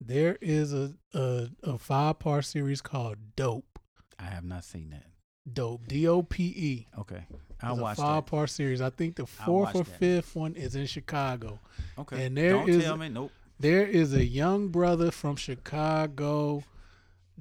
[0.00, 3.78] there is a a, a five part series called Dope.
[4.18, 5.06] I have not seen that.
[5.52, 5.86] Dope.
[5.86, 6.86] D O P E.
[6.98, 7.24] Okay,
[7.62, 8.30] I'll It's a watch five that.
[8.30, 8.80] part series.
[8.80, 9.98] I think the fourth or that.
[9.98, 11.60] fifth one is in Chicago.
[11.98, 13.08] Okay, and there don't is- tell me.
[13.08, 13.32] Nope.
[13.58, 16.62] There is a young brother from Chicago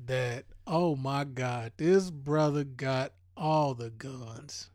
[0.06, 4.70] that oh my god, this brother got all the guns.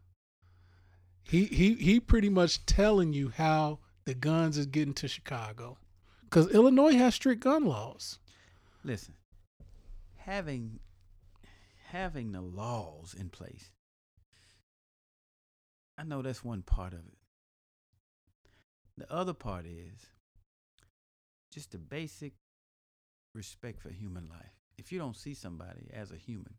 [1.23, 5.78] He he he pretty much telling you how the guns is getting to Chicago.
[6.31, 8.19] Cuz Illinois has strict gun laws.
[8.85, 9.15] Listen,
[10.16, 10.81] having
[11.89, 13.73] having the laws in place,
[15.98, 17.19] I know that's one part of it.
[18.97, 20.07] The other part is
[21.51, 22.35] just the basic
[23.35, 24.55] respect for human life.
[24.78, 26.55] If you don't see somebody as a human,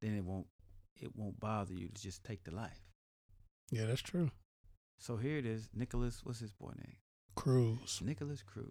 [0.00, 0.46] then it won't
[0.96, 2.80] it won't bother you to just take the life.
[3.70, 4.30] Yeah, that's true.
[4.98, 6.20] So here it is, Nikolas.
[6.24, 6.96] What's his boy name?
[7.40, 8.02] Cruz.
[8.04, 8.66] Nikolas Cruz.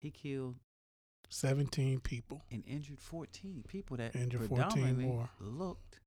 [0.00, 0.54] He killed
[1.28, 5.28] 17 people and injured 14 people that Injured 14 predominantly more.
[5.40, 5.98] looked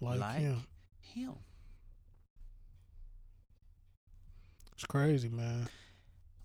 [0.00, 0.62] like, like, him.
[1.00, 1.32] him.
[4.74, 5.68] It's crazy, man.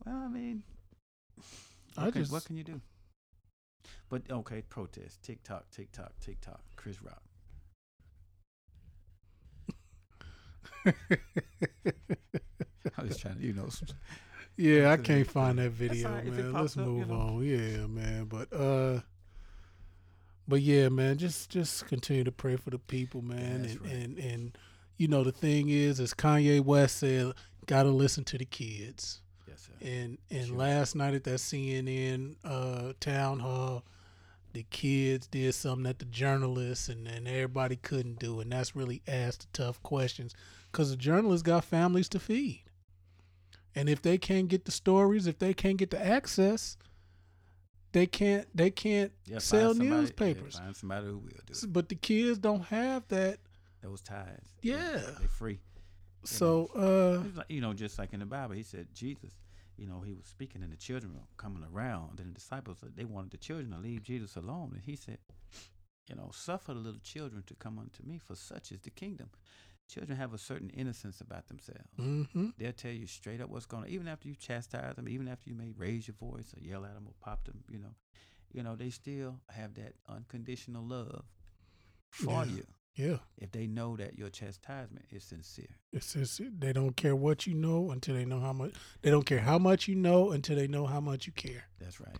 [0.05, 0.63] Well, I mean,
[1.97, 2.79] I can, just what can you do?
[4.09, 7.21] But okay, protest, TikTok, TikTok, TikTok, Chris Rock.
[12.97, 13.69] I was trying to, you know,
[14.57, 16.26] Yeah, I can't find that video, right.
[16.26, 16.53] Man.
[16.53, 17.15] Let's up, you move know.
[17.15, 17.43] on.
[17.43, 18.26] Yeah, man.
[18.26, 18.99] But uh
[20.47, 23.61] but yeah, man, just just continue to pray for the people, man.
[23.64, 23.91] that's and, right.
[23.93, 24.57] and and
[24.97, 27.34] you know the thing is, as Kanye West said,
[27.65, 29.22] gotta listen to the kids.
[29.47, 29.88] yes, sir.
[29.88, 30.57] And and Sure.
[30.57, 33.84] last night at that CNN uh town hall,
[34.51, 39.01] the kids did something that the journalists and, and everybody couldn't do, and that's really
[39.07, 40.35] asked the tough questions.
[40.73, 42.62] Cause the journalists got families to feed.
[43.75, 46.77] And if they can't get the stories, if they can't get the access,
[47.91, 50.57] they can't they can't Yeah, sell somebody- yeah, newspapers.
[50.57, 51.65] find somebody who will do it.
[51.73, 53.39] But the kids don't have that.
[53.81, 54.45] Those ties.
[54.61, 54.97] Yeah.
[55.19, 55.59] They're free.
[56.23, 59.33] So uh like, you know, just like in the Bible, he said Jesus,
[59.77, 63.05] you know, he was speaking and the children were coming around, and the disciples they
[63.05, 65.17] wanted the children to leave Jesus alone, and he said,
[66.07, 69.29] you know, suffer the little children to come unto me, for such is the kingdom.
[69.93, 71.87] Children have a certain innocence about themselves.
[71.97, 75.27] hmm They'll tell you straight up what's going on, even after you chastise them, even
[75.27, 77.63] after you may raise your voice or yell at them or pop them.
[77.69, 77.93] You know,
[78.51, 81.25] you know, they still have that unconditional love
[82.09, 82.51] for Yeah.
[82.51, 82.63] you
[82.95, 83.17] Yeah.
[83.37, 85.77] if they know that your chastisement is sincere.
[85.91, 89.25] It's just they don't care what you know until they know how much they don't
[89.27, 91.65] care how much you know until they know how much you care.
[91.79, 92.17] That's right.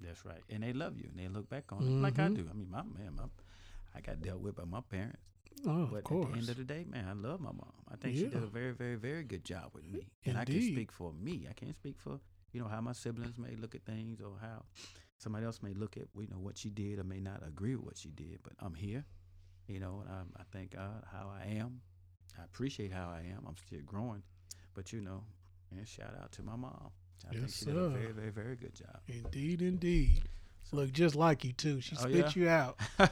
[0.00, 0.42] That's right.
[0.50, 2.34] And they love you and they look back on it like I Mhm.
[2.34, 2.48] do.
[2.50, 3.24] I mean, my man, my,
[3.94, 5.22] I got dealt with by my parents.
[5.66, 7.72] Oh, but of at the end of the day, man, I love my mom.
[7.90, 10.08] I think she did a very, very, very good job with me.
[10.24, 10.74] And I can Indeed.
[10.74, 11.46] speak for me.
[11.48, 12.20] I can't speak for,
[12.52, 14.64] you know, how my siblings may look at things or how
[15.18, 17.84] somebody else may look at, you know, what she did or may not agree with
[17.84, 18.38] what she did.
[18.42, 19.04] But I'm here,
[19.66, 21.80] you know, and I'm, I thank God how I am.
[22.38, 23.44] I appreciate how I am.
[23.46, 24.22] I'm still growing.
[24.74, 25.24] But, you know,
[25.76, 26.90] and shout out to my mom.
[27.28, 29.00] I think Yes, she did a very, very, very good job.
[29.08, 30.22] Indeed, indeed.
[30.70, 31.80] Look just like you too.
[31.80, 32.42] She Oh, spit yeah?
[32.42, 32.78] you out.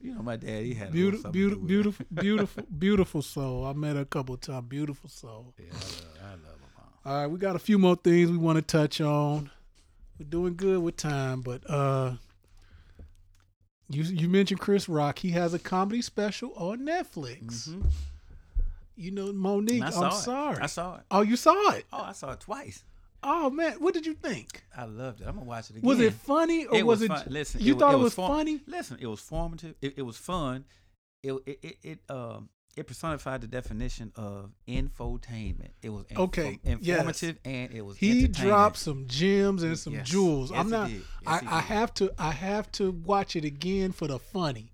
[0.00, 2.04] you know, my dad, he had beautiful, beautiful, do with it.
[2.04, 3.64] beautiful, beautiful, beautiful soul.
[3.64, 4.66] I met her a couple of times.
[4.68, 5.54] Beautiful soul.
[5.58, 6.86] Yeah, I love, I love my mom.
[7.04, 9.50] All right, we got a few more things we want to touch on.
[10.18, 12.12] we're doing good with time, but uh,
[13.88, 15.18] you you mentioned Chris Rock.
[15.20, 17.68] He has a comedy special on Netflix.
[17.70, 17.90] Mhm.
[18.96, 19.82] You know, Mo'Nique.
[19.82, 20.12] I'm it.
[20.12, 20.58] sorry.
[20.60, 21.02] I saw it.
[21.10, 21.86] oh, you saw it.
[21.92, 22.82] Oh, I saw it twice.
[23.22, 24.64] Oh man, what did you think?
[24.76, 25.26] I loved it.
[25.26, 25.88] I'm gonna watch it again.
[25.88, 27.12] Was it funny or it was, was, it?
[27.12, 27.24] fun.
[27.28, 28.60] Listen, you it, thought it was, form- funny?
[28.66, 29.74] Listen, it was formative.
[29.82, 30.64] It, it was fun.
[31.22, 35.70] It it it, it um it personified the definition of infotainment.
[35.82, 36.78] It was inf- Okay, yes.
[36.78, 40.08] informative and it was He dropped some gems and some Yes.
[40.08, 40.50] jewels.
[40.52, 40.90] Yes, I'm not.
[40.90, 42.12] Yes, I, I have to.
[42.18, 44.70] I have to watch it again for the funny.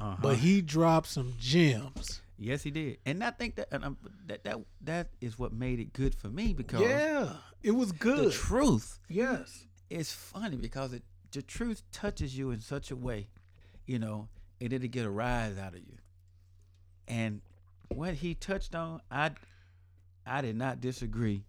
[0.00, 0.16] Uh-huh.
[0.22, 2.20] But he dropped some gems.
[2.38, 5.80] Yes, he did, and I think that and um, that that that is what made
[5.80, 8.32] it good for me because Yeah, it was the good.
[8.32, 9.66] truth yes.
[9.90, 11.02] it's funny because it
[11.32, 13.28] the truth touches you in such a way,
[13.86, 14.28] you know,
[14.60, 15.96] and it'll get a rise out of you.
[17.06, 17.40] And
[17.88, 19.32] what he touched on, I
[20.26, 21.44] I did not disagree.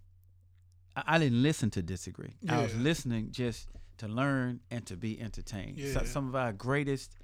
[0.95, 2.35] I, I didn't listen to disagree.
[2.47, 3.67] I was listening just
[3.97, 5.79] to learn and to be entertained.
[5.93, 7.15] So- some of our greatest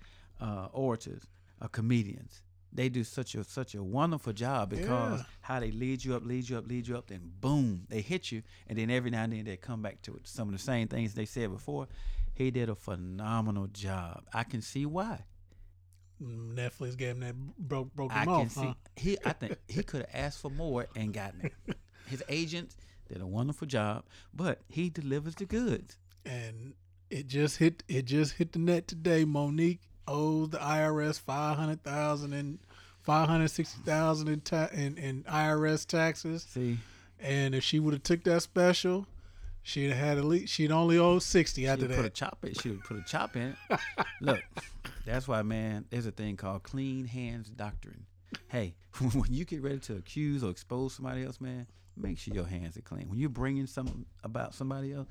[0.41, 1.23] uh, orators
[1.61, 2.41] are comedians.
[2.75, 5.25] They do such a such a wonderful job because Yeah.
[5.41, 8.31] how they lead you up, lead you up, lead you up, then boom, they hit
[8.31, 10.27] you, and then every now and then they come back to it.
[10.27, 11.87] Some of the same things they said before.
[12.33, 14.25] He did a phenomenal job.
[14.33, 15.23] I can see why.
[16.21, 18.51] Netflix gave him that broke broke I him can off.
[18.51, 18.73] see huh?
[18.95, 19.17] he.
[19.25, 21.77] I think he could have asked for more and gotten it.
[22.07, 22.75] His agent
[23.11, 24.03] did a wonderful job,
[24.33, 25.97] but he delivers the goods.
[26.25, 26.73] and
[27.09, 29.25] it just hit it just hit the net today.
[29.25, 32.59] Mo'Nique owes the IRS five hundred thousand and
[33.01, 36.43] five hundred sixty thousand in, ta- in in IRS taxes.
[36.49, 36.77] See,
[37.19, 39.07] And if she would have took that special,
[39.63, 42.13] she'd have had at least she'd only owe sixty she after put a that.
[42.13, 42.53] chop in.
[42.53, 43.79] She would put a chop in it.
[44.21, 44.43] Look,
[45.05, 45.85] that's why, man.
[45.89, 48.05] There's a thing called clean hands doctrine.
[48.47, 48.75] Hey,
[49.13, 52.75] when you get ready to accuse or expose somebody else, man, make sure your hands
[52.75, 53.07] are clean.
[53.09, 55.07] When you're bringing something about somebody else,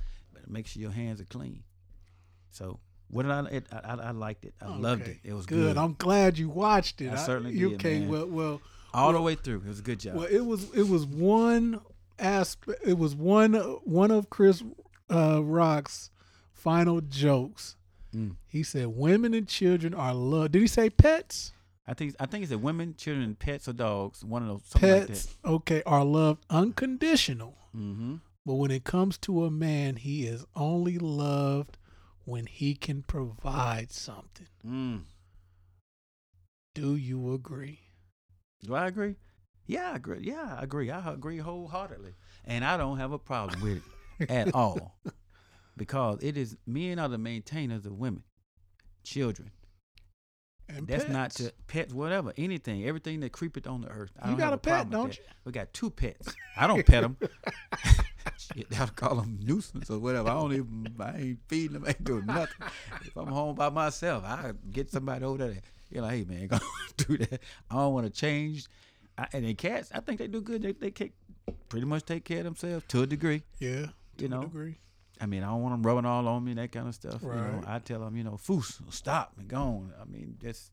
[0.47, 1.63] make sure your hands are clean.
[2.51, 3.45] So, what did I?
[3.47, 4.55] It, I, I, liked it.
[4.61, 5.19] I loved it.
[5.23, 5.75] It was good.
[5.75, 5.79] good.
[5.79, 7.13] I'm glad you watched it.
[7.13, 8.09] I certainly you, did, Okay, man.
[8.09, 8.63] well, well,
[8.93, 9.59] all the way through.
[9.59, 10.17] It was a good job.
[10.17, 11.81] well, it was it was one
[12.19, 12.81] aspect.
[12.85, 14.63] It was one one of Chris
[15.11, 16.11] uh, Rock's
[16.53, 17.77] final jokes.
[18.15, 18.37] Mm.
[18.47, 21.53] He said, "Women and children are loved." Did he say pets?
[21.87, 24.25] I think I think it's a women, children, pets, or dogs.
[24.25, 24.63] One of those.
[24.67, 25.49] Something like Pets, that.
[25.49, 27.59] okay, are loved unconditional.
[27.77, 28.17] Mm-hmm.
[28.47, 31.77] But when it comes to a man, he is only loved
[32.25, 34.47] when he can provide something.
[34.67, 35.03] Mm.
[36.75, 37.81] Do you agree?
[38.63, 39.17] Do I agree?
[39.67, 40.21] Yeah, I agree.
[40.23, 40.91] Yeah, I agree.
[40.91, 42.15] I agree wholeheartedly,
[42.45, 43.83] and I don't have a problem with
[44.19, 44.99] it at all,
[45.77, 48.25] because it is men are the maintainers of women,
[49.05, 49.51] children.
[50.69, 51.37] And That's not pets.
[51.37, 54.11] to pets, whatever, anything, everything that creepeth on the earth.
[54.21, 55.23] I You got have a pet, don't you?
[55.45, 56.35] We got two pets.
[56.57, 57.17] I don't pet them.
[58.39, 60.29] Shit, they'll call them nuisance or whatever.
[60.31, 60.95] I don't even.
[60.99, 61.85] I ain't feeding them.
[61.85, 62.67] I ain't doing nothing.
[63.03, 65.61] If I'm home by myself, I get somebody over there.
[65.91, 66.59] You're like, hey man, go
[66.97, 67.41] do that.
[67.71, 68.67] I don't want to change.
[69.17, 70.63] I, and then cats, I think they do good.
[70.63, 71.13] They they take,
[71.69, 73.43] pretty much take care of themselves to a degree.
[73.61, 73.87] Yeah,
[74.19, 74.79] You a know, degree.
[75.21, 77.23] I mean, I don't want them rubbing all on me and that kind of stuff.
[77.23, 79.93] You know, I tell them, you know, foos, stop and go on.
[80.01, 80.73] I mean, just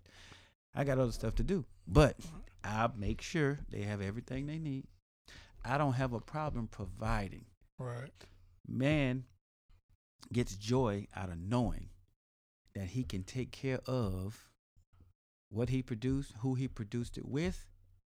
[0.75, 2.17] I got other stuff to do, but
[2.63, 4.85] I make sure they have everything they need.
[5.63, 7.45] I don't have a problem providing.
[7.77, 8.11] Right.
[8.67, 9.25] Man
[10.33, 11.89] gets joy out of knowing
[12.73, 14.49] that he can take care of
[15.49, 17.65] what he produced, who he produced it with,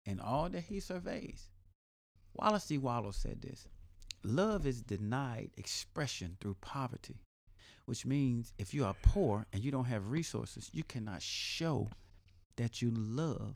[0.06, 1.50] and all that he surveys.
[2.34, 2.78] Wallace D.
[2.78, 3.68] Wattles said this
[4.28, 7.22] Love is denied expression through poverty,
[7.86, 11.88] which means if you are poor and you don't have resources, you cannot show
[12.56, 13.56] that you love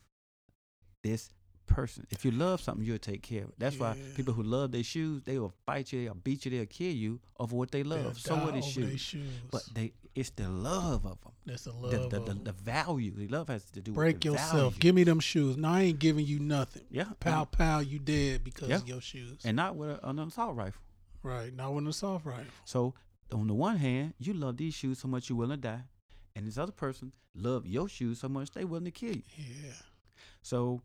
[1.04, 1.32] this
[1.70, 2.06] person.
[2.10, 3.56] If you love something, you'll take care of it.
[3.60, 6.66] That's why people who love their shoes, they will fight you, they'll beat you, they'll
[6.66, 8.20] kill you over what they They'll love.
[8.20, 9.00] So die what is shoes?
[9.00, 9.30] shoes.
[9.52, 11.32] But they it's the love of them.
[11.46, 11.92] that's the The, love.
[11.92, 12.44] the, of the, 'em.
[12.44, 13.12] the value.
[13.16, 14.52] The love has to do Break with the yourself.
[14.74, 14.80] value.
[14.80, 15.56] Give me them shoes.
[15.56, 16.84] No, I ain't giving you nothing.
[16.90, 17.06] yeah.
[17.20, 18.78] Pow pow, you dead because Yeah.
[18.78, 19.40] of your shoes.
[19.46, 20.82] and not with a, an assault rifle.
[21.24, 21.54] right.
[21.56, 22.46] Not with a soft rifle.
[22.66, 22.94] So
[23.32, 25.84] on the one hand, you love these shoes so much you're willing to die,
[26.36, 29.22] and this other person love your shoes so much they willing to kill you.
[29.38, 29.74] Yeah.
[30.42, 30.82] So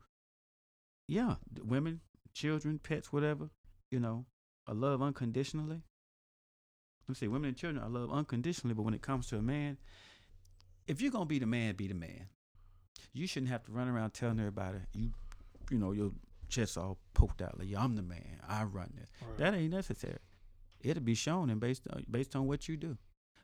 [1.07, 2.01] yeah, women,
[2.33, 3.51] children, pets, whatever,
[3.91, 4.27] you know,
[4.67, 5.83] I love unconditionally.
[7.07, 9.77] Let's see, women and children I love unconditionally, but when it comes to a man,
[10.87, 12.29] if you're gonna be the man, be the man.
[13.13, 15.11] You shouldn't have to run around telling everybody you,
[15.71, 16.13] you know, your
[16.49, 18.41] chest all poked out like I'm the man.
[18.49, 19.09] I run this.
[19.21, 19.39] Right.
[19.39, 20.19] That ain't necessary.
[20.81, 22.99] It'll be shown and based on, based on what you do.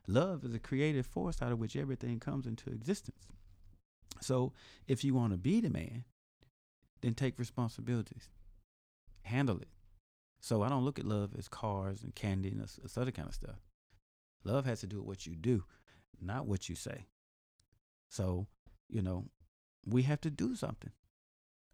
[0.07, 3.25] Love is a creative force out of which everything comes into existence.
[4.19, 4.53] So
[4.87, 6.03] if you want to be the man,
[7.01, 8.29] then take responsibilities.
[9.23, 9.69] Handle it.
[10.39, 13.27] So I don't look at love as cars and candy and this, this other kind
[13.27, 13.59] of stuff.
[14.43, 15.63] Love has to do with what you do,
[16.19, 17.05] not what you say.
[18.09, 18.47] So,
[18.89, 19.25] you know,
[19.85, 20.91] we have to do something.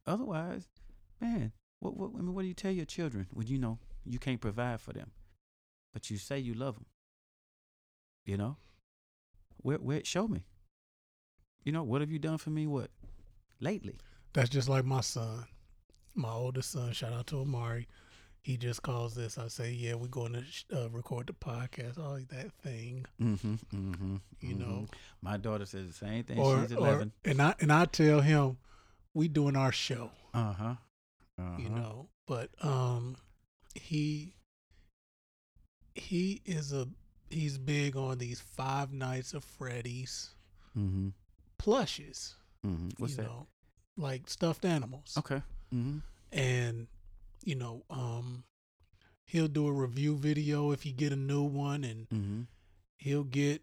[0.06, 0.68] Otherwise,
[1.22, 4.20] man, what, what I mean, what do you tell your children when you know you
[4.20, 5.12] can't provide for them,
[5.94, 6.86] but you say you love them?
[8.26, 8.58] You know,
[9.58, 10.46] where where show me.
[11.64, 12.68] You know, what have you done for me?
[12.68, 12.92] What
[13.60, 13.98] lately?
[14.38, 15.46] That's just like my son,
[16.14, 16.92] my oldest son.
[16.94, 17.88] Shout out to Amari.
[18.44, 19.40] He just calls this.
[19.40, 21.98] I say, yeah, we're going to sh- uh, record the podcast.
[21.98, 23.56] Oh, that thing, Mm-hmm.
[23.76, 24.16] Mm-hmm.
[24.42, 24.86] you know.
[25.24, 26.38] my daughter says the same thing.
[26.38, 27.14] Or, She's or eleven.
[27.26, 28.58] and I and I tell him,
[29.16, 30.76] we doing our show, Uh huh.
[31.40, 31.58] Uh-huh.
[31.58, 32.10] you know.
[32.28, 33.16] But um,
[33.74, 34.36] he
[35.96, 36.88] he is a
[37.32, 40.30] he's big on these Five Nights of Freddy's
[40.78, 41.08] Mm-hmm.
[41.58, 42.36] plushes.
[42.64, 42.90] Mm-hmm.
[43.00, 43.30] What's you that?
[43.30, 43.48] know,
[43.98, 45.16] like stuffed animals.
[45.18, 45.42] Okay.
[45.74, 45.98] Mm-hmm.
[46.32, 46.88] and
[47.44, 48.44] you know um
[49.26, 52.42] he'll do a review video if he get a new one and Mm-hmm.
[52.98, 53.62] he'll get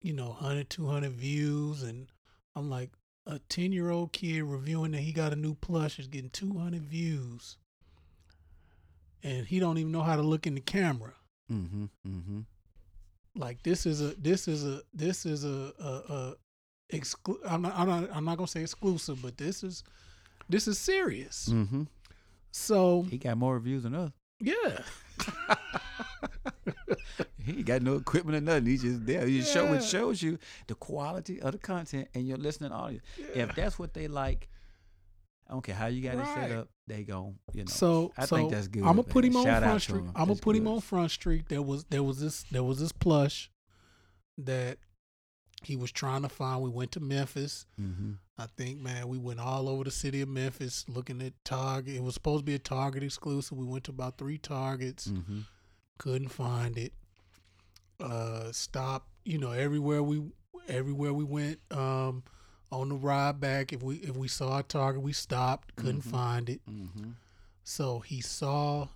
[0.00, 2.08] you know 100 200 views and
[2.56, 2.90] i'm like
[3.26, 6.80] a 10 year old kid reviewing that he got a new plush is getting 200
[6.82, 7.56] views
[9.22, 11.12] and he don't even know how to look in the camera
[11.52, 11.84] Mm-hmm.
[12.08, 12.40] Mm-hmm.
[13.36, 16.34] like this is a this is a this is a a, a
[17.00, 19.82] exclu- I'm not I'm not I'm not gonna say exclusive, but this is
[20.48, 21.48] this is serious.
[21.50, 21.84] Mm-hmm.
[22.50, 24.12] So He got more reviews than us.
[24.40, 24.82] yeah,
[27.44, 28.66] He ain't got no equipment or nothing.
[28.66, 29.26] He just there.
[29.26, 29.74] He show Yeah.
[29.74, 30.38] it shows you
[30.68, 33.02] the quality of the content and your listening audience.
[33.34, 34.48] If that's what they like,
[35.48, 36.68] I don't care how you got it set up.
[36.86, 37.68] They go, you know.
[37.70, 38.80] So I so think that's good.
[38.82, 40.04] I'm gonna put him on Shout front street.
[40.14, 41.44] I'm gonna put him on front street.
[41.48, 43.50] There was there was this there was this plush
[44.38, 44.78] that
[45.66, 46.62] he was trying to find.
[46.62, 47.66] We went to Memphis.
[47.80, 48.18] Mhm.
[48.38, 51.94] I think man, we went all over the city of Memphis looking at Target.
[51.96, 53.56] It was supposed to be a Target exclusive.
[53.56, 55.08] We went to about three Targets.
[55.08, 55.44] Mhm.
[55.98, 56.92] couldn't find it
[58.00, 60.20] uh stopped you know everywhere we
[60.68, 62.24] everywhere we went um
[62.72, 66.10] on the ride back if we if we saw a target we stopped couldn't Mhm.
[66.10, 67.14] find it Mhm.
[67.62, 68.88] so he saw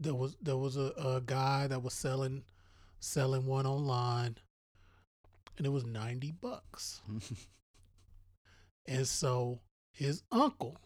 [0.00, 2.42] there was there was a, a guy that was selling
[2.98, 4.36] selling one online
[5.60, 7.02] and it was 90 bucks
[8.86, 9.60] and so
[9.92, 10.78] his uncle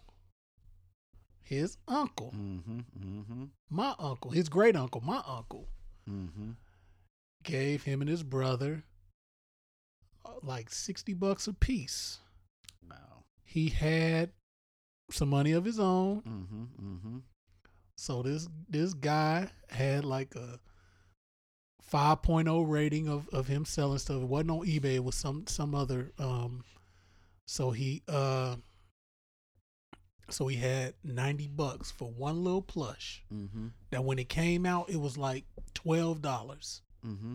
[1.43, 2.85] his uncle Mhm.
[2.99, 3.51] Mhm.
[3.71, 5.69] my uncle his great uncle my uncle
[6.09, 6.57] Mhm.
[7.45, 8.83] gave him and his brother
[10.25, 12.19] uh, like 60 bucks a piece.
[12.91, 13.23] Wow.
[13.45, 14.33] He had
[15.11, 16.23] some money of his own.
[16.23, 16.69] Mhm.
[16.81, 17.23] Mhm.
[17.97, 20.59] So this this guy had like a
[21.93, 24.23] 5.0 rating of, of him selling stuff.
[24.23, 26.65] It wasn't on eBay, it was some some other um
[27.47, 28.57] so he uh
[30.31, 33.23] so he had 90 bucks for one little plush.
[33.33, 33.73] Mhm.
[33.91, 35.45] That when it came out it was like
[35.75, 36.21] $12.
[37.07, 37.35] Mm-hmm.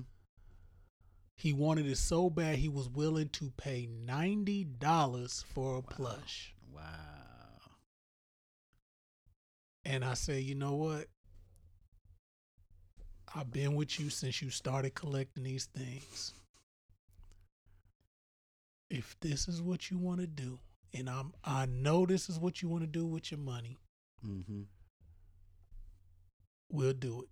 [1.36, 6.54] He wanted it so bad he was willing to pay ninety dollars for a plush.
[6.74, 6.82] Wow.
[9.86, 11.08] And I say, you know what?
[13.36, 16.34] I've been with you since you started collecting these things.
[18.90, 20.60] If this is what you want to do,
[20.94, 23.78] and I'm I know this is what you want to do with your money,
[24.26, 24.66] Mhm.
[26.72, 27.30] we'll do it.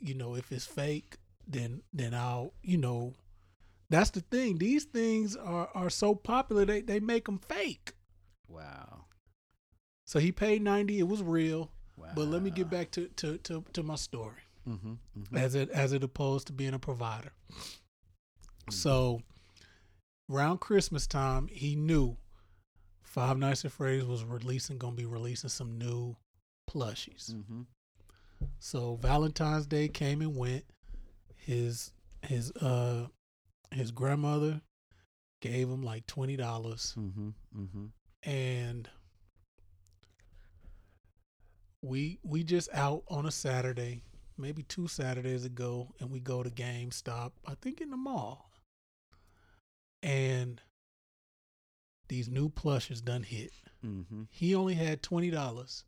[0.00, 1.16] You know, if it's fake,
[1.46, 3.14] then then I'll, you know,
[3.88, 4.58] that's the thing.
[4.58, 7.92] These things are are so popular they they make them fake.
[8.48, 9.06] Wow.
[10.06, 11.70] So he paid 90, it was real.
[11.96, 12.12] Wow.
[12.14, 14.42] But let me get back to to to, to my story.
[14.66, 14.98] Mhm.
[15.16, 15.36] Mhm.
[15.38, 17.32] As it as it opposed to being a provider.
[18.70, 19.22] So
[20.28, 22.16] around Christmas time, he knew
[23.02, 26.16] Five Nights at Freddy's was releasing gonna be releasing some new
[26.68, 27.30] plushies.
[27.32, 27.66] Mhm.
[28.58, 30.64] So Valentine's Day came and went.
[31.36, 33.08] His his uh
[33.70, 34.60] his grandmother
[35.40, 37.34] gave him like twenty dollars Mhm.
[37.54, 37.92] Mhm.
[38.24, 38.90] and
[41.82, 44.02] we we just out on a Saturday,
[44.38, 48.50] maybe two Saturdays ago, and we go to GameStop, I think in the mall.
[50.02, 50.60] And
[52.08, 53.52] these new plushes done hit.
[53.82, 54.28] Mhm.
[54.30, 55.84] He only had twenty dollars.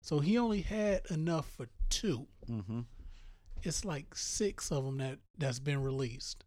[0.00, 2.26] So he only had enough for two.
[2.46, 2.86] Mhm.
[3.62, 6.44] It's like six of them that that's been released.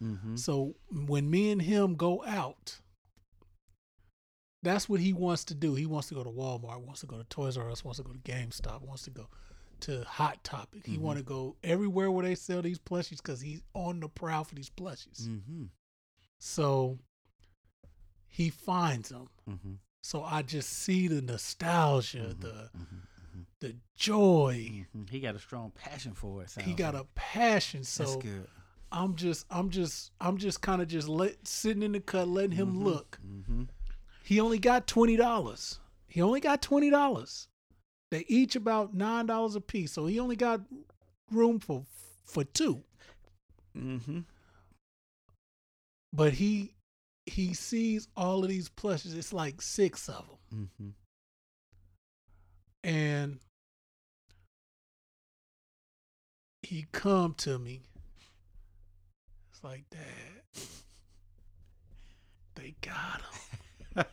[0.00, 0.38] Mhm.
[0.38, 2.80] So when me and him go out,
[4.62, 5.74] that's what he wants to do.
[5.74, 8.04] He wants to go to Walmart, wants to go to Toys R Us, wants to
[8.04, 9.28] go to GameStop, wants to go
[9.82, 10.84] to Hot Topic.
[10.86, 11.00] He Mhm.
[11.00, 14.54] want to go everywhere where they sell these plushies because he's on the prowl for
[14.54, 15.22] these plushies.
[15.22, 15.68] Mhm.
[16.38, 16.98] So
[18.28, 19.28] he finds them.
[19.48, 19.78] Mhm.
[20.02, 22.40] So I just see the nostalgia, Mhm.
[22.40, 23.46] the Mhm.
[23.60, 24.86] the joy.
[25.10, 26.50] He got a strong passion for it.
[26.62, 27.04] He got like.
[27.04, 27.80] a passion.
[27.80, 28.48] That's So good.
[28.90, 32.52] I'm just I'm just I'm just kind of just let sitting in the cut letting
[32.52, 33.20] him look.
[33.24, 33.64] Mm-hmm.
[34.24, 35.78] He only got twenty dollars.
[36.08, 37.48] He only got twenty dollars.
[38.12, 40.60] They each about nine dollars a piece, so he only got
[41.30, 41.86] room for
[42.26, 42.82] for two.
[43.74, 44.18] Mm-hmm.
[46.12, 46.74] But he
[47.24, 49.14] he sees all of these plushes.
[49.14, 50.88] It's like six of them, Mm-hmm.
[52.84, 53.38] and
[56.62, 57.80] he come to me.
[59.52, 60.42] It's like, Dad,
[62.56, 63.22] they got
[63.96, 64.04] him.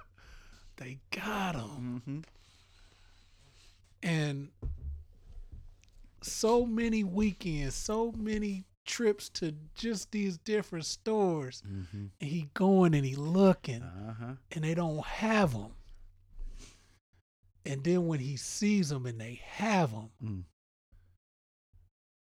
[0.76, 2.02] they got him.
[2.06, 2.18] mm-hmm.
[4.02, 4.48] and
[6.22, 12.06] so many weekends, so many trips to just these different stores, Mm-hmm.
[12.20, 14.34] and he going and he looking, Uh-huh.
[14.52, 15.72] and they don't have them.
[17.64, 20.44] And then when he sees them and they have them, Mm.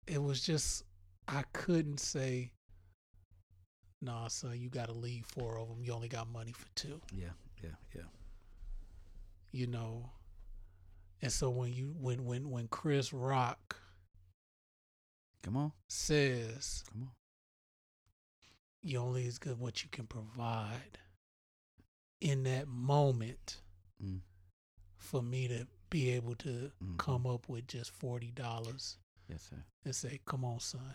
[0.07, 0.85] it was just
[1.29, 2.51] I couldn't say,
[4.03, 5.83] "Nah, son, you got to leave four of them.
[5.85, 7.01] You only got money for two.
[7.13, 7.31] Yeah,
[7.63, 8.03] yeah, yeah.
[9.53, 10.11] You know."
[11.23, 13.77] And so when you when when when Chris Rock
[15.43, 17.11] Come on, says come on.
[18.83, 20.99] you only as good what you can provide
[22.21, 23.63] in that moment
[24.03, 24.21] Mm.
[24.99, 26.99] for me to be able to Mhm.
[26.99, 28.97] come up with just forty dollars
[29.29, 29.65] Yes, sir.
[29.85, 30.95] and say, Come on, son.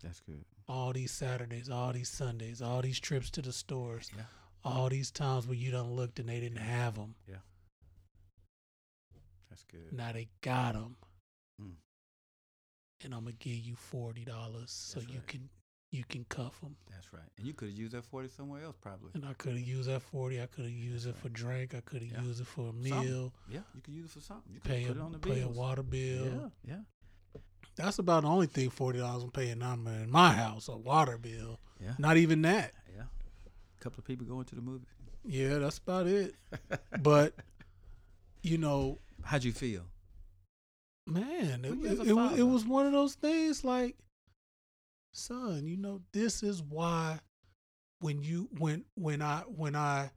[0.00, 0.44] That's good.
[0.68, 4.26] All these Saturdays, all these Sundays, all these trips to the stores, Yeah.
[4.62, 7.16] all these times where you don't looked and they didn't have them.
[9.54, 9.92] That's good.
[9.96, 10.96] Now they got them.
[11.62, 11.70] Mm.
[13.04, 14.26] And I'm to give you $40
[14.66, 15.48] so That's you can
[15.92, 16.74] you can cuff them.
[16.90, 17.22] That's right.
[17.38, 19.10] And you could have used that forty somewhere else, probably.
[19.14, 21.72] And I could have used that 40 I could have used it for drink.
[21.72, 22.22] I could have Yeah.
[22.22, 22.82] used it for a Something.
[23.00, 23.32] meal.
[23.48, 24.52] Yeah, you could use it for something.
[24.52, 26.50] You could pay put a, it on the pay a water bill.
[26.66, 26.80] Yeah,
[27.34, 27.40] yeah,
[27.76, 31.16] That's about the only thing forty dollars I'm paying now in my house, a water
[31.16, 31.60] bill.
[31.80, 32.72] yeah, Not even that.
[32.96, 33.04] yeah.
[33.78, 34.86] A couple of people going to the movie.
[35.24, 36.34] Yeah, that's about it.
[37.02, 37.34] but
[38.42, 39.82] you know, How'd you feel?
[41.06, 43.96] man, it, Well, you as it, it, was, it was one of those things like,
[45.12, 47.18] son, you know, this is why
[48.00, 50.10] when you when when I when I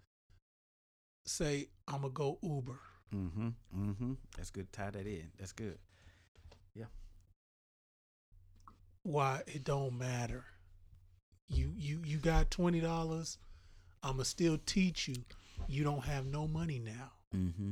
[1.26, 2.80] say I'm gonna go Uber,
[3.16, 3.48] Mm-hmm.
[3.76, 4.14] Mm-hmm.
[4.36, 4.72] That's good.
[4.74, 5.32] Tie that in.
[5.40, 5.78] That's good.
[6.76, 6.86] Yeah.
[9.04, 10.44] Why it don't matter.
[11.50, 13.38] You you you got twenty dollars.
[14.04, 15.16] I'ma still teach you.
[15.68, 17.12] You don't have no money now.
[17.36, 17.72] Mm-hmm.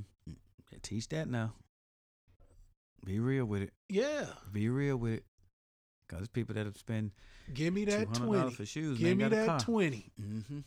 [0.83, 1.53] Teach that now.
[3.05, 3.73] Be real with it.
[3.89, 5.23] Yeah, Be real with it.
[6.07, 7.11] Cause there's people that'll spend
[7.53, 8.51] give me that twenty.
[8.51, 8.99] for shoes.
[8.99, 10.11] Give me ain't got a that twenty.
[10.21, 10.59] Mm-hmm.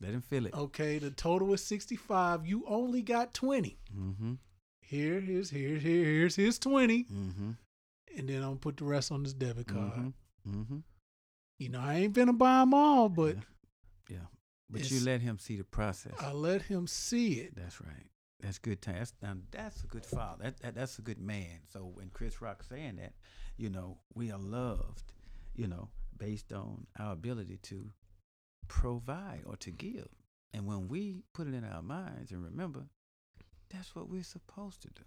[0.00, 0.54] Let him feel it.
[0.54, 2.46] Okay, the total is sixty five.
[2.46, 3.78] You only got twenty.
[3.94, 4.34] Mm-hmm.
[4.80, 7.50] Here, here's here, here, here's his twenty, Mm-hmm.
[8.16, 9.92] and then I'm gonna put the rest on this debit card.
[10.48, 10.60] Mm-hmm.
[10.60, 10.76] Mm-hmm.
[11.58, 13.42] You know, I ain't gonna buy them all, but yeah.
[14.10, 14.16] yeah.
[14.70, 16.12] But you let him see the process.
[16.18, 17.54] I let him see it.
[17.56, 18.06] That's right.
[18.40, 18.96] That's good time.
[18.98, 20.44] That's now, that's a good father.
[20.44, 21.60] That, that that's a good man.
[21.72, 23.14] So when Chris Rock saying that,
[23.56, 25.12] you know, we are loved,
[25.54, 25.88] you know,
[26.18, 27.90] based on our ability to
[28.68, 30.08] provide or to give.
[30.52, 32.86] And when we put it in our minds and remember,
[33.70, 35.02] that's what we're supposed to do.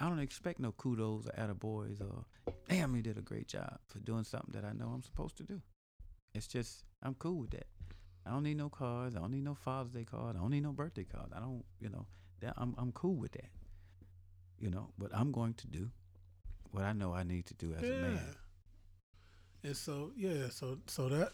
[0.00, 2.24] I don't expect no kudos or attaboys or
[2.68, 5.42] damn you did a great job for doing something that I know I'm supposed to
[5.42, 5.60] do.
[6.34, 7.66] It's just I'm cool with that.
[8.28, 9.16] I don't need no cards.
[9.16, 10.36] I don't need no Father's Day card.
[10.36, 11.30] I don't need no birthday card.
[11.34, 12.06] I don't, you know,
[12.40, 13.48] that I'm I'm cool with that.
[14.60, 15.90] You know, but I'm going to do
[16.72, 18.20] what I know I need to do as a man.
[19.64, 21.32] And so yeah, so so that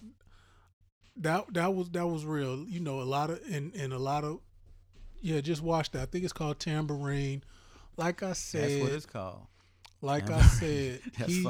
[1.16, 2.64] that that was that was real.
[2.66, 4.40] You know, a lot of and and a lot of
[5.20, 6.02] yeah, just watch that.
[6.02, 7.42] I think it's called Tamborine.
[7.96, 9.46] Like I said, That's what it's called.
[10.02, 11.46] like I said, That's he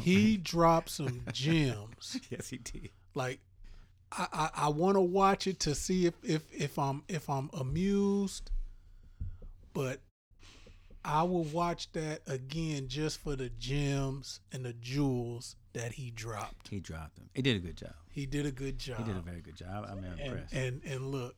[0.00, 2.20] he dropped some gems.
[2.30, 2.90] yes, he did.
[3.14, 3.40] Like
[4.16, 7.50] I I, I want to watch it to see if if if I'm if I'm
[7.52, 8.50] amused,
[9.72, 10.00] but
[11.04, 16.68] I will watch that again just for the gems and the jewels that he dropped.
[16.68, 17.30] He dropped them.
[17.32, 17.94] He did a good job.
[18.10, 18.98] He did a good job.
[18.98, 19.86] He did a very good job.
[19.88, 20.52] I'm and, impressed.
[20.52, 21.36] and and look,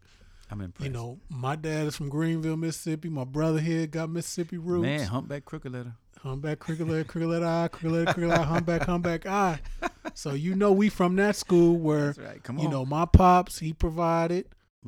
[0.50, 0.86] I'm impressed.
[0.86, 3.10] you know, my dad is from Greenville, Mississippi.
[3.10, 4.82] My brother here got Mississippi roots.
[4.82, 5.92] man, humpback crooked letter.
[6.22, 9.60] Humpback, cricket letter, cricket letter eye, cricket letter, cricket letter, humpback, humpback eye.
[10.18, 12.40] So you know we from that school where right.
[12.60, 14.46] You know my pops he provided,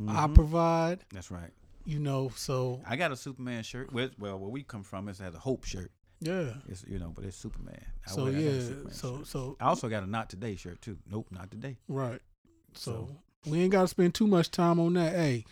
[0.09, 0.35] I Mhm.
[0.35, 1.05] provide.
[1.13, 1.53] That's right.
[1.85, 3.93] You know, so I got a Superman shirt.
[3.93, 5.93] Well, well, where we come from, it has a Hope shirt.
[6.19, 6.55] yeah.
[6.67, 7.81] It's you know, but it's Superman.
[8.05, 9.27] I So wear- I got a yeah, so shirt.
[9.29, 10.99] so I also got a Not Today shirt too.
[11.09, 11.79] Nope, not today.
[11.87, 12.21] right.
[12.75, 12.91] So,
[13.45, 15.13] So- we ain't got to spend too much time on that.
[15.15, 15.45] Hey,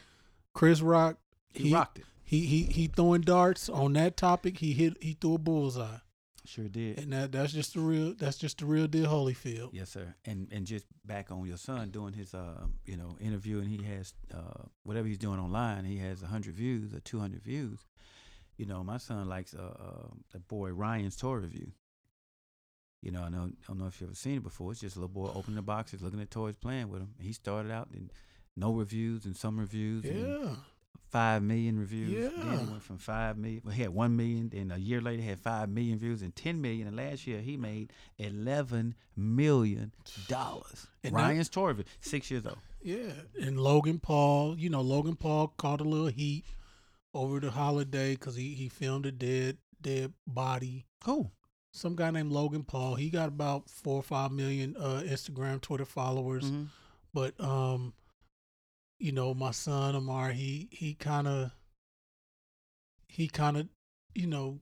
[0.55, 1.19] Chris Rock,
[1.55, 2.05] He, rocked it.
[2.25, 4.59] he he he throwing darts on that topic.
[4.59, 5.99] He hit he threw a bullseye.
[6.49, 6.99] Sure did.
[6.99, 9.69] and that that's just the real that's just the real deal Holyfield.
[9.73, 10.15] Yes, sir.
[10.25, 13.85] And and just back on your son doing his uh you know interview, and he
[13.85, 17.81] has uh whatever he's doing online, he has hundred views or two hundred views.
[18.57, 21.73] You know, my son likes uh, uh the boy Ryan's toy review.
[23.03, 24.73] You know, I know I don't know if you ever seen it before.
[24.73, 27.15] It's just a little boy opening the boxes, looking at toys, playing with them.
[27.21, 28.11] He started out in
[28.57, 30.05] no reviews and some reviews.
[30.05, 30.55] and Yeah,
[31.11, 32.33] five million reviews.
[32.35, 32.61] Then Yeah.
[32.63, 33.63] it went from five million.
[33.65, 34.51] Well, he had one million.
[34.51, 36.87] Then a year later, he had five million views and ten million.
[36.87, 39.93] And last year, he made eleven million
[40.29, 40.87] dollars.
[41.11, 42.59] Ryan's toy six years old.
[42.83, 43.13] yeah.
[43.41, 46.45] And Logan Paul, you know, Logan Paul caught a little heat
[47.15, 50.85] over the holiday because he he filmed a dead dead body.
[51.03, 51.33] Cool.
[51.73, 52.97] Some guy named Logan Paul.
[52.97, 56.45] He got about four or five million uh, Instagram, Twitter followers.
[56.45, 56.65] Mm-hmm.
[57.15, 57.95] but um
[58.99, 61.51] you know my son Amar he he kind of
[63.09, 63.69] he kind of
[64.15, 64.59] you know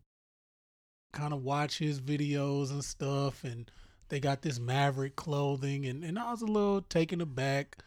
[1.12, 3.70] kind of watch his videos and stuff and
[4.08, 7.78] they got this Maverick clothing and and I was a little taken aback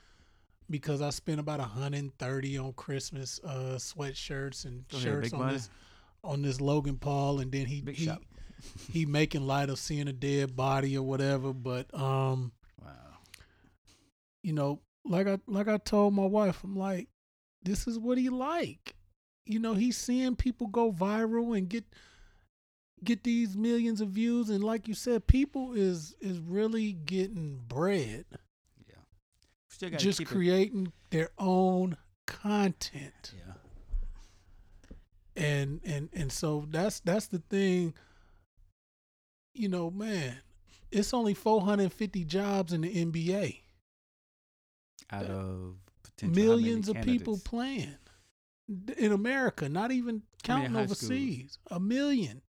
[0.70, 5.54] because I spent about 130 on Christmas uh sweatshirts and ahead, shirts big on money.
[5.54, 5.70] this
[6.24, 8.12] on this Logan Paul and then he Big he,
[8.92, 12.52] he making light of seeing a dead body or whatever but um
[12.82, 12.92] Wow.
[14.44, 17.10] you know, like I like I told my wife, I'm like,
[17.64, 18.96] this is what he like.
[19.46, 21.84] You know, he's seeing people go viral and get
[23.04, 28.26] get these millions of views and like you said, people is is really getting bread.
[28.88, 28.96] Yeah.
[29.70, 33.34] Still Just keep it- creating their own content.
[33.36, 33.54] Yeah.
[35.36, 37.94] And and and so that's that's the thing.
[39.54, 40.38] You know, man,
[40.92, 43.62] it's only 450 jobs in the NBA.
[45.12, 47.96] Out uh, of potential millions of people playing
[48.98, 51.58] in America, not even counting overseas.
[51.72, 52.42] A million.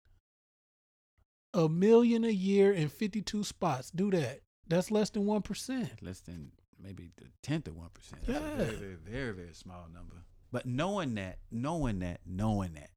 [1.54, 3.90] A million a year in 52 spots.
[3.90, 4.42] Do that.
[4.68, 5.90] That's less than 1%.
[6.02, 8.22] less than maybe the tenth of one percent.
[8.26, 8.56] That's a Yeah.
[8.56, 10.16] very, very, very, very small number.
[10.52, 12.92] But knowing that, knowing that, knowing that,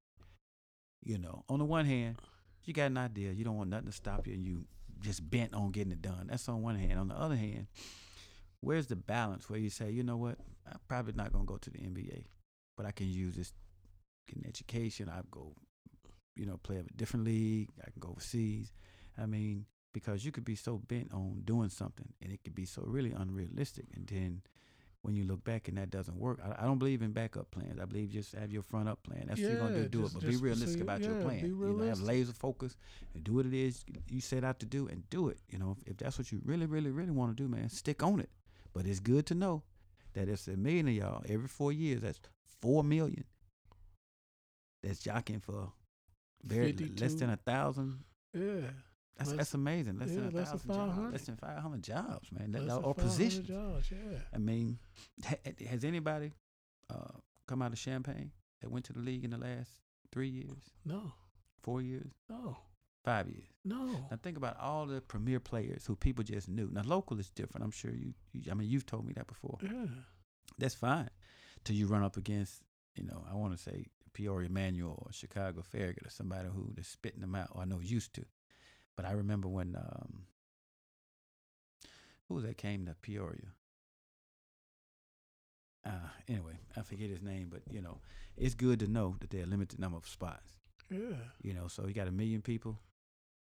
[1.02, 2.16] you know, on the one hand,
[2.64, 4.66] you got an idea, you don't want nothing to stop you, and you
[5.01, 6.26] just bent on getting it done.
[6.28, 6.98] That's on one hand.
[6.98, 7.66] On the other hand,
[8.62, 11.70] where's the balance where you say, you know what, I'm probably not gonna go to
[11.70, 12.24] the NBA,
[12.76, 13.52] but I can use this,
[14.28, 15.09] get an education.
[15.10, 15.52] I go,
[16.36, 17.68] you know, play a different league.
[17.80, 18.72] I can go overseas.
[19.20, 22.64] I mean, because you could be so bent on doing something and it could be
[22.64, 24.40] so really unrealistic and then
[25.02, 27.78] when you look back and that doesn't work I, I don't believe in backup plans.
[27.78, 29.24] I believe just have your front up plan.
[29.26, 31.16] That's what you're going to do do just- it but be realistic see- about your
[31.22, 32.76] plan be you know have laser focus
[33.14, 35.39] and do what it is you set out to do and do it.
[35.51, 38.02] You know if, if that's what you really really really want to do man stick
[38.02, 38.30] on it
[38.73, 39.62] but it's good to know
[40.15, 42.20] that it's a million of y'all every four years that's
[42.61, 43.24] four million
[44.82, 45.73] that's jockeying for
[46.44, 48.01] very less than a thousand
[48.35, 48.61] Yeah.
[49.16, 49.99] that's Less- that's amazing.
[49.99, 51.12] Less yeah, than a less thousand jobs.
[51.12, 52.53] Less than five hundred jobs, man.
[52.53, 53.49] Less than or 500 positions.
[53.49, 54.19] Jobs, yeah.
[54.35, 54.78] I mean,
[55.24, 55.35] ha,
[55.69, 56.32] has anybody
[56.90, 57.12] uh,
[57.47, 59.70] come out of Champaign that went to the league in the last
[60.12, 61.12] three years, No.
[61.62, 62.57] four years, No.
[63.05, 63.47] Five years?
[63.65, 63.87] No.
[64.11, 66.69] Now think about all the premier players who people just knew.
[66.73, 67.65] Now local is different.
[67.65, 68.15] I'm sure you.
[68.33, 69.59] you I mean, you've told me that before.
[69.62, 69.87] Yeah.
[70.59, 71.11] That's fine.
[71.65, 72.62] Till you run up against,
[72.97, 76.87] you know, I want to say Peoria Manual or Chicago Farragut or somebody who is
[76.87, 78.24] spitting them out, or I know used to.
[78.97, 80.24] But I remember when um,
[82.29, 83.53] who was that came to Peoria?
[85.85, 87.99] Uh, anyway, I forget his name, but you know,
[88.37, 90.53] it's good to know that there are a limited number of spots.
[90.91, 91.16] Yeah.
[91.43, 92.79] You know, so you got a million people,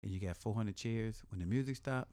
[0.03, 1.22] and you got 400 chairs.
[1.30, 2.07] When the music stop,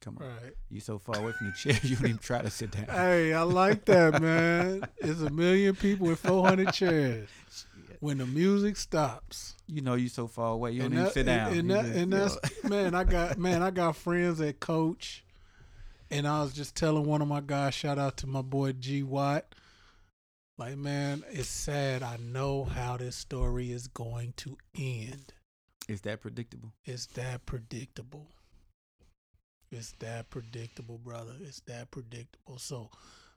[0.00, 0.52] come on, Right.
[0.70, 2.86] you so far away from the chair, you don't even try to sit down.
[2.86, 4.84] Hey, I like that, man.
[4.98, 7.28] It's a million people with 400 chairs.
[8.00, 9.56] When the music stops.
[9.66, 11.52] You know, you so far away, you don't and even sit down.
[11.52, 15.24] And, that, just, and that's man, I got man, I got friends at coach,
[16.10, 19.02] and I was just telling one of my guys, shout out to my boy G
[19.02, 19.52] Watt.
[20.56, 22.02] Like, man, it's sad.
[22.02, 25.32] I know how this story is going to end.
[25.88, 26.72] Is that predictable?
[26.84, 28.28] It's that predictable.
[29.70, 31.32] It's that predictable, brother.
[31.40, 32.58] It's that predictable.
[32.58, 32.90] So,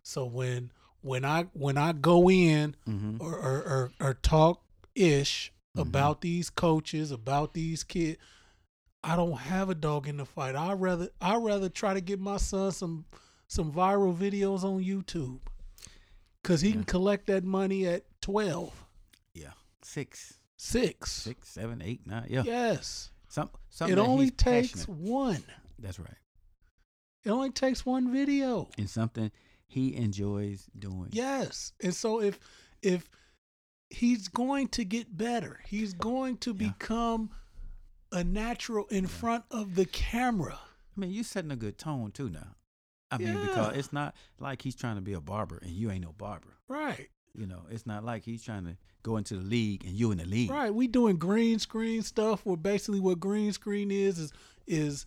[0.04, 0.72] so when
[1.02, 3.18] when I when I go in Mm-hmm.
[3.22, 4.62] or or, or, or talk
[4.96, 5.82] ish Mhm.
[5.82, 8.18] about these coaches, about these kids.
[9.04, 10.56] I don't have a dog in the fight.
[10.56, 13.06] I rather I rather try to get my son some
[13.48, 15.40] some viral videos on YouTube,
[16.44, 16.74] cause he Yeah.
[16.76, 18.86] can collect that money at 12,
[19.34, 21.12] Yeah, six, 6.
[21.12, 22.28] six, seven, eight, nine.
[22.30, 23.12] Yeah, Yes.
[23.28, 23.50] some.
[23.70, 24.90] Something It only takes passionate.
[25.00, 25.44] one.
[25.80, 26.18] That's right,
[27.24, 28.70] It only takes one video.
[28.78, 29.32] and something
[29.68, 31.10] he enjoys doing.
[31.12, 31.74] Yes.
[31.82, 32.40] And so if
[32.82, 33.10] if
[33.90, 36.70] he's going to get better, he's going to Yeah.
[36.70, 37.32] become
[38.12, 40.60] a natural in front of the camera.
[40.96, 42.56] I mean, you're setting a good tone too now.
[43.10, 43.42] I mean, Yeah.
[43.46, 46.58] because it's not like he's trying to be a barber and you ain't no barber.
[46.68, 47.10] Right.
[47.38, 50.18] You know, it's not like he's trying to go into the league and you in
[50.18, 50.52] the league.
[50.52, 50.74] Right.
[50.74, 54.34] We doing green screen stuff where basically what green screen is is
[54.68, 55.06] is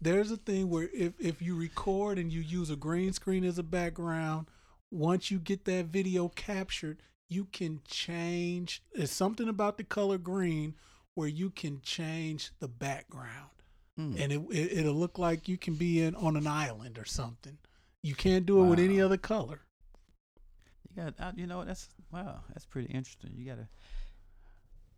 [0.00, 3.58] there's a thing where if, if you record and you use a green screen as
[3.58, 4.46] a background,
[4.90, 10.74] once you get that video captured, you can change it's something about the color green
[11.14, 13.50] where you can change the background.
[13.98, 14.20] Mm.
[14.20, 17.58] And it, it it'll look like you can be in on an island or something.
[18.02, 19.60] You can't do it with any other color.
[20.96, 23.32] You got, uh, you know, that's wow, that's pretty interesting.
[23.36, 23.68] You gotta.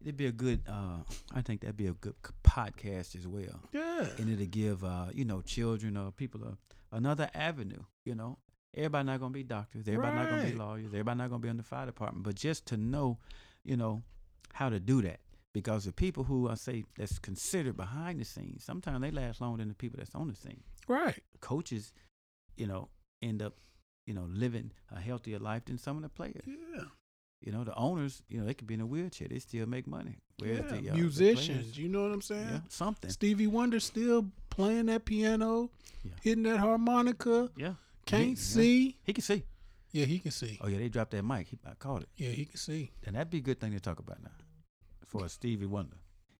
[0.00, 0.62] It'd be a good.
[0.68, 0.98] uh
[1.32, 4.08] I think that'd be a good c- podcast as well, Yeah.
[4.18, 7.82] and it'll give, uh, you know, children or people a, another avenue.
[8.04, 8.38] You know,
[8.74, 9.86] everybody not gonna be doctors.
[9.86, 10.86] Everybody not gonna be lawyers.
[10.86, 12.24] Everybody not gonna be in the fire department.
[12.24, 13.18] But just to know,
[13.64, 14.02] you know,
[14.52, 15.20] how to do that.
[15.52, 19.58] Because the people who I say that's considered behind the scenes, sometimes they last longer
[19.58, 20.62] than the people that's on the scene.
[20.88, 21.22] Right.
[21.40, 21.92] Coaches,
[22.56, 22.88] you know,
[23.20, 23.54] end up,
[24.06, 26.44] you know, living a healthier life than some of the players.
[26.46, 26.84] Yeah.
[27.40, 29.86] You know, the owners, you know, they could be in a wheelchair, they still make
[29.86, 30.16] money.
[30.38, 30.80] Whereas yeah.
[30.80, 32.48] the, uh, Musicians, players- you know what I'm saying?
[32.48, 33.10] yeah, something.
[33.10, 35.70] Stevie Wonder still playing that piano,
[36.04, 36.12] Yeah.
[36.22, 37.50] hitting that harmonica.
[37.56, 37.74] Yeah,
[38.06, 38.34] Can't Yeah.
[38.36, 38.96] see.
[39.04, 39.42] he can see.
[39.92, 40.58] Yeah, he can see.
[40.60, 41.48] Oh yeah, they dropped that mic.
[41.48, 42.90] He, I caught it, Yeah, he can see.
[43.04, 44.30] and that'd be a good thing to talk about now
[45.06, 45.96] for a Stevie Wonder.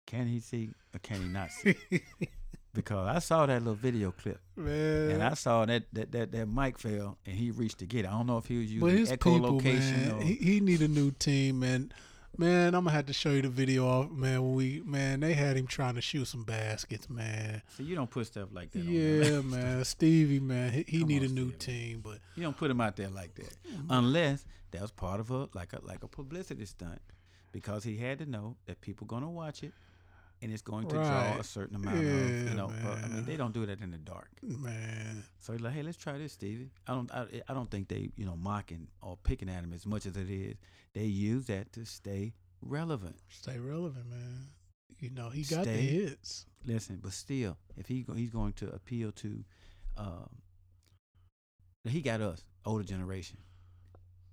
[0.06, 1.74] Can he see or can he not see?
[2.74, 5.10] because I saw that little video clip, Man.
[5.10, 8.08] and I saw that that that, that mic fell, and he reached to get it.
[8.08, 10.60] I don't know if he was but using his people, echolocation man, or he, he
[10.60, 11.92] need a new team, man.
[12.38, 15.34] Man, I'm gonna have to show you the video of man when we man they
[15.34, 17.60] had him trying to shoot some baskets, man.
[17.76, 18.78] So You don't put stuff like that.
[18.80, 18.88] on.
[18.88, 21.58] Yeah, man, Stevie, man, he, he Come need on, a new Stevie.
[21.58, 23.86] team, but You don't put him out there like that, Mm-hmm.
[23.90, 27.02] unless that was part of a like a like a publicity stunt,
[27.52, 29.74] because he had to know that people gonna watch it,
[30.42, 32.70] and it's going to draw a certain amount of you know.
[32.82, 34.28] but, I mean, they don't do that in the dark.
[34.42, 36.70] man, So he's like, hey, let's try this, Stevie.
[36.86, 39.86] I don't I, I don't think they you know mocking or picking at him as
[39.86, 40.56] much as it is.
[40.94, 43.16] They use that to stay relevant.
[43.28, 44.48] stay relevant, man.
[44.98, 46.46] You know he got the hits.
[46.66, 49.44] Listen, but still, if he he's going to appeal to,
[49.96, 50.28] um,
[51.84, 53.38] he got us older generation.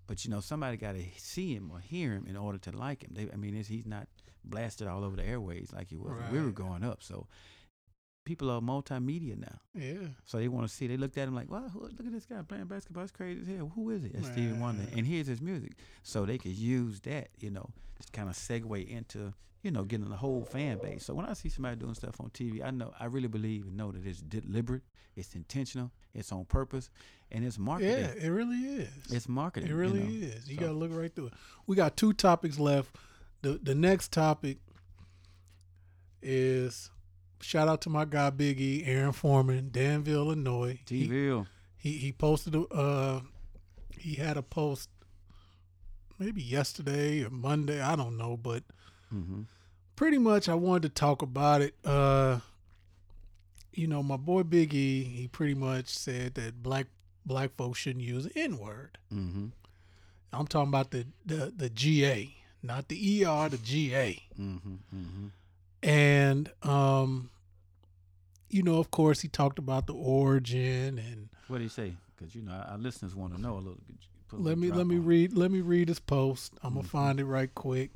[0.09, 3.03] But you know, somebody got to see him or hear him in order to like
[3.03, 3.11] him.
[3.13, 4.07] They, I mean, he's not
[4.43, 6.55] blasted all over the airways like he was when we were Right.
[6.55, 7.03] growing up.
[7.03, 7.27] So
[8.29, 9.59] people are multimedia now.
[9.73, 10.85] Yeah, So they want to see.
[10.87, 13.03] They looked at him like, "Wow, who- look at this guy playing basketball.
[13.03, 13.69] It's crazy as hell.
[13.75, 14.13] Who is it?
[14.13, 15.73] That's Stevie Wonder." And here's his music.
[16.03, 19.33] So they could use that, you know, just kind of segue into,
[19.63, 21.03] you know, getting the whole fan base.
[21.05, 23.75] So when I see somebody doing stuff on TV, I know, I really believe and
[23.75, 24.83] know that it's deliberate,
[25.15, 26.89] it's intentional, it's on purpose,
[27.31, 27.97] and it's marketing.
[27.99, 29.11] yeah, it really is.
[29.11, 29.69] It's marketing.
[29.71, 30.27] It really you know.
[30.35, 30.47] is.
[30.49, 31.33] You So- gotta look right through it.
[31.67, 32.95] We got two topics left.
[33.41, 34.59] The the next topic
[36.21, 36.91] is
[37.41, 40.79] shout out to my guy Big E, Aaron Foreman, Danville, Illinois.
[40.87, 41.07] He,
[41.77, 43.21] he he posted a uh
[43.97, 44.89] he had a post
[46.17, 48.63] maybe yesterday or Monday, I don't know, but
[49.13, 49.41] Mm-hmm.
[49.95, 51.73] pretty much I wanted to talk about it.
[51.83, 52.39] Uh
[53.73, 56.87] you know, my boy Big E, he pretty much said that black
[57.25, 58.97] black folks shouldn't use the N word.
[59.13, 59.47] Mm-hmm.
[60.33, 64.21] I'm talking about the the, the GA, not the ER, the GA.
[64.39, 65.27] Mm-hmm.
[65.81, 65.89] Mm-hmm.
[65.89, 67.29] And um,
[68.49, 71.93] you know, of course, he talked about the origin and What did he say?
[72.17, 73.77] Because you know our listeners want to know a little.
[74.33, 76.53] let little me let me on read let me read his post.
[76.63, 76.89] I'm gonna Mhm.
[76.89, 77.91] find it right quick.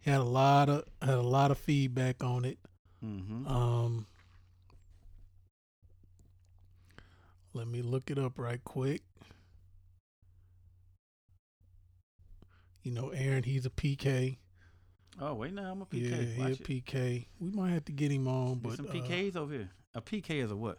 [0.00, 2.58] He had a lot of had a lot of feedback on it.
[3.04, 3.46] Mm-hmm.
[3.46, 4.06] Um,
[7.52, 9.02] let me look it up right quick.
[12.82, 14.38] You know, Aaron, he's a PK.
[15.20, 16.34] Oh wait, now I'm a Yeah, PK.
[16.34, 16.64] he a Watch it.
[16.64, 17.26] PC.
[17.40, 19.70] We might have to get him on, There's but some uh, PKs over here.
[19.94, 20.78] A PK is a what?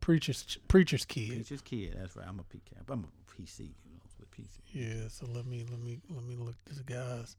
[0.00, 1.28] preacher's preacher's kid.
[1.30, 1.96] Preacher's kid.
[1.98, 2.26] That's right.
[2.28, 2.72] I'm a PK.
[2.90, 3.60] I'm a PC.
[3.60, 4.58] You know, with PC.
[4.72, 7.36] Yeah, so let me let me let me look this guys.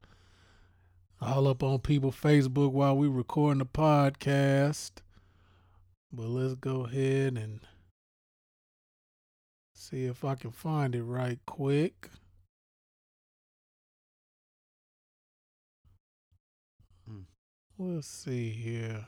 [1.22, 4.92] All up on people Facebook while we recording the podcast.
[6.12, 7.60] But let's go ahead and
[9.76, 12.10] see if I can find it right quick.
[17.86, 19.08] Let's see here.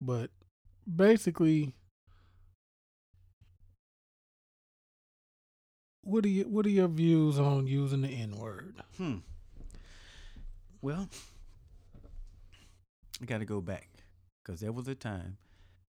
[0.00, 0.30] But
[0.94, 1.74] basically
[6.02, 8.76] what are you what are your views on using the N word?
[8.96, 9.16] Hmm.
[10.80, 11.08] Well,
[13.20, 13.88] I got to go back
[14.42, 15.36] because there was a time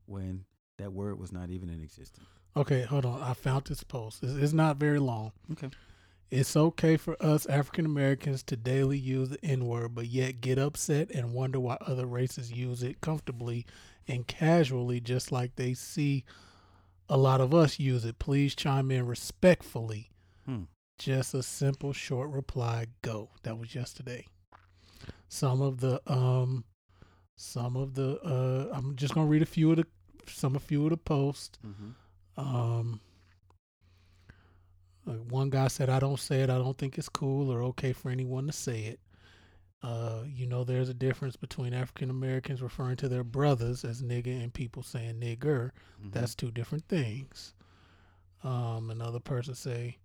[0.05, 0.45] when
[0.79, 2.27] that word was not even in existence.
[2.55, 3.21] Okay, hold on.
[3.21, 4.23] I found this post.
[4.23, 5.31] It's, it's not very long.
[5.51, 5.69] Okay.
[6.29, 10.57] It's okay for us African Americans to daily use the N word, but yet get
[10.57, 13.65] upset and wonder why other races use it comfortably
[14.07, 16.25] and casually, just like they see
[17.09, 18.19] a lot of us use it.
[18.19, 20.09] Please chime in respectfully.
[20.45, 20.63] Hmm.
[20.99, 22.87] Just a simple, short reply.
[23.01, 23.29] Go.
[23.43, 24.25] That was yesterday.
[25.29, 26.65] Some of the um,
[27.35, 29.87] some of the uh, I'm just gonna read a few of the
[30.27, 31.57] some a few of the posts.
[31.65, 32.39] Mm-hmm.
[32.39, 32.99] Um,
[35.07, 36.49] uh, one guy said, "I don't say it.
[36.49, 38.99] I don't think it's cool or okay for anyone to say it."
[39.83, 44.41] Uh, you know, there's a difference between African Americans referring to their brothers as nigga
[44.41, 45.71] and people saying nigger.
[46.11, 47.53] That's two different things.
[48.43, 49.97] Um, another person say,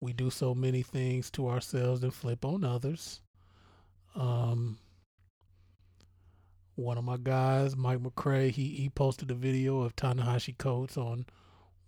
[0.00, 3.20] "We do so many things to ourselves and flip on others."
[4.14, 4.78] Um,
[6.74, 11.26] one of my guys, Mike McCrae, he he posted a video of Ta-Nehisi Coates on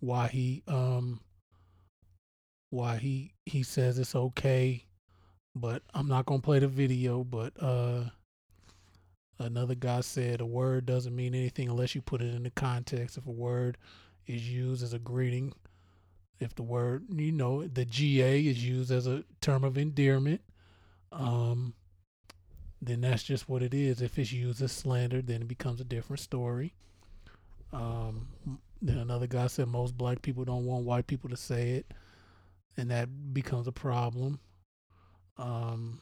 [0.00, 1.20] why he um
[2.72, 4.84] why he he says it's okay
[5.54, 8.04] but i'm not gonna play the video but uh
[9.38, 13.18] another guy said a word doesn't mean anything unless you put it in the context
[13.18, 13.76] if a word
[14.26, 15.52] is used as a greeting.
[16.40, 20.40] If the word you know the ga is used as a term of endearment
[21.12, 21.74] um
[22.80, 24.02] then that's just what it is.
[24.02, 26.74] If it's used as slander then it becomes a different story.
[27.72, 28.28] Um
[28.80, 31.92] then another guy said most black people don't want white people to say it,
[32.76, 34.40] and that becomes a problem.
[35.38, 36.00] Um,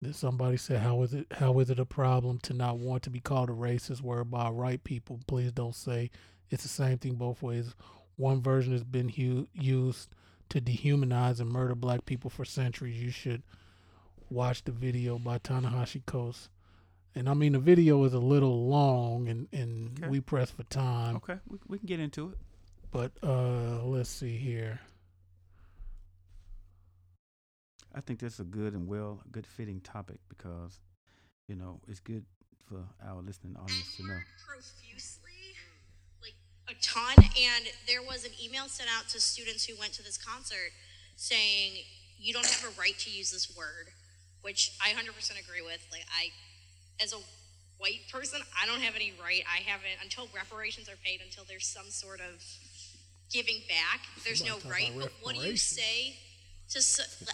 [0.00, 1.26] then somebody said, "How is it?
[1.32, 4.48] How is it a problem to not want to be called a racist word by
[4.50, 5.20] white people?
[5.26, 6.10] Please don't say
[6.50, 7.74] it's the same thing both ways.
[8.16, 10.14] One version has been hu- used
[10.50, 13.00] to dehumanize and murder black people for centuries.
[13.02, 13.42] You should
[14.28, 16.48] watch the video by Ta-Nehisi Coates."
[17.14, 20.08] And I mean, the video is a little long, and and Okay.
[20.08, 21.16] we press for time.
[21.16, 22.38] Okay, we, we can get into it.
[22.92, 24.80] But uh let's see here.
[27.94, 30.78] I think that's a good and well, good fitting topic because,
[31.48, 32.24] you know, it's good
[32.68, 34.18] for our listening audience to know.
[34.46, 35.56] Profusely,
[36.22, 36.34] like
[36.68, 37.16] a ton.
[37.18, 40.72] And there was an email sent out to students who went to this concert
[41.16, 41.84] saying,
[42.18, 43.88] you don't have a right to use this word,
[44.42, 45.08] which I 100%
[45.40, 45.86] agree with.
[45.90, 46.30] Like, I,
[47.02, 47.18] as a
[47.78, 49.42] white person, I don't have any right.
[49.44, 52.40] I haven't, until reparations are paid, until there's some sort of
[53.32, 54.92] giving back, there's no right.
[54.96, 56.16] But what do you say
[56.70, 56.80] to,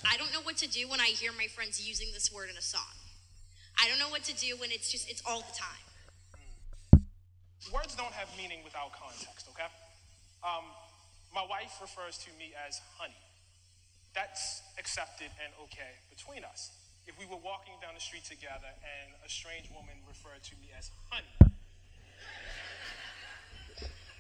[0.07, 2.57] I don't know what to do when I hear my friends using this word in
[2.57, 2.95] a song.
[3.79, 5.87] I don't know what to do when it's just, it's all the time.
[7.73, 9.69] Words don't have meaning without context, okay?
[10.43, 10.65] Um,
[11.35, 13.19] my wife refers to me as honey.
[14.15, 16.71] That's accepted and okay between us.
[17.07, 20.71] If we were walking down the street together and a strange woman referred to me
[20.77, 21.53] as honey,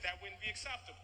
[0.03, 1.03] that wouldn't be acceptable.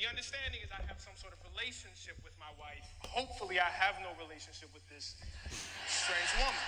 [0.00, 2.88] The understanding is I have some sort of relationship with my wife.
[3.04, 5.12] Hopefully, I have no relationship with this
[5.84, 6.64] strange woman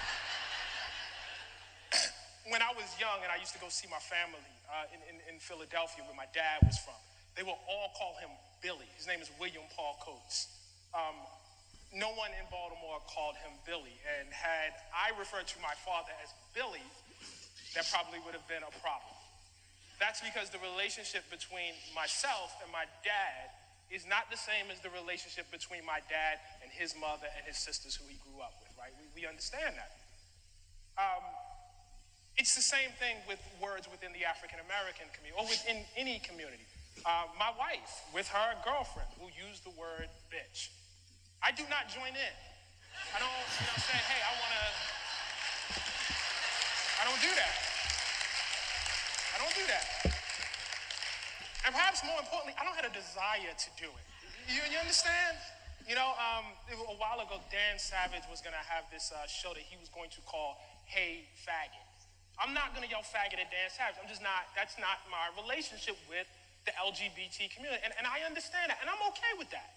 [2.52, 5.16] when I was young and I used to go see my family uh, in, in,
[5.32, 7.00] in Philadelphia where my dad was from,
[7.32, 8.28] they will all call him
[8.60, 8.84] Billy.
[9.00, 10.52] His name is William Paul Coates.
[10.92, 11.16] Um,
[11.96, 13.96] no one in Baltimore called him Billy.
[14.12, 16.84] And had I referred to my father as Billy,
[17.72, 19.21] that probably would have been a problem.
[20.02, 23.54] That's because the relationship between myself and my dad
[23.86, 27.54] is not the same as the relationship between my dad and his mother and his
[27.54, 28.90] sisters who he grew up with, right?
[28.98, 29.94] We, we understand that.
[30.98, 31.22] Um,
[32.34, 36.66] it's the same thing with words within the African American community or within any community.
[37.06, 40.74] Uh, my wife, with her girlfriend, who use the word bitch.
[41.46, 42.34] I do not join in.
[43.14, 44.66] I don't, you know, say, hey, I want to.
[46.98, 47.71] I don't do that.
[49.42, 49.86] Don't do that.
[51.66, 54.06] And perhaps more importantly, I don't have a desire to do it.
[54.46, 55.34] You, you understand?
[55.82, 59.50] You know, um, a while ago, Dan Savage was going to have this uh, show
[59.50, 61.82] that he was going to call Hey Faggot.
[62.38, 63.98] I'm not going to yell faggot at Dan Savage.
[63.98, 66.30] I'm just not, that's not my relationship with
[66.62, 67.82] the LGBT community.
[67.82, 69.74] And, and I understand that, and I'm okay with that.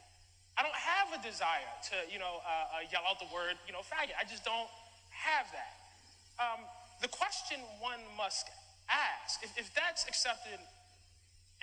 [0.56, 3.74] I don't have a desire to, you know, uh, uh, yell out the word, you
[3.74, 4.14] know, faggot.
[4.14, 4.70] I just don't
[5.10, 5.74] have that.
[6.38, 6.62] Um,
[7.02, 8.46] the question one must
[8.90, 10.60] ask, if, if that's accepted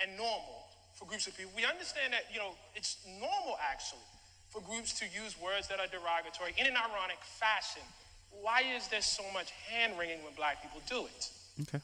[0.01, 4.03] and normal for groups of people, we understand that, you know, it's normal actually
[4.49, 7.81] for groups to use words that are derogatory in an ironic fashion.
[8.29, 11.29] Why is there so much hand wringing when black people do it?
[11.61, 11.81] Okay.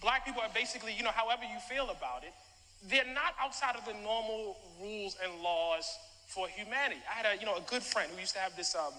[0.00, 2.32] black people are basically, you know, however you feel about it,
[2.88, 5.84] they're not outside of the normal rules and laws
[6.28, 7.00] for humanity.
[7.10, 8.92] I had a, you know, a good friend who used to have this um,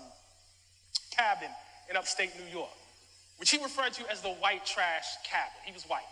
[1.11, 1.49] cabin
[1.89, 2.73] in upstate New York,
[3.39, 5.55] which he referred to as the white trash cabin.
[5.65, 6.05] He was white.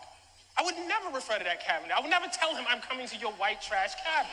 [0.58, 1.90] I would never refer to that cabin.
[1.94, 4.32] I would never tell him I'm coming to your white trash cabin.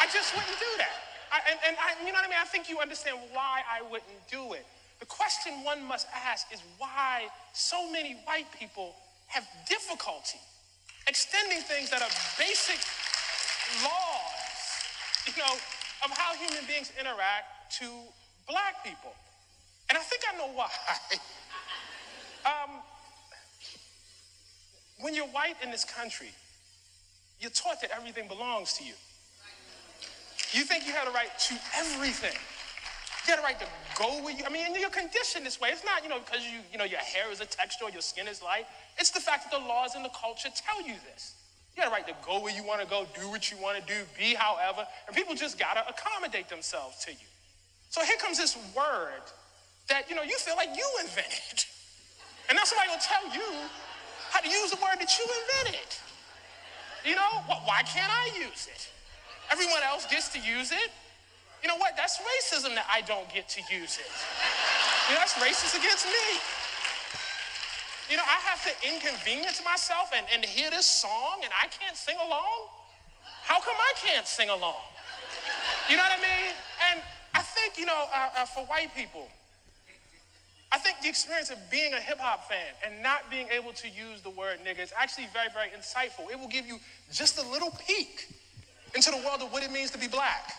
[0.00, 0.96] I just wouldn't do that.
[1.32, 2.40] I, and and I, you know what I mean?
[2.40, 4.64] I think you understand why I wouldn't do it.
[5.00, 8.94] The question one must ask is why so many white people
[9.28, 10.38] have difficulty
[11.08, 12.78] extending things that are basic
[13.82, 14.52] laws,
[15.26, 15.54] you know,
[16.04, 17.86] of how human beings interact to
[18.46, 19.12] black people.
[19.88, 20.68] And I think I know why.
[22.46, 22.70] um,
[25.00, 26.30] when you're white in this country,
[27.40, 28.94] you're taught that everything belongs to you.
[30.52, 32.36] You think you have a right to everything.
[33.26, 33.66] You have a right to
[33.96, 34.44] go where you.
[34.44, 35.70] I mean, you're conditioned this way.
[35.70, 38.02] It's not, you know, because you, you know, your hair is a texture or your
[38.02, 38.66] skin is light.
[38.98, 41.34] It's the fact that the laws and the culture tell you this.
[41.74, 43.80] You got a right to go where you want to go, do what you want
[43.80, 47.28] to do, be however, and people just gotta accommodate themselves to you.
[47.88, 49.24] So here comes this word
[49.88, 51.64] that you know you feel like you invented,
[52.48, 53.68] and now somebody will tell you
[54.32, 55.90] how to use the word that you invented.
[57.04, 58.88] You know, wh- why can't I use it?
[59.52, 60.88] Everyone else gets to use it.
[61.60, 61.94] You know what?
[61.96, 64.08] That's racism that I don't get to use it.
[65.08, 66.40] You know, that's racist against me.
[68.10, 71.96] You know, I have to inconvenience myself and, and hear this song and I can't
[71.96, 72.72] sing along?
[73.44, 74.80] How come I can't sing along?
[75.88, 76.52] You know what I mean?
[76.90, 77.00] And
[77.34, 79.28] I think, you know, uh, uh, for white people,
[80.72, 83.88] I think the experience of being a hip hop fan and not being able to
[83.88, 86.30] use the word nigga is actually very, very insightful.
[86.30, 86.78] It will give you
[87.12, 88.28] just a little peek
[88.94, 90.54] into the world of what it means to be black.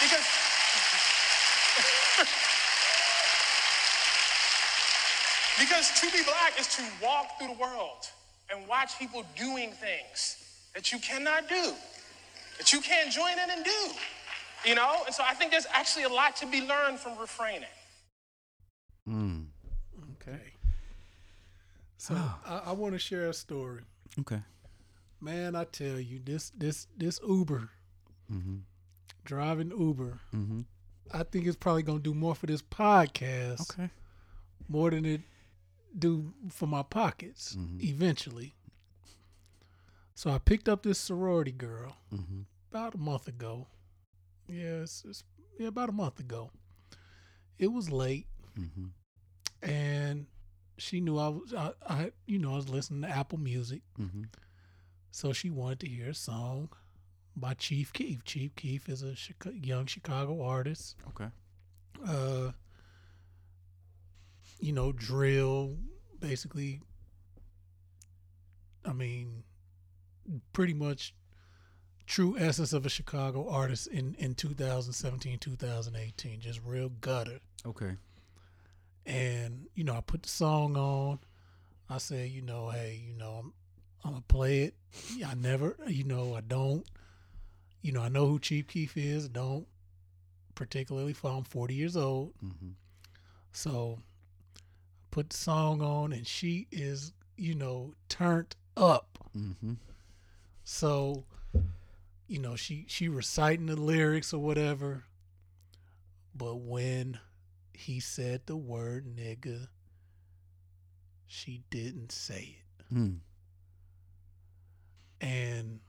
[0.00, 0.24] Because
[5.58, 8.08] Because to be black is to walk through the world
[8.50, 10.36] and watch people doing things
[10.74, 11.72] that you cannot do,
[12.58, 13.90] that you can't join in and do.
[14.66, 15.02] You know?
[15.06, 17.68] And so I think there's actually a lot to be learned from refraining.
[19.08, 19.46] Mm.
[20.20, 20.40] Okay.
[21.96, 22.14] So
[22.46, 23.82] I, I want to share a story.
[24.20, 24.40] Okay.
[25.20, 27.68] Man, I tell you, this this this Uber,
[29.24, 30.60] driving Uber, Mm-hmm.
[31.12, 33.90] I think it's probably gonna do more for this podcast Okay.
[34.68, 35.22] more than it
[35.98, 38.54] do for my pockets eventually.
[40.14, 42.40] So I picked up this sorority girl Mm-hmm.
[42.70, 43.66] about a month ago.
[44.48, 45.24] Yeah, it's, it's
[45.58, 46.50] yeah about a month ago.
[47.58, 48.26] It was late,
[48.58, 48.86] Mm-hmm.
[49.68, 50.26] and
[50.78, 54.24] she knew I was I, I you know I was listening to Apple Music, Mm-hmm.
[55.10, 56.68] so she wanted to hear a song
[57.36, 58.24] by Chief Keef.
[58.24, 59.14] Chief Keef is a
[59.52, 60.96] young Chicago artist.
[61.08, 61.28] Okay.
[62.06, 62.52] uh
[64.60, 65.76] you know drill
[66.20, 66.80] basically
[68.84, 69.44] i mean
[70.52, 71.14] pretty much
[72.08, 77.96] true essence of a chicago artist in in 2017 2018 just real gutter Okay.
[79.06, 81.18] and you know i put the song on
[81.90, 83.52] i said you know hey you know i'm,
[84.04, 84.74] I'm gonna play it
[85.26, 86.86] i never you know i don't
[87.82, 89.66] you know i know who chief keef is I don't
[90.54, 92.70] particularly for i'm 40 years old Mm-hmm.
[93.52, 93.98] so
[95.10, 99.18] put the song on and she is, you know, turned up.
[99.36, 99.72] Mm-hmm.
[100.64, 101.24] So,
[102.28, 105.04] you know, she she reciting the lyrics or whatever.
[106.34, 107.18] But when
[107.72, 109.68] he said the word nigga,
[111.26, 112.94] she didn't say it.
[112.94, 113.18] Mm.
[115.20, 115.80] And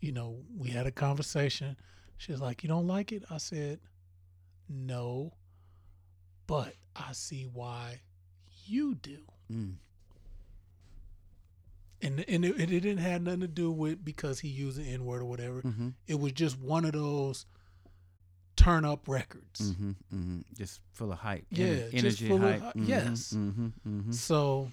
[0.00, 1.76] you know, we had a conversation.
[2.16, 3.80] She was like, "You don't like it?" I said,
[4.66, 5.34] "No,
[6.46, 8.00] but I see why
[8.64, 9.74] you do." Mm.
[12.02, 15.04] And and it, it didn't have nothing to do with because he used the N
[15.04, 15.60] word or whatever.
[15.62, 15.88] Mm-hmm.
[16.06, 17.44] It was just one of those
[18.56, 19.72] turn up records.
[19.72, 19.90] Mm-hmm.
[20.14, 20.38] Mm-hmm.
[20.56, 21.44] Just full of hype.
[21.50, 22.60] Yeah, Ener- energy, full of hype.
[22.62, 23.32] hy- Mhm, yes.
[23.36, 23.66] Mm-hmm.
[23.86, 24.12] Mm-hmm.
[24.12, 24.70] So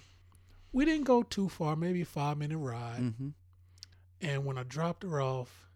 [0.72, 3.00] we didn't go too far, maybe five minute ride.
[3.00, 3.28] Mm-hmm.
[4.20, 5.68] And when I dropped her off,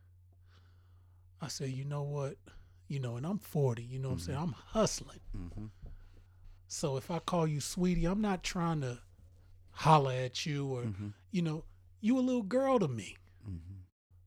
[1.40, 2.36] I said, you know what?
[2.88, 4.38] You know, and I'm 40, you know what I'm saying?
[4.38, 5.20] I'm hustling.
[5.36, 5.66] Mm-hmm.
[6.66, 8.98] So if I call you sweetie, I'm not trying to
[9.72, 11.08] holler at you or, Mm-hmm.
[11.30, 11.64] you know,
[12.00, 13.16] you a little girl to me.
[13.44, 13.80] Mm-hmm.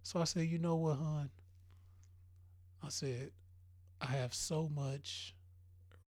[0.03, 1.30] So I said, you know what, hon?
[2.84, 3.31] I said,
[4.01, 5.34] I have so much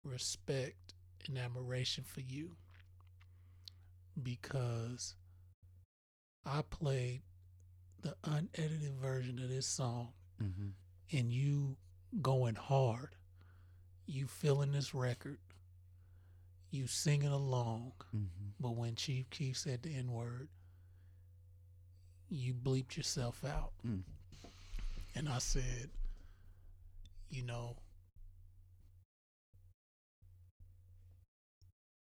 [0.04, 0.94] respect
[1.26, 2.56] and admiration for you
[4.20, 5.14] because
[6.44, 7.22] I played
[8.02, 10.08] the unedited version of this song
[10.42, 11.16] Mm-hmm.
[11.16, 11.76] and you
[12.20, 13.10] going hard,
[14.06, 15.38] you feeling this record,
[16.72, 17.92] you singing along.
[18.16, 18.48] Mm-hmm.
[18.58, 20.48] But when Chief Keef said the N word,
[22.28, 23.72] you bleeped yourself out.
[23.86, 24.02] Mm.
[25.14, 25.90] And I said,
[27.28, 27.76] you know,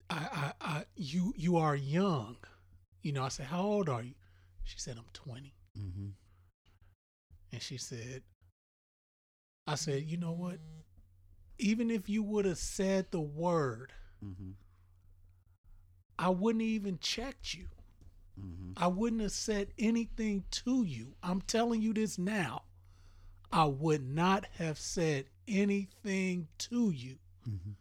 [0.10, 2.38] I, I, I, you, you are young.
[3.02, 4.16] You know, I said, how old are you?
[4.66, 5.54] She said, I'm 20.
[5.78, 6.08] Mm-hmm.
[7.54, 8.24] And she said,
[9.66, 10.58] I said, you know what?
[11.60, 13.94] Even if you would have said the word,
[14.26, 14.52] Mm-hmm.
[16.18, 17.66] I wouldn't even checked you.
[18.40, 18.72] Mm-hmm.
[18.78, 21.14] I wouldn't have said anything to you.
[21.24, 22.64] I'm telling you this now.
[23.52, 27.16] I would not have said anything to you.
[27.50, 27.72] Mm-hmm.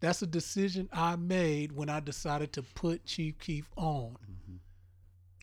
[0.00, 4.16] That's a decision I made when I decided to put Chief Keef on.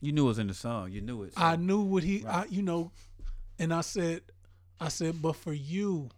[0.00, 0.90] You knew it was in the song.
[0.92, 1.34] You knew it.
[1.34, 2.90] so- I knew what he, I, you know,
[3.58, 4.22] and I said,
[4.80, 6.10] I said, but for you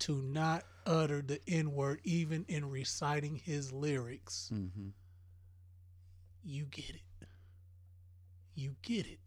[0.00, 4.92] to not utter the N word even in reciting his lyrics, Mhm.
[6.42, 7.28] you get it.
[8.54, 9.18] You get it.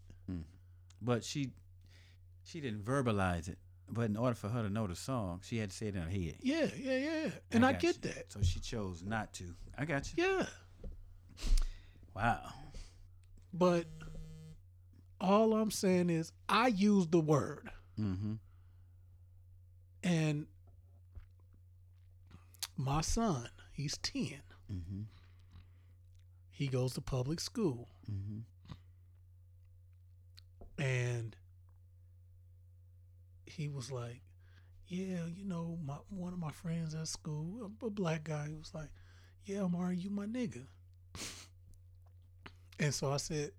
[1.02, 1.52] But she
[2.44, 3.58] she didn't verbalize it.
[3.90, 6.02] But in order for her to know the song, she had to say it in
[6.04, 6.38] her head.
[6.42, 7.32] Yeah, yeah, yeah.
[7.52, 8.12] And I, got get you.
[8.12, 8.32] that.
[8.32, 9.54] So she chose not to.
[9.78, 10.24] I got you.
[10.24, 10.46] Yeah.
[12.16, 12.54] Wow.
[13.54, 13.86] But
[15.20, 17.70] all I'm saying is I use the word
[18.00, 18.36] Mm-hmm.
[20.04, 20.48] and
[22.84, 24.42] my son, he's 10.
[24.72, 25.02] Mm-hmm.
[26.52, 27.88] He goes to public school.
[28.12, 28.40] Mm-hmm.
[30.78, 31.36] and
[33.46, 34.22] he was like,
[34.88, 38.74] "Yeah, you know, my one of my friends at school, a, a black guy, was
[38.74, 38.90] like,
[39.46, 40.66] "Yeah, Amari, you my nigga."
[42.80, 43.52] And so I said,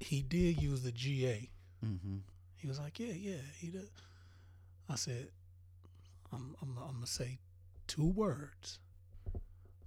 [0.00, 1.50] he did use the GA.
[1.84, 2.16] Mm-hmm.
[2.56, 3.88] He was like, "Yeah, yeah, he did."
[4.88, 5.28] I said,
[6.32, 7.38] "I'm, I'm, I'm gonna say
[7.94, 8.80] two words."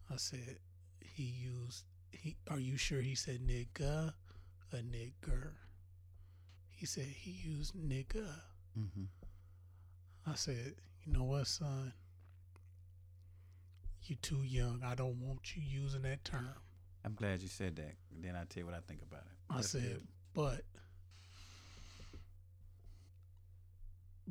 [0.09, 0.59] I said,
[1.01, 2.37] "He used he.
[2.49, 4.13] Are you sure he said nigga,
[4.71, 5.51] a nigger?"
[6.69, 8.27] He said he used nigga.
[8.79, 9.05] Mm-hmm.
[10.25, 11.93] I said, "You know what, son?
[14.03, 14.83] You too young.
[14.85, 16.55] I don't want you using that term."
[17.03, 17.95] I'm glad you said that.
[18.21, 19.31] Then I tell you what I think about it.
[19.49, 20.07] I said, good.
[20.33, 20.61] but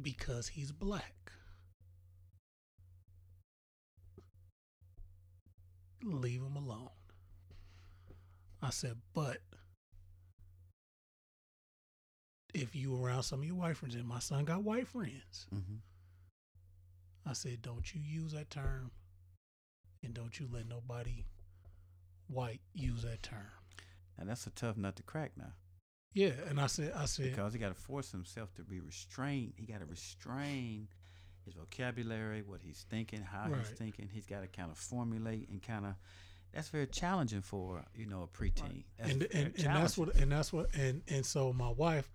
[0.03, 1.33] because he's black,
[6.15, 6.91] leave him alone.
[8.63, 9.39] I said, but
[12.55, 15.81] if you around some of your white friends, and my son got white friends, Mhm.
[17.25, 18.93] I said, don't you use that term,
[20.03, 21.27] and don't you let nobody
[22.29, 23.53] white use that term.
[24.17, 25.55] And that's a tough nut to crack now.
[26.15, 29.55] Yeah, and I said, I said, because he got to force himself to be restrained.
[29.59, 30.89] He got to restrain
[31.47, 34.09] his vocabulary, what he's thinking, how he's thinking.
[34.13, 35.95] He's got to kind of formulate and kind of.
[36.53, 38.85] That's very challenging for you know a preteen.
[38.99, 42.11] That's and and, and that's what and that's what and and so my wife,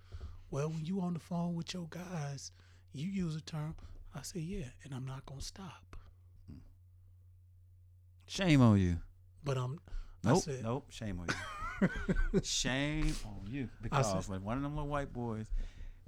[0.50, 2.52] well, when you on the phone with your guys,
[2.94, 3.76] you use a term.
[4.16, 5.96] I say yeah, and I'm not gonna stop.
[8.26, 8.98] Shame on you.
[9.44, 9.80] But I'm.
[10.26, 10.44] I Nope.
[10.44, 10.86] said, Nope.
[10.90, 11.28] Shame on
[11.82, 12.40] you.
[12.44, 13.70] Shame on you.
[13.82, 15.48] Because when one of them little white boys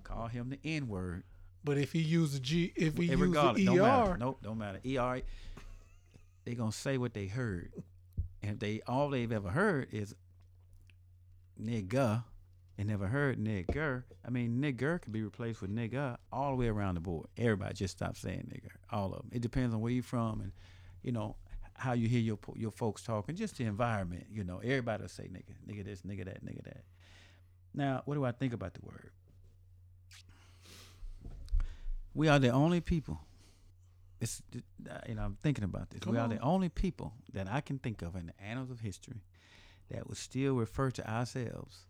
[0.04, 1.24] call him the N word,
[1.64, 4.12] But if he use a G, if he use regardless, the matter.
[4.12, 4.80] ER, Nope, don't matter.
[4.86, 5.22] ER,
[6.46, 7.72] they gonna say what they heard,
[8.42, 10.14] and if they all they've ever heard is
[11.62, 12.24] nigga,
[12.78, 14.04] and never heard nigger.
[14.26, 17.28] I mean, nigger could be replaced with nigga all the way around the board.
[17.38, 18.72] Everybody just stop saying nigger.
[18.92, 19.30] All of them.
[19.32, 20.52] It depends on where you're from and
[21.02, 21.36] you know
[21.76, 24.26] how you hear your your folks talking, just the environment.
[24.32, 26.84] You know, everybody will say nigga, nigga this, nigga that, nigga that.
[27.74, 29.12] Now, what do I think about the word?
[32.14, 33.20] We are the only people.
[34.22, 34.42] It's
[34.90, 36.00] uh, you know I'm thinking about this.
[36.00, 38.80] Come we are the only people that I can think of in the annals of
[38.80, 39.24] history
[39.90, 41.88] that would still refer to ourselves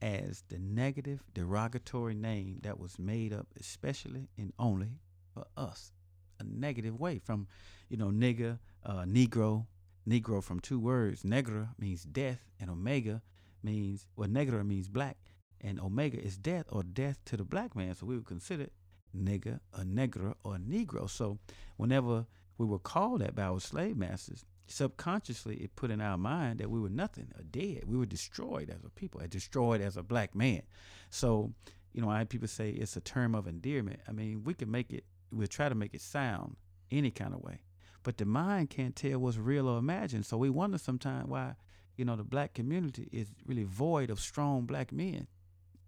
[0.00, 4.98] as the negative derogatory name that was made up especially and only
[5.32, 5.92] for us.
[6.40, 7.46] A negative way from,
[7.88, 9.66] you know, nigger, uh, negro,
[10.08, 11.24] negro from two words.
[11.24, 13.22] Negra means death and omega
[13.62, 15.18] means well negra means black
[15.60, 17.94] and omega is death or death to the black man.
[17.94, 18.68] So we would consider
[19.16, 21.08] nigger, a negra, or a negro.
[21.08, 21.38] So
[21.76, 22.26] whenever
[22.58, 26.70] we were called that by our slave masters, subconsciously it put in our mind that
[26.70, 27.84] we were nothing, or dead.
[27.86, 30.62] We were destroyed as a people, or destroyed as a black man.
[31.10, 31.52] So,
[31.92, 34.00] you know, I have people say it's a term of endearment.
[34.08, 36.56] I mean, we can make it, we'll try to make it sound
[36.90, 37.60] any kind of way.
[38.02, 40.26] But the mind can't tell what's real or imagined.
[40.26, 41.54] So we wonder sometimes why,
[41.96, 45.26] you know, the black community is really void of strong black men,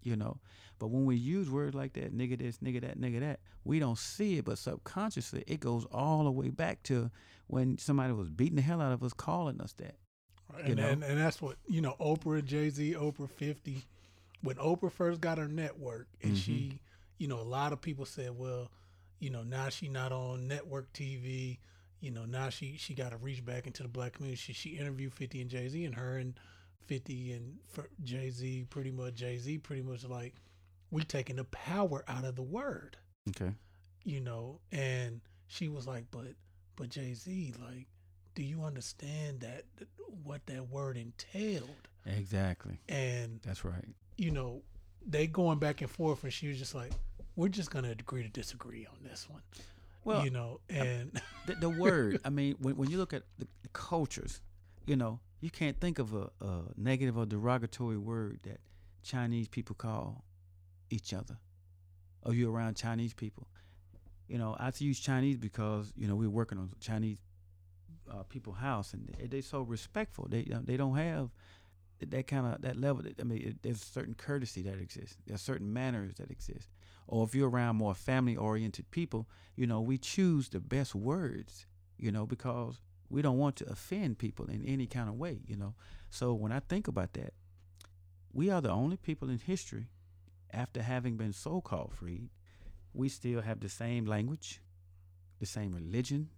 [0.05, 0.37] you know.
[0.79, 3.97] But when we use words like that, nigga this, nigga that, nigga that, we don't
[3.97, 7.11] see it, but subconsciously it goes all the way back to
[7.47, 9.95] when somebody was beating the hell out of us calling us that.
[10.59, 10.87] and, you know?
[10.87, 11.95] and and that's what you know.
[11.99, 13.83] Oprah, Jay Z, Oprah fifty.
[14.41, 16.39] When Oprah first got her network, and Mm-hmm.
[16.39, 16.79] she,
[17.17, 18.69] you know, a lot of people said, well,
[19.19, 21.57] you know, now she not on network TV.
[22.01, 24.35] you know, now she she got to reach back into the black community.
[24.39, 26.37] She, she interviewed 50 and Jay Z, and her and
[26.87, 27.57] 50 and
[28.03, 30.33] Jay Z, pretty much Jay Z, pretty much like
[30.91, 32.97] we taking the power out of the word,
[33.29, 33.51] Okay.
[34.03, 34.59] you know.
[34.71, 36.33] And she was like, but
[36.75, 37.87] but Jay Z, like,
[38.35, 39.63] do you understand that
[40.23, 41.87] what that word entailed?
[42.05, 42.79] Exactly.
[42.89, 43.85] And That's right.
[44.17, 44.61] you know,
[45.07, 46.91] they going back and forth, and she was just like,
[47.35, 49.41] we're just gonna agree to disagree on this one.
[50.03, 52.21] Well, you know, and the, the word.
[52.23, 54.39] I mean, when when you look at the, the cultures,
[54.85, 58.59] you know, you can't think of a, a negative or derogatory word that
[59.03, 60.23] Chinese people call
[60.89, 61.37] each other.
[62.23, 63.47] Or you around Chinese people.
[64.27, 67.17] You know, I use Chinese because you know we're working on Chinese
[68.11, 70.27] uh, people house, and they, they so respectful.
[70.27, 71.29] They uh, they don't have
[71.99, 73.03] that- kind of that level.
[73.19, 75.17] I mean, it, there's certain courtesy that exists.
[75.27, 76.69] There's certain manners that exist.
[77.07, 81.67] Or if you're around more family oriented people, you know, we choose the best words,
[81.99, 85.55] you know, because we don't want to offend people in any kind of way, you
[85.55, 85.75] know.
[86.09, 87.33] So when I think about that,
[88.33, 89.87] we are the only people in history,
[90.51, 92.29] after having been so called freed,
[92.93, 94.61] we still have the same language,
[95.39, 96.29] the same religion,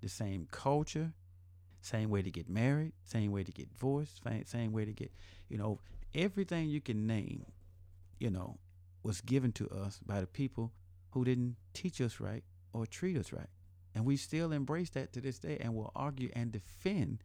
[0.00, 1.12] the same culture,
[1.82, 5.12] same way to get married, same way to get divorced, same, way to get,
[5.48, 5.80] you know,
[6.14, 7.44] everything you can name,
[8.18, 8.58] you know,
[9.02, 10.72] was given to us by the people
[11.10, 13.48] who didn't teach us right or treat us right.
[13.94, 17.22] And we still embrace that to this day and will argue and defend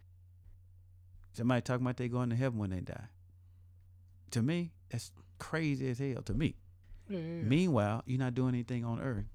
[1.33, 3.05] somebody talking about they going to heaven when they die.
[4.31, 6.55] To me, that's crazy as hell to me.
[7.07, 7.41] Yeah, yeah.
[7.43, 9.25] Meanwhile, you're not doing anything on earth.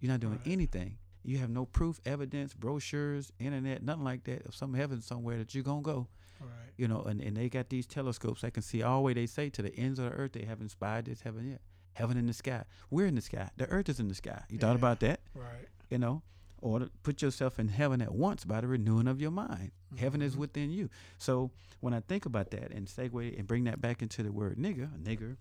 [0.00, 0.46] You're not doing Right.
[0.52, 0.98] anything.
[1.22, 5.54] You have no proof, evidence, brochures, internet, nothing like that of some heaven somewhere that
[5.54, 6.08] you're gonna go.
[6.40, 6.50] right.
[6.76, 9.26] You know, and, and they got these telescopes that can see all the way they
[9.26, 10.32] say to the ends of the earth.
[10.32, 11.60] They haven't spied this heaven yet.
[11.94, 12.64] Heaven in the sky.
[12.90, 13.48] We're in the sky.
[13.56, 14.44] The earth is in the sky.
[14.50, 14.74] You thought Yeah.
[14.76, 15.20] about that?
[15.34, 15.66] Right.
[15.90, 16.22] You know?
[16.62, 19.72] Or put yourself in heaven at once by the renewing of your mind.
[19.96, 20.38] Heaven is Mhm.
[20.38, 20.88] within you.
[21.18, 21.50] So
[21.80, 24.90] when I think about that and segue and bring that back into the word nigger,
[24.98, 25.36] nigger,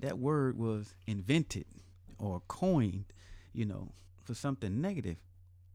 [0.00, 1.66] that word was invented
[2.18, 3.06] or coined,
[3.52, 3.92] you know,
[4.22, 5.16] for something negative.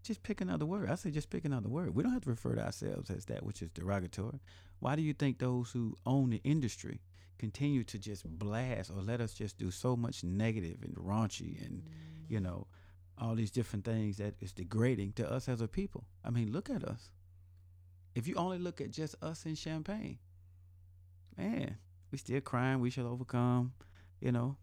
[0.04, 0.90] Just pick another word.
[0.90, 1.94] I say just pick another word.
[1.94, 4.40] We don't have to refer to ourselves as that which is derogatory.
[4.80, 7.02] Why do you think those who own the industry
[7.38, 11.84] continue to just blast or let us just do so much negative and raunchy and,
[12.28, 12.68] you know,
[13.20, 16.06] all these different things that is degrading to us as a people?
[16.24, 17.10] I mean, look at us.
[18.16, 20.18] If you only look at just us in Champaign,
[21.38, 21.78] man,
[22.12, 23.74] we still crying, we shall overcome,
[24.20, 24.58] you know,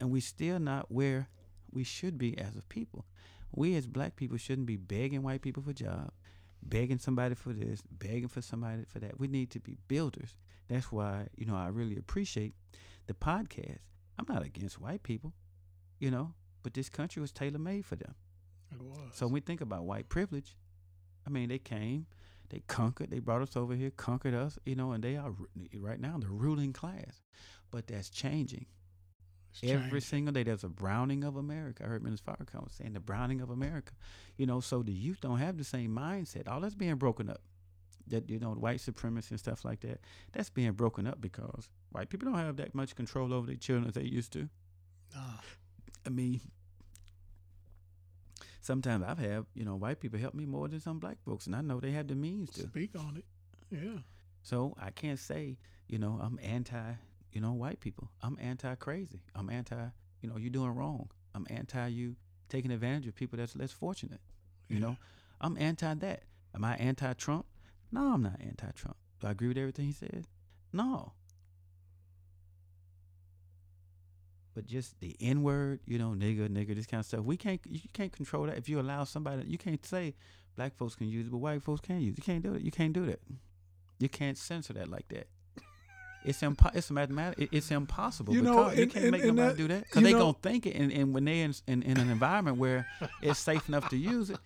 [0.00, 1.28] and we still not where
[1.70, 3.04] we should be as a people.
[3.54, 6.16] We as black people shouldn't be begging white people for jobs,
[6.62, 9.20] begging somebody for this, begging for somebody for that.
[9.20, 10.36] We need to be builders.
[10.68, 12.54] That's why, you know, I really appreciate
[13.06, 13.78] the podcast.
[14.18, 15.34] I'm not against white people,
[15.98, 18.14] you know, but this country was tailor made for them.
[18.72, 18.98] It was.
[19.12, 20.56] So when we think about white privilege,
[21.26, 22.06] I mean, they came,
[22.48, 25.32] they conquered, they brought us over here, conquered us, you know, and they are
[25.76, 27.22] right now the ruling class.
[27.70, 28.66] But that's changing.
[29.52, 30.06] It's Every changed.
[30.06, 31.84] single day, there's a browning of America.
[31.84, 33.92] I heard Minister Farrakhan was saying the browning of America.
[34.36, 36.48] You know, so the youth don't have the same mindset.
[36.48, 37.42] All that's being broken up.
[38.08, 40.00] That you know, white supremacy and stuff like that.
[40.32, 43.86] That's being broken up because white people don't have that much control over their children
[43.88, 44.48] as they used to.
[45.14, 45.20] Nah.
[46.06, 46.40] I mean,
[48.60, 51.54] sometimes I've had, you know, white people help me more than some black folks, and
[51.54, 52.62] I know they have the means to.
[52.62, 53.24] Speak on it.
[53.70, 54.00] Yeah.
[54.42, 55.58] So I can't say,
[55.88, 56.94] you know, I'm anti,
[57.32, 58.10] you know, white people.
[58.22, 59.22] I'm anti crazy.
[59.34, 59.86] I'm anti,
[60.20, 61.08] you know, you doing wrong.
[61.34, 62.16] I'm anti you
[62.48, 64.20] taking advantage of people that's less fortunate.
[64.68, 64.96] You know,
[65.40, 66.22] I'm anti that.
[66.54, 67.44] Am I anti Trump?
[67.90, 68.96] No, I'm not anti Trump.
[69.20, 70.26] Do I agree with everything he said?
[70.72, 71.12] No.
[74.54, 77.20] But just the N word, you know, nigga, nigga, this kind of stuff.
[77.20, 78.58] We can't, you can't control that.
[78.58, 80.14] If you allow somebody, you can't say
[80.56, 82.18] black folks can use it, but white folks can't use it.
[82.18, 82.62] You can't do it.
[82.62, 83.20] You can't do that.
[83.98, 85.26] You can't censor that like that.
[86.24, 87.48] It's impo- It's a mathematic.
[87.50, 88.34] It's impossible.
[88.34, 90.18] You because know, you can't and- make and nobody that- do that because they know-
[90.18, 90.76] gonna think it.
[90.76, 92.86] And, and when they in, in in an environment where
[93.22, 94.38] it's safe enough to use it,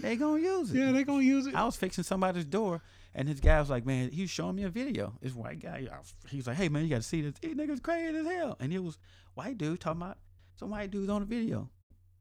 [0.00, 0.78] they gonna use it.
[0.78, 1.54] Yeah, they gonna use it.
[1.54, 2.80] I was fixing somebody's door,
[3.18, 5.12] and his guy was like, "Man, he's showing me a video.
[5.20, 7.34] This white guy, was- he was like, "Hey man, you got to see this.
[7.40, 8.98] These niggas crazy as hell." And it was
[9.34, 10.18] white dude talking about
[10.56, 11.68] some white dudes on the video.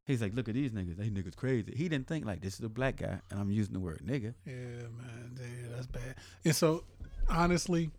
[0.05, 0.97] He's like, "Look at these niggas.
[0.97, 3.73] They niggas crazy." He didn't think like this is a black guy, and I'm using
[3.73, 4.33] the word nigga.
[4.45, 4.53] Yeah,
[4.89, 5.37] man.
[5.39, 6.15] Yeah, that's bad.
[6.45, 6.83] And so,
[7.29, 7.91] honestly,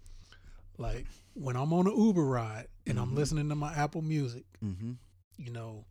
[0.79, 3.17] like when I'm on an Uber ride and I'm Mhm.
[3.17, 4.93] listening to my Apple Music, Mm-hmm.
[5.37, 5.85] you know,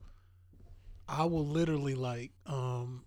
[1.08, 3.04] I will literally like, um,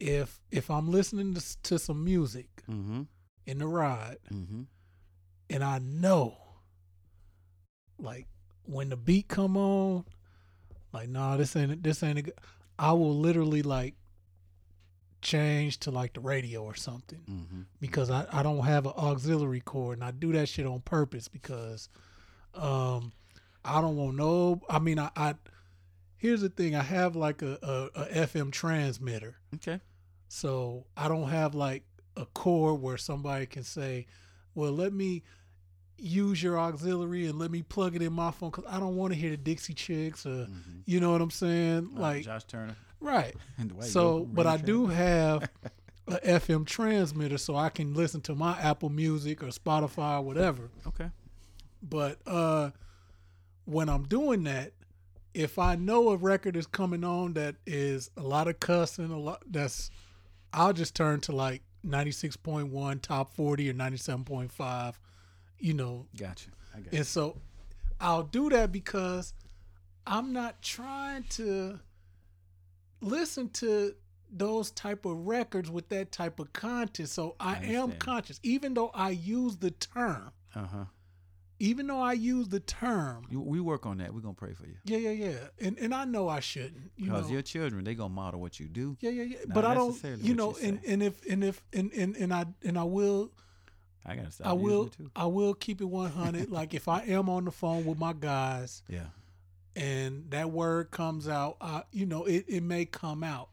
[0.00, 3.02] if if I'm listening to, to some music Mm-hmm.
[3.46, 4.62] in the ride Mm-hmm.
[5.50, 6.36] and I know,
[7.98, 8.26] like
[8.64, 10.04] when the beat come on,
[10.92, 12.34] like, nah, this ain't this ain't a good.
[12.78, 13.94] I will literally like
[15.22, 17.60] change to like the radio or something Mm-hmm.
[17.78, 21.28] because I, I don't have an auxiliary cord and I do that shit on purpose
[21.28, 21.90] because
[22.54, 23.12] um
[23.62, 25.34] I don't want no I mean I, I
[26.16, 29.80] here's the thing I have like a, a, a FM transmitter Okay.
[30.32, 31.82] So I don't have like
[32.16, 34.06] a cord where somebody can say
[34.54, 35.22] well let me
[35.96, 39.12] use your auxiliary and let me plug it in my phone because I don't want
[39.12, 40.46] to hear the Dixie Chicks or
[40.86, 42.76] you know what I'm saying like Josh Turner.
[43.00, 43.34] right
[43.80, 45.50] so, but I do have
[46.10, 50.70] a FM transmitter, so I can listen to my Apple Music or Spotify or whatever.
[50.86, 51.10] Okay.
[51.82, 52.70] But uh,
[53.64, 54.72] when I'm doing that,
[55.32, 59.18] if I know a record is coming on that is a lot of cussing, a
[59.18, 59.90] lot that's,
[60.52, 64.94] I'll just turn to like 96.1, top 40, or 97.5.
[65.58, 66.50] You know, Gotcha.
[66.74, 67.36] I got and so
[68.00, 69.34] I'll do that because
[70.06, 71.78] I'm not trying to
[73.00, 73.94] listen to
[74.32, 77.08] those type of records with that type of content.
[77.08, 80.84] So I, am conscious, even though I use the term, Uh huh.
[81.60, 83.26] Even though I use the term.
[83.30, 84.12] We work on that.
[84.12, 84.76] We're gonna pray for you.
[84.84, 85.36] Yeah, yeah, yeah.
[85.60, 86.96] And and I know I shouldn't.
[86.96, 87.34] Because know.
[87.34, 88.96] your children, they gonna model what you do.
[89.00, 89.36] yeah, yeah, yeah.
[89.54, 92.46] But I don't you know, you and, and if and if and, and and I
[92.64, 93.30] and I will
[94.04, 94.46] I gotta stop.
[94.46, 94.90] I will.
[95.14, 98.82] I will keep it 100 like if I am on the phone with my guys
[98.88, 99.06] Yeah.
[99.76, 103.50] and that word comes out, uh, you know, it, it may come out,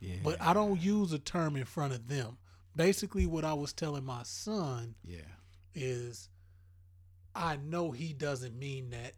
[0.00, 0.16] Yeah.
[0.22, 2.36] but I don't use a term in front of them.
[2.76, 5.20] Basically, what I was telling my son yeah.
[5.74, 6.28] is,
[7.36, 9.12] I know he doesn't mean that.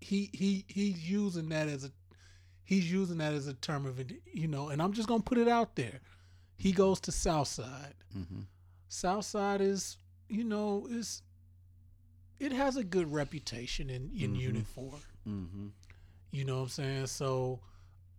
[0.00, 1.90] He he he's using that as a,
[2.64, 5.38] he's using that as a term of it, you know, and I'm just gonna put
[5.38, 6.00] it out there.
[6.56, 7.94] He goes to Southside.
[8.16, 8.40] Mm-hmm.
[8.88, 9.96] Southside is,
[10.28, 11.22] you know, is
[12.38, 14.66] it has a good reputation in in Mhm.
[14.66, 14.94] Four.
[15.26, 15.68] Mm-hmm.
[16.32, 17.06] You know what I'm saying?
[17.06, 17.60] So,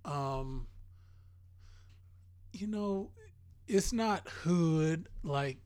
[0.06, 0.68] um,
[2.54, 3.12] you know,
[3.68, 5.58] it's not hood like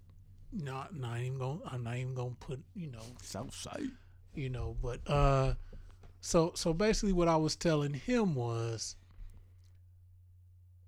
[0.52, 3.90] not not even gonna I'm not even gonna put, you know, Southside.
[4.36, 5.54] you know, but uh
[6.22, 8.96] so so basically what I was telling him was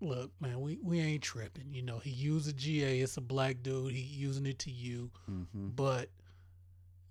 [0.02, 1.73] look, man, we, we ain't tripping.
[1.73, 5.11] You know, he used a GA, it's a black dude, he using it to you
[5.30, 5.69] Mm-hmm.
[5.76, 6.10] but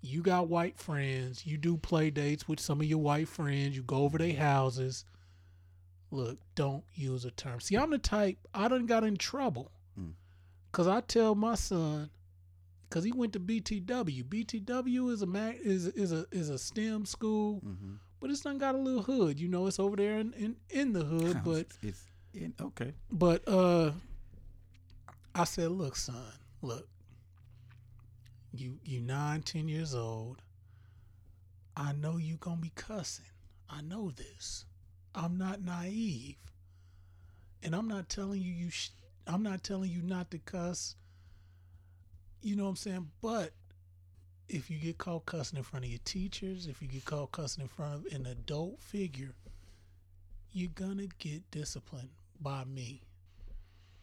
[0.01, 1.45] you got white friends.
[1.45, 3.75] You do play dates with some of your white friends.
[3.75, 5.03] You go over their houses.
[6.09, 7.59] Look, don't use a term.
[7.59, 10.13] See, I'm the type I done got in trouble Mm.
[10.71, 12.09] because I tell my son
[12.89, 14.23] because he went to BTW.
[14.23, 17.93] BTW is a ma- is is a is a STEM school, Mm-hmm.
[18.19, 19.39] but it's done got a little hood.
[19.39, 22.03] You know, it's over there in in, in the hood, but it's
[22.33, 22.93] in, okay.
[23.11, 23.91] but uh
[25.35, 26.15] I said, look, son,
[26.61, 26.87] look.
[28.51, 30.41] You you nine, ten years old.
[31.77, 33.25] I know you gonna be cussing.
[33.69, 34.65] I know this.
[35.13, 36.35] I'm not naive.
[37.61, 38.89] And I'm not telling you you sh-
[39.27, 40.95] I'm not telling you not to cuss.
[42.41, 43.11] You know what I'm saying?
[43.21, 43.51] But
[44.47, 47.61] if you get caught cussing in front of your teachers, if you get caught cussing
[47.61, 49.35] in front of an adult figure,
[50.51, 52.09] you're gonna get disciplined
[52.41, 53.03] by me.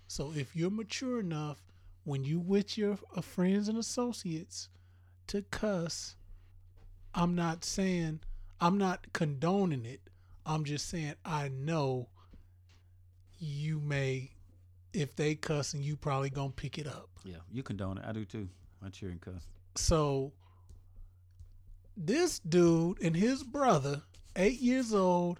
[0.07, 1.63] So if you're mature enough
[2.05, 4.69] when you with your uh, friends and associates
[5.27, 6.15] to cuss,
[7.15, 8.21] I'm not saying
[8.61, 10.01] I'm not condoning it.
[10.45, 12.09] I'm just saying I know
[13.39, 14.31] you may
[14.97, 17.11] if they cussing you probably gonna pick it up.
[17.25, 18.05] Yeah, you condone it.
[18.07, 18.49] I do too.
[18.81, 19.47] My children cuss.
[19.75, 20.33] So
[21.97, 24.03] this dude and his brother,
[24.35, 25.39] eight years old,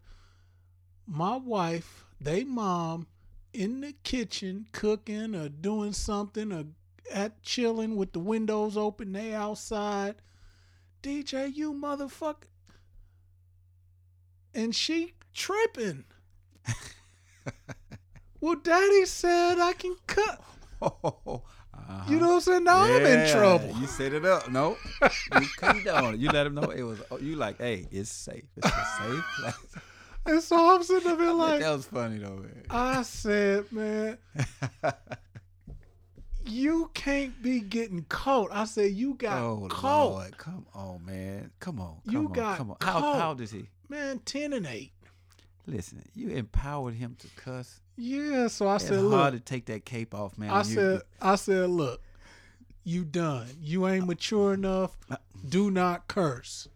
[1.07, 3.07] my wife, they mom
[3.55, 6.65] in the kitchen cooking or doing something or
[7.11, 10.17] at chilling with the windows open, they outside.
[11.03, 12.45] DJ, you motherfucker.
[14.55, 16.05] And she tripping.
[18.47, 20.41] well, daddy said I can cut.
[20.81, 20.89] uh
[22.09, 22.65] You know what I'm saying?
[22.65, 23.75] Now I'm in trouble.
[23.81, 24.49] You set it up.
[24.49, 26.21] No, you condone down.
[26.21, 27.03] You let him know it was.
[27.21, 28.45] You like, hey, it's safe.
[28.57, 29.83] It's a safe place.
[30.29, 32.65] And so I'm sitting there like, that was funny though, man.
[32.69, 34.19] I said, man,
[36.45, 38.49] you can't be getting caught.
[38.53, 40.11] I said, you got oh caught.
[40.11, 41.53] Lord, come on, man.
[41.61, 42.77] Come on, come You on, got come on.
[42.81, 43.21] How, caught.
[43.21, 43.69] how old is he?
[43.89, 44.91] Man, 10 and 8.
[45.67, 47.81] Listen, you empowered him to cuss.
[47.97, 50.51] Yeah, so I It's said, hard look, to take that cape off, man.
[50.51, 52.03] I you- said, I said, look,
[52.85, 53.49] you done.
[53.61, 54.97] You ain't mature enough.
[55.11, 55.17] Uh,
[55.49, 56.69] Do not curse.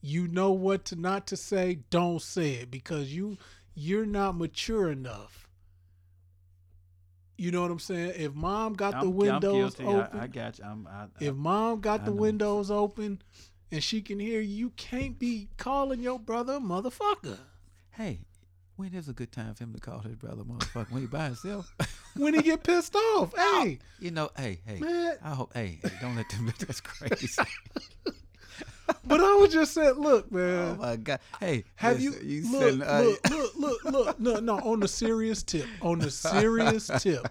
[0.00, 1.78] You know what to not to say.
[1.90, 3.38] Don't say it because you
[3.74, 5.48] you're not mature enough.
[7.36, 8.12] You know what I'm saying?
[8.16, 10.64] If mom got I'm, the windows open, I, I got you.
[10.64, 12.16] I'm, I, I, if mom got I the know.
[12.20, 13.22] windows open
[13.72, 17.38] and she can hear you, you can't be calling your brother a motherfucker.
[17.96, 18.20] Hey,
[18.76, 21.26] When is a good time for him to call his brother motherfucker when he by
[21.26, 21.72] himself?
[22.16, 23.32] when he get pissed off.
[23.36, 25.16] Hey, you know, hey, hey, Man.
[25.22, 26.52] I hope, hey, hey, don't let them.
[26.58, 27.42] That's crazy.
[29.06, 30.76] but I was just saying, look, man.
[30.76, 34.58] oh my god, hey, Have you, listen, look, uh, look, look, look, look, no, no,
[34.58, 37.28] on the serious tip, on the serious tip,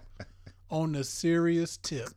[0.70, 2.10] on the serious tip.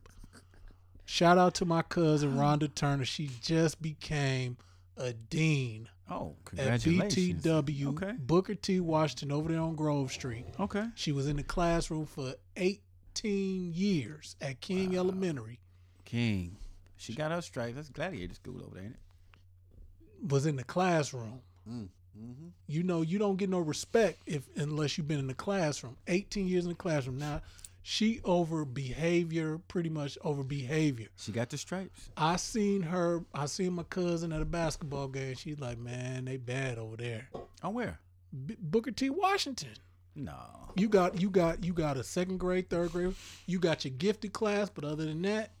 [1.03, 3.05] Shout out to my cousin Rhonda Turner.
[3.05, 4.57] She just became
[4.97, 7.43] a dean Oh, at congratulations.
[7.43, 8.13] BTW Okay.
[8.17, 8.79] Booker T.
[8.79, 10.45] Washington over there on Grove Street.
[10.59, 10.85] Okay.
[10.95, 15.59] She was in the classroom for 18 years at King Elementary.
[16.05, 16.55] King.
[16.97, 17.75] She got her stripes.
[17.75, 20.31] That's gladiator school over there, ain't it?
[20.31, 21.41] Was in the classroom.
[21.69, 22.47] Mm, mm-hmm.
[22.67, 25.97] You know, you don't get no respect if unless you've been in the classroom.
[26.07, 27.17] 18 years in the classroom.
[27.17, 27.41] Now,
[27.89, 31.07] she over behavior, pretty much over behavior.
[31.15, 32.09] She got the stripes.
[32.17, 33.23] I seen her.
[33.33, 35.35] I seen my cousin at a basketball game.
[35.35, 37.29] She's like, man, they bad over there.
[37.63, 38.01] On where?
[38.45, 39.09] B- Booker T.
[39.09, 39.69] Washington.
[40.15, 40.35] No.
[40.75, 43.15] You got you got you got a second grade, third grade.
[43.45, 45.51] You got your gifted class, but other than that,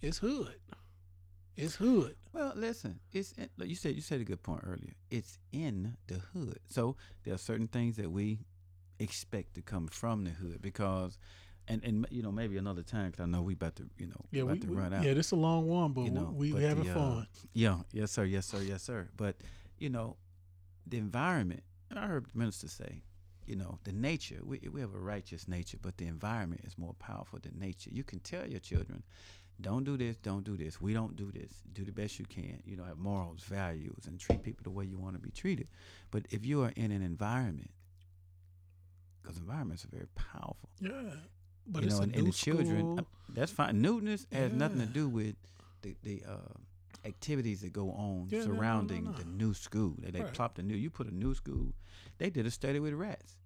[0.00, 0.56] it's hood.
[1.58, 2.16] It's hood.
[2.32, 3.00] Well, listen.
[3.12, 3.94] It's in, you said.
[3.96, 4.94] You said a good point earlier.
[5.10, 6.60] It's in the hood.
[6.70, 8.38] So there are certain things that we
[8.98, 11.18] expect to come from the hood because,
[11.68, 14.24] and and you know maybe another time because I know we about to you know
[14.30, 15.04] Yeah, about we, to run out.
[15.04, 15.14] yeah.
[15.14, 17.24] This is a long one, but you know, we, we but having the, uh.
[17.52, 19.08] Yeah, yes sir, yes sir, yes sir.
[19.16, 19.36] But
[19.78, 20.16] you know,
[20.86, 21.62] the environment.
[21.90, 23.02] And I heard the minister say,
[23.46, 24.40] you know, the nature.
[24.44, 27.90] We we have a righteous nature, but the environment is more powerful than nature.
[27.92, 29.02] You can tell your children,
[29.60, 30.80] don't do this, don't do this.
[30.80, 31.52] We don't do this.
[31.72, 32.60] Do the best you can.
[32.64, 35.68] You know, have morals, values, and treat people the way you want to be treated.
[36.10, 37.70] But if you are in an environment,
[39.26, 40.90] because environments are very powerful Yeah,
[41.66, 42.98] but you it's know, and, and the children.
[42.98, 43.80] Uh, that's fine.
[43.80, 45.34] Newness has nothing to do with
[45.82, 46.54] the the uh,
[47.04, 49.12] activities that go on Yeah, no, no, no, surrounding no.
[49.12, 49.94] the new school.
[49.98, 50.32] They, they Right.
[50.32, 50.76] plopped a new.
[50.76, 51.72] You put a new school.
[52.18, 53.36] They did a study with rats.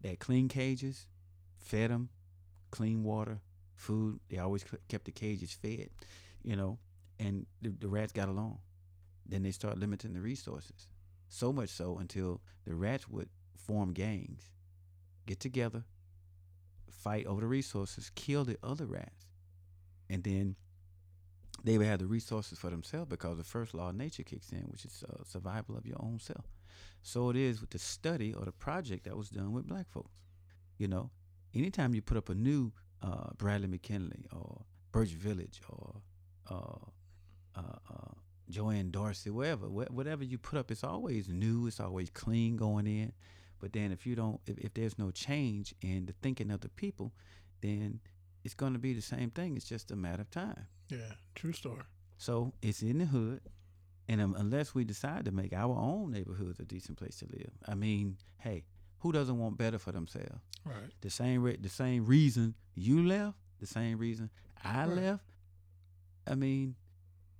[0.00, 1.06] They had clean cages,
[1.58, 2.08] fed them,
[2.70, 3.40] clean water,
[3.74, 4.20] food.
[4.30, 5.90] They always kept the cages fed,
[6.42, 6.78] you know,
[7.18, 8.58] and the, the rats got along.
[9.26, 10.88] Then they start limiting the resources.
[11.28, 13.28] So much so until the rats would
[13.70, 14.50] form gangs,
[15.26, 15.84] get together,
[16.90, 19.28] fight over the resources, kill the other rats,
[20.08, 20.56] and then
[21.62, 24.62] they would have the resources for themselves because the first law of nature kicks in,
[24.72, 26.46] which is uh, survival of your own self.
[27.02, 30.18] So it is with the study or the project that was done with black folks.
[30.76, 31.10] You know,
[31.54, 36.00] anytime you put up a new uh, Bradley McKinley or Birch Village or
[36.50, 36.86] uh,
[37.54, 38.14] uh, uh,
[38.50, 42.88] Joann Dorsey, wherever, wh- whatever you put up, it's always new, it's always clean going
[42.88, 43.12] in.
[43.60, 46.68] But then if you don't, if, if there's no change in the thinking of the
[46.70, 47.12] people,
[47.60, 48.00] then
[48.42, 49.56] it's going to be the same thing.
[49.56, 50.66] It's just a matter of time.
[50.88, 51.82] Yeah, true story.
[52.18, 53.40] So it's in the hood,
[54.08, 57.50] and um, unless we decide to make our own neighborhoods a decent place to live,
[57.68, 58.64] I mean, hey,
[59.00, 60.40] who doesn't want better for themselves?
[60.64, 60.90] Right.
[61.00, 64.30] The same re- the same reason you left, the same reason
[64.64, 64.96] I Right.
[64.96, 65.24] left.
[66.26, 66.74] I mean,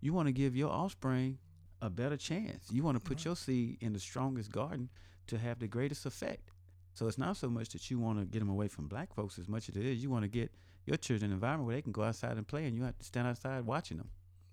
[0.00, 1.38] you want to give your offspring
[1.82, 2.66] a better chance.
[2.70, 4.88] You want to put your seed in the strongest garden
[5.30, 6.50] to have the greatest effect.
[6.94, 9.38] So it's not so much that you want to get them away from black folks
[9.38, 10.50] as much as it is you want to get
[10.86, 12.98] your children in an environment where they can go outside and play, and you have
[12.98, 14.10] to stand outside watching them.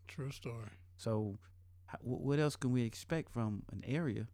[0.07, 0.69] True story.
[0.97, 1.37] So,
[2.01, 4.27] what else can we expect from an area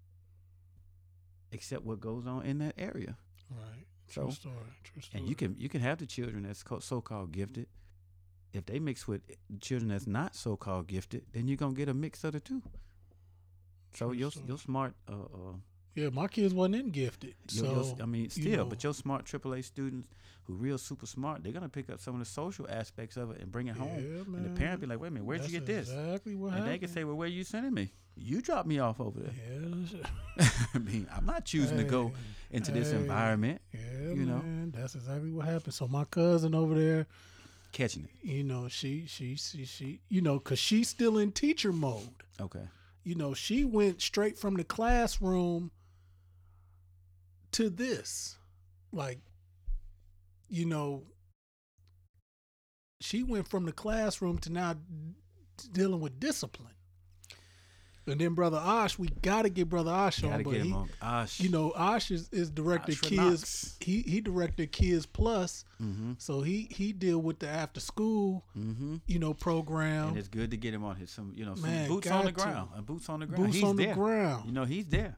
[1.52, 3.16] except what goes on in that area?
[3.50, 3.86] Right.
[4.10, 4.56] True So, story.
[4.84, 5.20] True story.
[5.22, 7.68] and you can you can have the children that's co- so-called gifted.
[8.54, 9.22] If they mix with
[9.62, 12.62] children that's not so-called gifted, then you're gonna get a mix of the two.
[13.96, 14.48] So True your story.
[14.48, 15.54] your smart, uh, uh,
[15.96, 17.36] Yeah, my kids wasn't in gifted.
[17.52, 20.08] your, So your, I mean, you still, know, but your smart AAA students
[20.46, 23.40] who real super smart, they're gonna pick up some of the social aspects of it
[23.42, 23.90] and bring it home.
[23.98, 26.36] Yeah, And the parent be like, "Wait a minute, where'd you that's get this?" Exactly
[26.36, 26.72] what And happened.
[26.74, 27.92] they can say, "Well, where you sending me?
[28.16, 29.32] You dropped me off over there."
[30.38, 34.38] Yeah, I mean, I'm not choosing to go Hey, into this environment, Yeah, you know.
[34.40, 35.74] man, that's exactly what happened.
[35.76, 37.08] So my cousin over there,
[37.72, 38.28] catching it.
[38.28, 42.10] you know, she she she she, you know, cause she's still in teacher mode.
[42.42, 42.68] Okay.
[43.06, 45.72] You know, she went straight from the classroom
[47.54, 48.38] to this,
[48.92, 49.20] like,
[50.50, 51.04] you know,
[53.02, 54.76] she went from the classroom to now
[55.72, 56.70] dealing with discipline.
[58.06, 60.90] And then brother Osh, we gotta get brother Osh on, but get him he, on.
[61.02, 61.40] Osh.
[61.40, 63.78] you know, Osh is, is directed Osh kids.
[63.80, 66.14] He he directed Kids Plus, Mm-hmm.
[66.18, 68.98] so he he deal with the after school, Mm-hmm.
[69.08, 70.10] you know, program.
[70.10, 72.26] And it's good to get him on his some, you know, some Man, boots on
[72.26, 72.50] the got to.
[72.52, 72.70] ground.
[72.78, 73.44] Uh, boots on the ground.
[73.46, 74.46] Boots he's on the ground.
[74.48, 75.16] You know, he's there.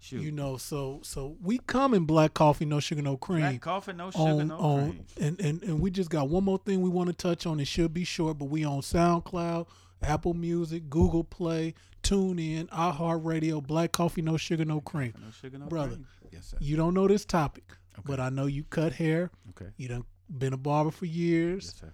[0.00, 0.22] Shoot.
[0.22, 3.40] You know, so so we come in black coffee, no sugar, no cream.
[3.40, 5.04] Black coffee, no sugar, on, no on cream.
[5.20, 7.58] and, and and we just got one more thing we want to touch on.
[7.58, 9.66] It should be short, but we on SoundCloud,
[10.02, 15.14] Apple Music, Google Play, TuneIn, iHeartRadio, Black Coffee, No Sugar, No Cream.
[15.18, 16.06] No sugar, no Brother, cream.
[16.30, 16.58] Yes, sir.
[16.60, 17.64] You don't know this topic,
[18.04, 19.30] but I know you cut hair.
[19.50, 19.70] Okay.
[19.76, 20.04] You done
[20.38, 21.64] been a barber for years.
[21.66, 21.92] Yes, sir.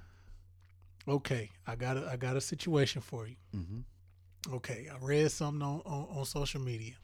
[1.08, 3.36] Okay, I got a I got a situation for you.
[3.56, 4.54] Mm-hmm.
[4.54, 6.94] Okay, I read something on, on, on social media.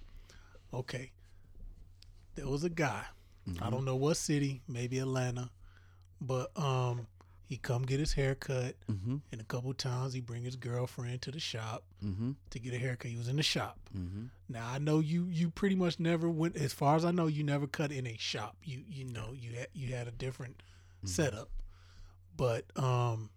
[0.73, 1.13] Okay,
[2.35, 3.05] there was a guy.
[3.63, 5.49] I don't know what city, maybe Atlanta,
[6.21, 7.07] but um,
[7.47, 9.17] he come get his hair cut, Mm-hmm.
[9.33, 12.33] and a couple times he bring his girlfriend to the shop Mm-hmm.
[12.51, 13.11] to get a haircut.
[13.11, 13.79] He was in the shop.
[13.97, 14.25] Mm-hmm.
[14.51, 17.43] Now I know you you pretty much never went as far as I know you
[17.43, 18.57] never cut in a shop.
[18.63, 20.63] You you know you had you had a different
[21.05, 21.49] setup.
[22.37, 23.31] But um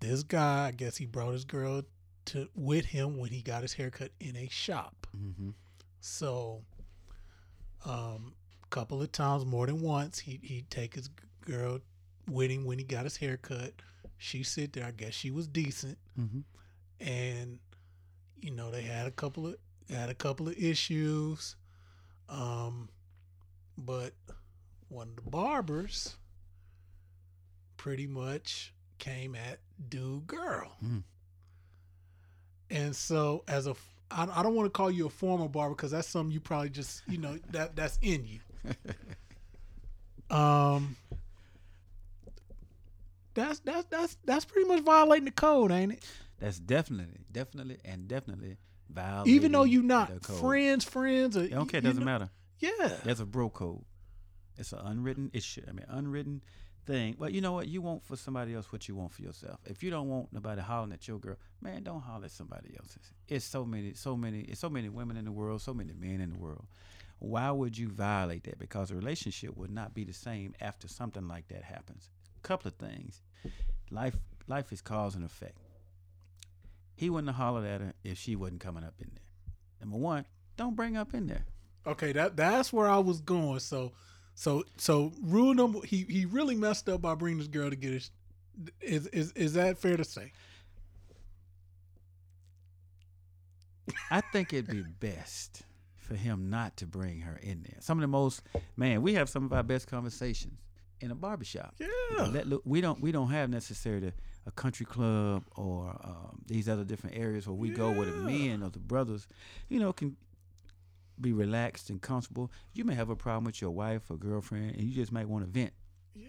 [0.00, 1.82] this guy, I guess he brought his girl
[2.26, 5.06] to with him when he got his haircut in a shop.
[6.06, 6.62] So
[7.84, 8.34] um
[8.70, 11.08] couple of times more than once he he'd take his
[11.44, 11.78] girl
[12.28, 13.72] with him when he got his haircut.
[14.18, 16.40] She sit there, I guess she was decent Mm-hmm.
[17.00, 17.58] and
[18.40, 19.56] you know they had a couple of
[19.90, 21.56] had a couple of issues
[22.28, 22.88] um
[23.78, 24.12] but
[24.88, 26.16] one of the barbers
[27.76, 31.02] pretty much came at dude girl Mm.
[32.70, 33.74] and so as a
[34.10, 36.70] I, I don't want to call you a former barber because that's something you probably
[36.70, 38.40] just you know that that's in you
[40.36, 40.96] um
[43.34, 46.04] that's that's that's that's pretty much violating the code ain't it
[46.38, 48.56] That's definitely, definitely, and definitely
[48.90, 49.34] violating.
[49.34, 51.78] even though you're not friends, friends, or I.
[51.78, 52.30] It doesn't know- matter.
[52.58, 53.84] Yeah, that's a bro code.
[54.56, 55.62] It's an unwritten issue.
[55.68, 56.42] I mean, unwritten
[56.86, 57.16] thing.
[57.18, 57.68] But you know what?
[57.68, 59.58] You want for somebody else what you want for yourself.
[59.66, 63.12] If you don't want nobody hollering at your girl, man, don't holler at somebody else's.
[63.28, 66.20] It's so many, so many, it's so many women in the world, so many men
[66.20, 66.64] in the world.
[67.18, 68.58] Why would you violate that?
[68.58, 72.10] Because a relationship would not be the same after something like that happens.
[72.38, 73.22] A couple of things.
[73.90, 74.16] Life,
[74.48, 75.58] life is cause and effect.
[76.94, 79.22] He wouldn't have hollered at her if she wasn't coming up in there.
[79.80, 80.24] Number one,
[80.56, 81.44] don't bring up in there.
[81.86, 83.60] okay, that that's where I was going.
[83.60, 83.92] So,
[84.36, 87.94] so, so rule number he he really messed up by bringing this girl to get
[87.94, 88.10] his.
[88.80, 90.32] Is is is that fair to say?
[94.10, 95.62] I think it'd be best
[95.96, 97.78] for him not to bring her in there.
[97.80, 98.42] Some of the most
[98.76, 100.60] man, we have some of our best conversations
[101.00, 101.74] in a barbershop.
[101.78, 102.26] Yeah.
[102.26, 104.12] Let, look, we don't we don't have necessarily
[104.46, 108.62] a country club or um, these other different areas where we go where the men
[108.62, 109.26] or the brothers,
[109.68, 110.16] you know, can
[111.20, 112.50] be relaxed and comfortable.
[112.74, 115.44] You may have a problem with your wife or girlfriend, and you just might want
[115.44, 115.72] to vent
[116.14, 116.26] Yeah.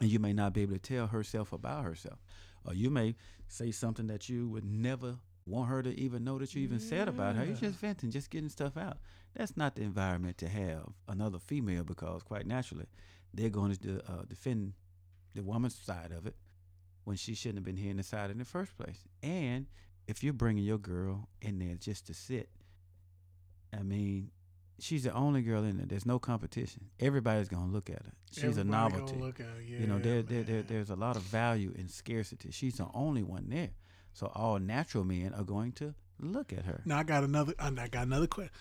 [0.00, 2.18] and you may not be able to tell herself about herself.
[2.64, 3.16] Or you may
[3.48, 7.08] say something that you would never want her to even know that you even said
[7.08, 7.44] about her.
[7.44, 8.98] You're just venting, just getting stuff out.
[9.34, 12.86] That's not the environment to have another female because, quite naturally,
[13.34, 14.74] they're going to uh, defend
[15.34, 16.36] the woman's side of it
[17.04, 19.02] when she shouldn't have been hearing the side in the first place.
[19.22, 19.66] And
[20.06, 22.48] if you're bringing your girl in there just to sit,
[23.72, 24.30] I mean,
[24.78, 25.86] she's the only girl in there.
[25.86, 26.90] There's no competition.
[27.00, 28.12] Everybody's going to look at her.
[28.32, 29.62] She's Everybody a novelty Look at her.
[29.62, 32.86] Yeah, you know there, there, there there's a lot of value in scarcity she's the
[32.94, 33.70] only one there
[34.14, 37.52] so all natural men are going to look at her Now I got another.
[37.58, 38.52] I got another question.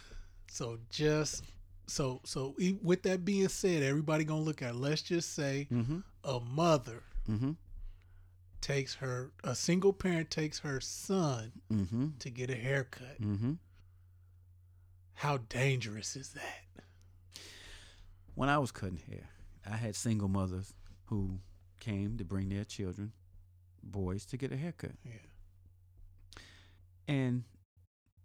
[0.50, 1.44] So just
[1.88, 4.76] so so with that being said, everybody gonna look at.
[4.76, 7.52] Let's just say mm-hmm a mother mm-hmm
[8.62, 13.20] takes her a single parent takes her son mm-hmm to get a haircut.
[15.14, 16.66] How dangerous is that?
[18.34, 19.28] when i was cutting hair
[19.70, 20.74] i had single mothers
[21.08, 21.38] who
[21.82, 23.12] came to bring their children
[23.84, 25.12] boys to get a haircut Yeah.
[27.08, 27.44] and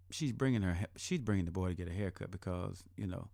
[0.09, 3.27] she's bringing her she's bringing the boy to get a haircut because you know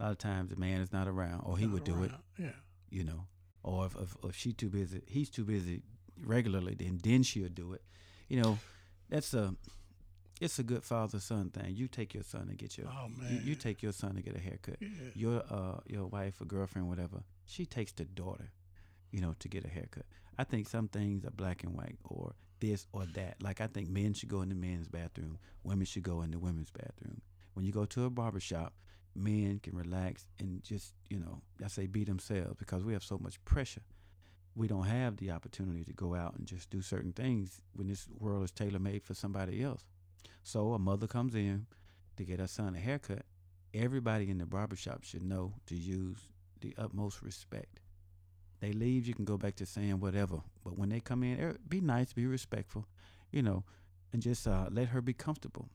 [0.00, 2.12] a lot of times the man is not around or he Not would do it.
[2.38, 2.50] Yeah.
[2.90, 3.26] you know,
[3.64, 5.82] or if, if if she too busy, he's too busy
[6.24, 7.82] regularly, then then she'll do it.
[8.28, 8.58] You know,
[9.08, 9.54] that's a
[10.40, 11.74] it's a good father son thing.
[11.76, 14.36] You take your son to get your Oh, you, you take your son to get
[14.36, 14.76] a haircut.
[14.80, 14.88] Yeah.
[15.14, 18.50] Your uh your wife or girlfriend whatever, she takes the daughter,
[19.10, 20.06] you know, to get a haircut.
[20.38, 23.42] I think some things are black and white or this or that.
[23.42, 26.38] Like I think men should go in the men's bathroom, women should go in the
[26.38, 27.20] women's bathroom.
[27.54, 28.74] When you go to a barber shop,
[29.16, 33.18] men can relax and just, you know, I say be themselves because we have so
[33.18, 33.82] much pressure.
[34.54, 38.06] We don't have the opportunity to go out and just do certain things when this
[38.18, 39.84] world is tailor made for somebody else.
[40.42, 41.66] So a mother comes in
[42.16, 43.22] to get her son a haircut.
[43.74, 46.28] Everybody in the barbershop should know to use
[46.60, 47.80] the utmost respect.
[48.60, 50.40] They leave, you can go back to saying whatever.
[50.64, 52.86] But when they come in, er, be nice, be respectful,
[53.30, 53.64] you know,
[54.12, 55.68] and just uh, let her be comfortable.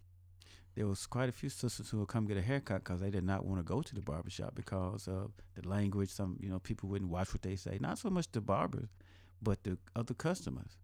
[0.75, 3.23] There was quite a few sisters who would come get a haircut because they did
[3.23, 6.09] not want to go to the barbershop because of the language.
[6.09, 7.77] Some, you know, people wouldn't watch what they say.
[7.79, 8.89] Not so much the barbers,
[9.41, 10.77] but the other customers.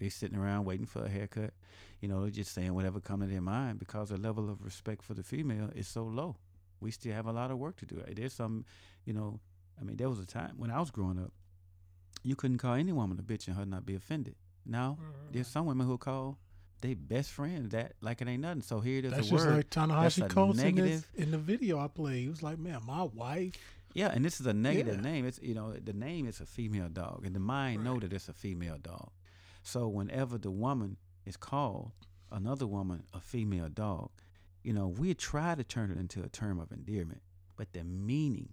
[0.00, 1.52] They sitting around waiting for a haircut.
[2.00, 5.02] You know, they're just saying whatever come to their mind because the level of respect
[5.02, 6.36] for the female is so low.
[6.80, 8.02] We still have a lot of work to do.
[8.16, 8.64] There's some,
[9.04, 9.38] you know,
[9.78, 11.32] I mean, there was a time when I was growing up,
[12.22, 14.36] you couldn't call any woman a bitch and her not be offended.
[14.64, 15.32] Now, mm-hmm.
[15.32, 16.38] there's some women who call
[16.80, 18.62] they best friend that like it ain't nothing.
[18.62, 19.56] So here it is That's a just word.
[19.56, 22.22] like Ta-Nehisi Coates in, this, in the video I played.
[22.22, 23.54] He was like, "Man, my wife."
[23.92, 25.00] Yeah, and this is a negative Yeah.
[25.02, 25.26] name.
[25.26, 28.28] It's you know the name is a female dog, and the mind know that it's
[28.28, 29.10] a female dog.
[29.62, 31.92] So whenever the woman is called
[32.32, 34.10] another woman a female dog,
[34.62, 37.22] you know we try to turn it into a term of endearment,
[37.56, 38.50] but the meaning,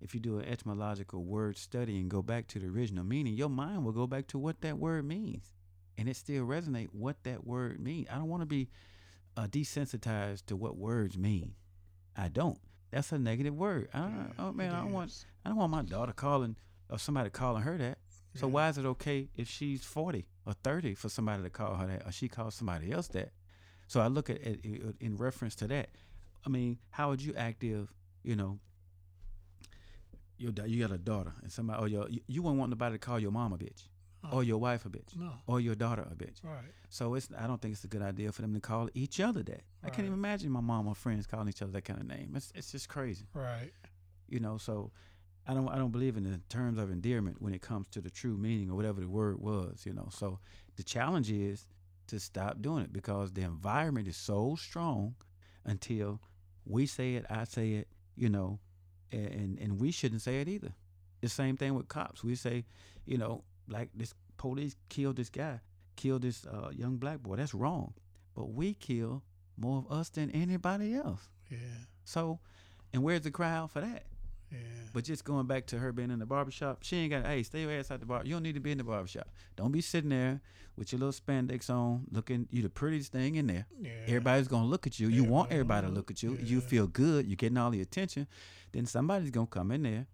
[0.00, 3.48] if you do an etymological word study and go back to the original meaning, your
[3.48, 5.52] mind will go back to what that word means,
[5.96, 8.08] and it still resonate what that word means.
[8.10, 8.68] I don't want to be
[9.36, 11.54] uh, desensitized to what words mean.
[12.16, 12.58] I don't.
[12.90, 13.88] That's a negative word.
[13.94, 15.24] I don't, oh man, I don't want.
[15.44, 16.56] I don't want my daughter calling
[16.90, 17.98] or somebody calling her that.
[18.34, 18.52] So Yeah.
[18.52, 22.06] why is it okay if she's forty or thirty for somebody to call her that,
[22.06, 23.30] or she calls somebody else that?
[23.88, 24.64] So I look at it
[25.00, 25.90] in reference to that.
[26.44, 28.58] I mean, how would you act if you know
[30.38, 32.94] your da- you got a daughter and somebody or your you, you wouldn't want nobody
[32.94, 33.84] to call your mom a bitch
[34.30, 35.32] or your wife a bitch No.
[35.48, 36.44] or your daughter a bitch.
[36.44, 36.62] Right.
[36.88, 39.42] So it's I don't think it's a good idea for them to call each other
[39.44, 39.62] that.
[39.82, 42.32] I can't even imagine my mom or friends calling each other that kind of name.
[42.36, 43.72] It's it's just crazy Right.
[44.28, 44.90] you know so
[45.46, 48.10] i don't i don't believe in the terms of endearment when it comes to the
[48.10, 50.08] true meaning or whatever the word was you know.
[50.10, 50.38] So
[50.76, 51.66] the challenge is
[52.08, 55.14] to stop doing it because the environment is so strong
[55.64, 56.20] until
[56.64, 58.58] we say it i say it you know
[59.12, 60.72] and and, we shouldn't say it either.
[61.20, 62.24] The same thing with cops.
[62.24, 62.64] We say
[63.04, 65.60] you know like this police killed this guy
[65.96, 67.36] killed this uh, young black boy.
[67.36, 67.92] That's wrong.
[68.34, 69.22] But we kill
[69.58, 71.28] more of us than anybody else.
[71.50, 71.58] Yeah.
[72.04, 72.40] so
[72.94, 74.04] and where's the crowd for that
[74.52, 74.58] Yeah.
[74.92, 77.62] but just going back to her being in the barbershop, she ain't got, hey, stay
[77.62, 78.22] your ass out the bar.
[78.24, 79.28] You don't need to be in the barbershop.
[79.56, 80.40] Don't be sitting there
[80.76, 83.66] with your little spandex on, looking, you the prettiest thing in there.
[83.80, 83.90] Yeah.
[84.06, 85.08] Everybody's going to look at you.
[85.08, 86.30] You want Everybody to look at you.
[86.32, 87.26] look, You feel good.
[87.26, 88.26] You're getting all the attention.
[88.72, 90.06] Then somebody's going to come in there.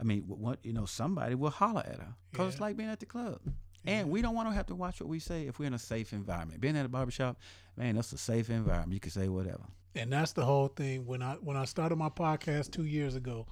[0.00, 3.00] I mean, what, you know, somebody will holler at her because it's like being at
[3.00, 3.40] the club.
[3.86, 5.78] And we don't want to have to watch what we say if we're in a
[5.78, 6.60] safe environment.
[6.60, 7.38] Being at a barbershop,
[7.76, 8.94] man, that's a safe environment.
[8.94, 9.64] You can say whatever.
[9.94, 13.46] and that's the whole thing when i when i started my podcast two years ago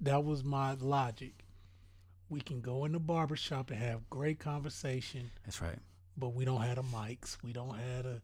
[0.00, 1.44] that was my logic.
[2.28, 5.30] We can go in the barbershop and have great conversation.
[5.44, 5.78] That's right.
[6.16, 7.36] but we don't have the mics.
[7.42, 8.20] We don't have the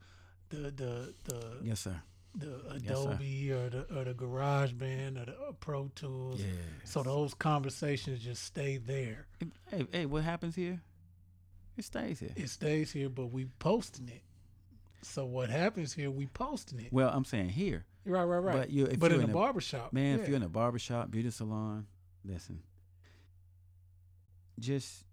[0.50, 2.00] the the the, Yes, sir.
[2.36, 6.40] the Yes, adobe or the or the garage band or the uh, pro tools.
[6.84, 9.26] So those conversations just stay there.
[9.70, 10.80] Hey, hey, what happens here?
[11.76, 12.30] It stays here.
[12.36, 14.22] it stays here but we posting it.
[15.02, 16.92] So what happens here we posting it.
[16.92, 19.36] Well, I'm saying here, right right right but you- if but you're in in the
[19.36, 20.16] a- barbershop man.
[20.16, 20.22] yeah.
[20.22, 21.86] If you're in a barbershop, beauty salon,
[22.24, 22.62] listen.
[24.58, 25.04] Just,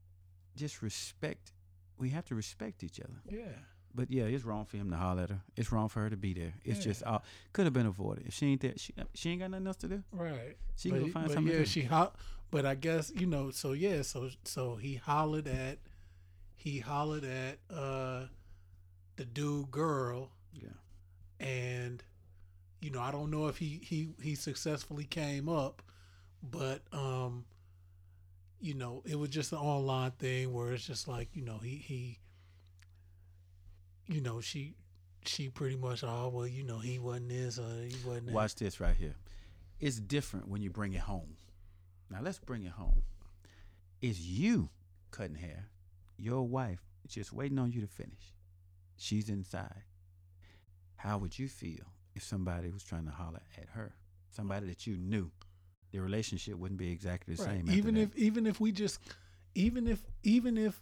[0.56, 1.52] just respect.
[1.98, 3.20] We have to respect each other.
[3.30, 3.50] yeah
[3.94, 5.42] But yeah, it's wrong for him to holler at her.
[5.58, 6.54] It's wrong for her to be there.
[6.64, 6.84] It's Yeah.
[6.86, 7.20] just uh,
[7.52, 8.28] could have been avoided.
[8.28, 10.04] If she ain't there, she she ain't got nothing else to do.
[10.12, 10.58] Right.
[10.76, 11.70] She but, can go find but something to Yeah, do.
[11.70, 12.14] she ho-
[12.52, 13.52] But I guess you know.
[13.52, 14.02] So yeah.
[14.02, 15.80] So so he hollered at,
[16.56, 18.28] he hollered at uh,
[19.18, 20.70] the dude girl, Yeah.
[21.46, 22.04] and
[22.84, 25.82] you know I don't know if he he he successfully came up,
[26.42, 27.46] but um,
[28.60, 31.76] you know it was just an online thing where it's just like you know he
[31.76, 32.20] he.
[34.06, 34.76] You know she,
[35.26, 38.36] she pretty much oh well you know he wasn't this or he wasn't that.
[38.36, 39.16] Watch this right here.
[39.80, 41.38] It's different when you bring it home.
[42.10, 43.04] Now let's bring it home.
[44.02, 44.70] It's you
[45.12, 45.70] cutting hair.
[46.18, 48.34] Your wife just waiting on you to finish.
[48.98, 49.84] She's inside.
[50.98, 53.94] How would you feel if somebody was trying to holler at her?
[54.30, 55.32] Somebody that you knew.
[55.92, 57.58] The relationship wouldn't be exactly the Right.
[57.66, 57.70] same.
[57.72, 58.02] Even that.
[58.02, 59.00] if even if we just
[59.56, 60.82] even if even if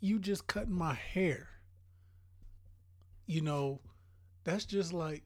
[0.00, 1.48] you just cutting my hair,
[3.26, 3.80] you know,
[4.44, 5.24] that's just like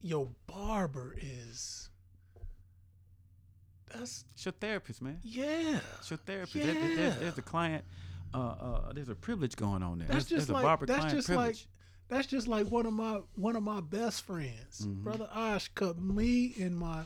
[0.00, 1.90] your barber is
[3.92, 5.18] that's it's your therapist, man.
[5.22, 5.80] yeah.
[5.98, 6.54] It's your therapist.
[6.54, 7.20] There- there- there's, Yeah.
[7.20, 7.84] there's a client.
[8.34, 10.08] Uh, uh, there's a privilege going on there.
[10.08, 11.66] That's there's, just there's like a barber that's client just privilege.
[11.66, 11.77] like
[12.08, 15.02] that's just like one of my one of my best friends, Mhm.
[15.02, 17.04] brother Osh, cut me and my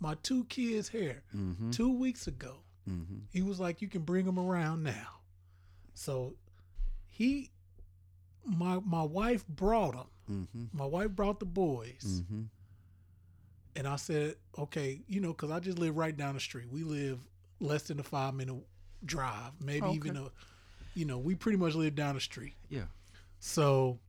[0.00, 1.70] my two kids' hair mm-hmm.
[1.70, 2.56] two weeks ago.
[2.88, 3.18] Mm-hmm.
[3.32, 5.20] He was like, "You can bring them around now."
[5.94, 6.34] So
[7.08, 7.50] he,
[8.44, 10.06] my my wife brought them.
[10.30, 10.76] Mm-hmm.
[10.76, 12.42] My wife brought the boys, Mm-hmm.
[13.76, 16.68] and I said, "Okay, you know, because I just live right down the street.
[16.70, 17.20] We live
[17.60, 18.56] less than a five minute
[19.04, 19.96] drive, maybe Okay.
[19.96, 20.30] even a,
[20.94, 22.86] you know, we pretty much live down the street." Yeah.
[23.38, 24.00] So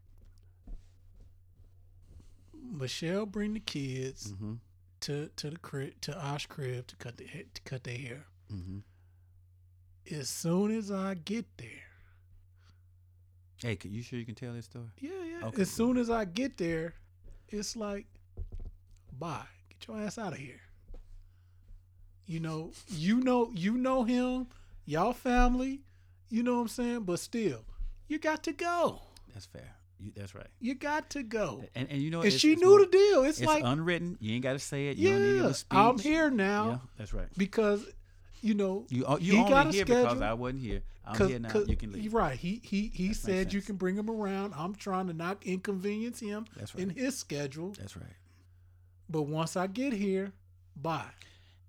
[2.72, 4.54] Michelle bring the kids Mm-hmm.
[5.02, 8.26] to to the crib to Osh crib to cut the to cut their hair.
[8.54, 8.80] Mm-hmm.
[10.16, 11.68] As soon as I get there,
[13.62, 14.86] Hey, can you sure you can tell this story?
[15.00, 15.48] Yeah, yeah.
[15.48, 16.96] Okay, as soon as I get there,
[17.48, 18.06] it's like,
[19.18, 19.46] bye.
[19.70, 20.60] Get your ass out of here.
[22.26, 24.48] You know, you know, you know him,
[24.86, 25.82] y'all family,
[26.30, 27.00] you know what I'm saying?
[27.04, 27.64] But still,
[28.10, 29.02] you got to go.
[29.34, 29.76] That's fair.
[30.00, 30.48] You, that's right.
[30.60, 31.64] You got to go.
[31.76, 33.24] And and you know, And it's- she knew the deal.
[33.24, 34.18] It's, It's like, unwritten.
[34.20, 34.98] You ain't got to say it.
[34.98, 35.54] You yeah.
[35.72, 37.28] I'm here now Yeah, that's right.
[37.38, 37.86] because,
[38.42, 40.22] you know, You oh, you he only got here because.
[40.22, 40.82] I wasn't here.
[41.06, 41.50] I'm here now.
[41.68, 42.14] You can leave.
[42.14, 42.38] Right.
[42.38, 44.54] He he he makes said you can bring him around.
[44.58, 46.84] I'm trying to not inconvenience him That's right.
[46.84, 47.72] in his schedule.
[47.78, 48.06] That's right.
[49.10, 50.32] But once I get here,
[50.76, 51.06] bye.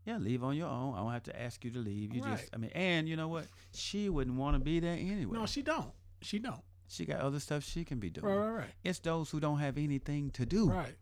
[0.07, 0.95] Yeah, leave on your own.
[0.95, 2.15] I don't have to ask you to leave.
[2.15, 2.39] You Right.
[2.39, 3.47] just, I mean, and you know what?
[3.73, 5.37] She wouldn't want to be there anyway.
[5.39, 5.91] No, she don't.
[6.21, 6.61] She don't.
[6.89, 8.27] She got other stuff she can be doing.
[8.27, 8.71] Right, right, right.
[8.83, 10.71] It's those who don't have anything to do.
[10.71, 10.95] Right.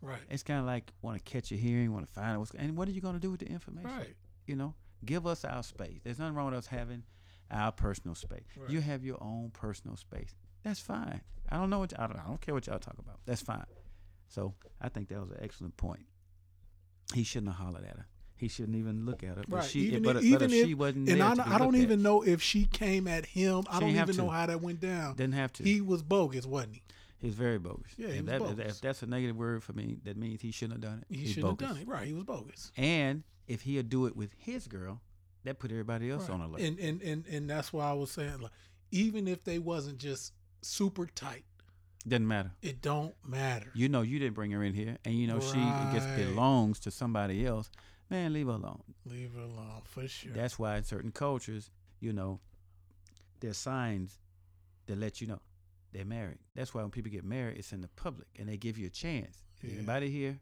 [0.00, 0.20] Right.
[0.28, 2.76] It's kind of like want to catch a hearing, want to find out what's, and
[2.76, 3.90] what are you going to do with the information?
[3.90, 4.14] Right.
[4.46, 6.00] You know, give us our space.
[6.04, 7.04] There's nothing wrong with us having
[7.50, 8.44] our personal space.
[8.68, 10.34] You have your own personal space.
[10.62, 11.20] That's fine.
[11.50, 13.20] I don't know what I don't, I don't care what y'all talk about.
[13.24, 13.64] That's fine.
[14.28, 16.06] So I think that was an excellent point.
[17.14, 18.06] He shouldn't have hollered at her.
[18.44, 19.42] He shouldn't even look at her.
[19.48, 19.64] But Right.
[19.70, 21.76] she, even but, if, but if if, she wasn't and there I, I don't looked
[21.76, 23.64] at, even know if she came at him.
[23.70, 25.16] I don't even know how that went down.
[25.16, 25.62] Didn't have to.
[25.64, 26.82] He was bogus, wasn't he?
[27.22, 27.92] He's very bogus.
[27.96, 28.72] Yeah, he if, was that, bogus.
[28.74, 31.14] if that's a negative word for me, that means he shouldn't have done it.
[31.16, 31.88] He He's shouldn't have done it.
[31.88, 32.06] Right.
[32.06, 32.70] He was bogus.
[32.76, 35.00] And if he'd do it with his girl,
[35.44, 36.48] that put everybody else on Right.
[36.50, 36.60] alert.
[36.60, 38.52] And, and and and that's why I was saying, like,
[38.90, 41.44] even if they wasn't just super tight,
[42.06, 42.52] Doesn't matter.
[42.60, 43.70] it don't matter.
[43.74, 46.16] You know you didn't bring her in here, and you know she I guess Right.
[46.26, 47.70] belongs to somebody else.
[48.10, 48.82] Man, leave her alone.
[49.06, 50.32] Leave her alone for sure.
[50.32, 52.40] That's why in certain cultures, you know,
[53.40, 54.18] there's signs
[54.86, 55.40] that let you know
[55.92, 56.38] they're married.
[56.54, 58.90] That's why when people get married, it's in the public, and they give you a
[58.90, 59.42] chance.
[59.62, 59.74] Yeah.
[59.76, 60.38] Anybody here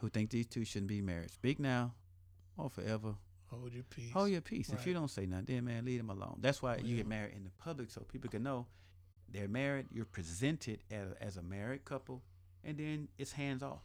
[0.00, 1.30] who think these two shouldn't be married?
[1.30, 1.94] Speak now
[2.56, 3.14] or forever.
[3.50, 4.12] Hold your peace.
[4.12, 4.70] Hold your peace.
[4.70, 6.38] If you don't say nothing, then man, leave them alone.
[6.40, 8.66] That's why you get married in the public so people can know
[9.30, 9.86] they're married.
[9.90, 12.22] You're presented as, as a married couple,
[12.62, 13.82] and then it's hands off.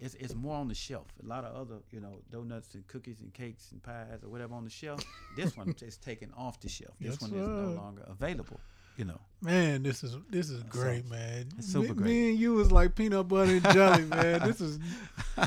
[0.00, 1.06] It's it's more on the shelf.
[1.22, 4.54] A lot of other, you know, donuts and cookies and cakes and pies or whatever
[4.54, 5.02] on the shelf.
[5.36, 6.94] This one is taken off the shelf.
[7.00, 8.60] This Yes, one is no longer available.
[8.96, 9.20] You know.
[9.40, 11.46] Man, this is this is great, man.
[11.58, 12.06] it's super me, great.
[12.06, 14.40] me and you is like peanut butter and jelly, man.
[14.46, 14.78] This is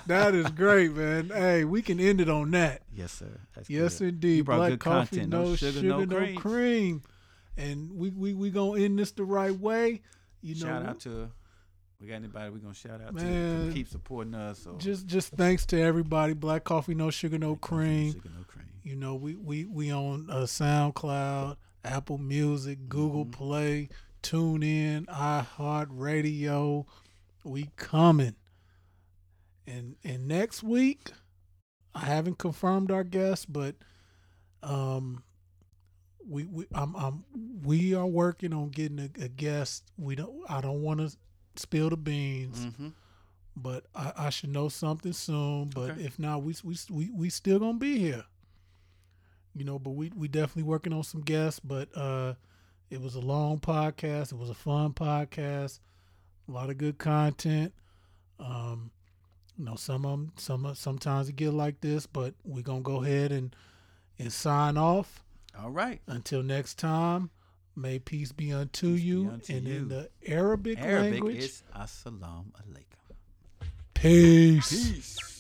[0.08, 1.30] that is great, man.
[1.30, 2.82] Hey, we can end it on that.
[2.94, 3.40] Yes, sir.
[3.56, 4.10] That's Yes, good.
[4.16, 4.46] indeed.
[4.46, 5.30] Black coffee, content.
[5.30, 6.36] no, sugar, no, cream.
[6.36, 7.04] cream.
[7.58, 10.02] And we we we gonna end this the right way.
[10.42, 11.30] You know, Shout out to.
[12.00, 13.24] We got anybody we gonna shout out to?
[13.24, 13.68] Man.
[13.68, 14.66] to keep supporting us.
[14.68, 16.34] Or just just thanks to everybody.
[16.34, 18.14] Black coffee, no sugar, no Coffee, no cream.
[18.14, 18.66] sugar, no cream.
[18.84, 23.32] You know, we we we on uh, SoundCloud, Apple Music, Google Mm-hmm.
[23.32, 23.90] Play,
[24.22, 26.86] Tune In, iHeartRadio.
[27.44, 28.36] We coming.
[29.66, 31.12] And and next week,
[31.96, 33.76] I haven't confirmed our guest, but
[34.62, 35.24] um,
[36.30, 37.24] we we I'm, I'm
[37.64, 39.84] we are working on getting a, a guest.
[39.98, 40.40] We don't.
[40.48, 41.18] I don't want to
[41.60, 42.90] spill the beans Mm-hmm.
[43.56, 45.70] but I, I should know something soon.
[45.74, 46.04] But Okay.
[46.04, 48.24] if not, we we we we still gonna be here.
[49.56, 51.60] You know, but we we definitely working on some guests.
[51.60, 52.36] But uh,
[52.90, 54.32] it was a long podcast.
[54.32, 55.80] It was a fun podcast.
[56.48, 57.74] A lot of good content.
[58.40, 58.92] Um,
[59.58, 62.82] you know, some of them, some of- sometimes it get like this, but we're gonna
[62.82, 63.56] go ahead and
[64.20, 65.24] and sign off.
[65.60, 66.02] All right.
[66.08, 67.32] Until next time,
[67.78, 69.30] may peace be unto Peace be you.
[69.30, 69.76] unto and you.
[69.76, 73.66] in the Arabic, Arabic language, is assalamu alaikum.
[73.94, 74.70] peace.
[74.92, 75.37] Peace.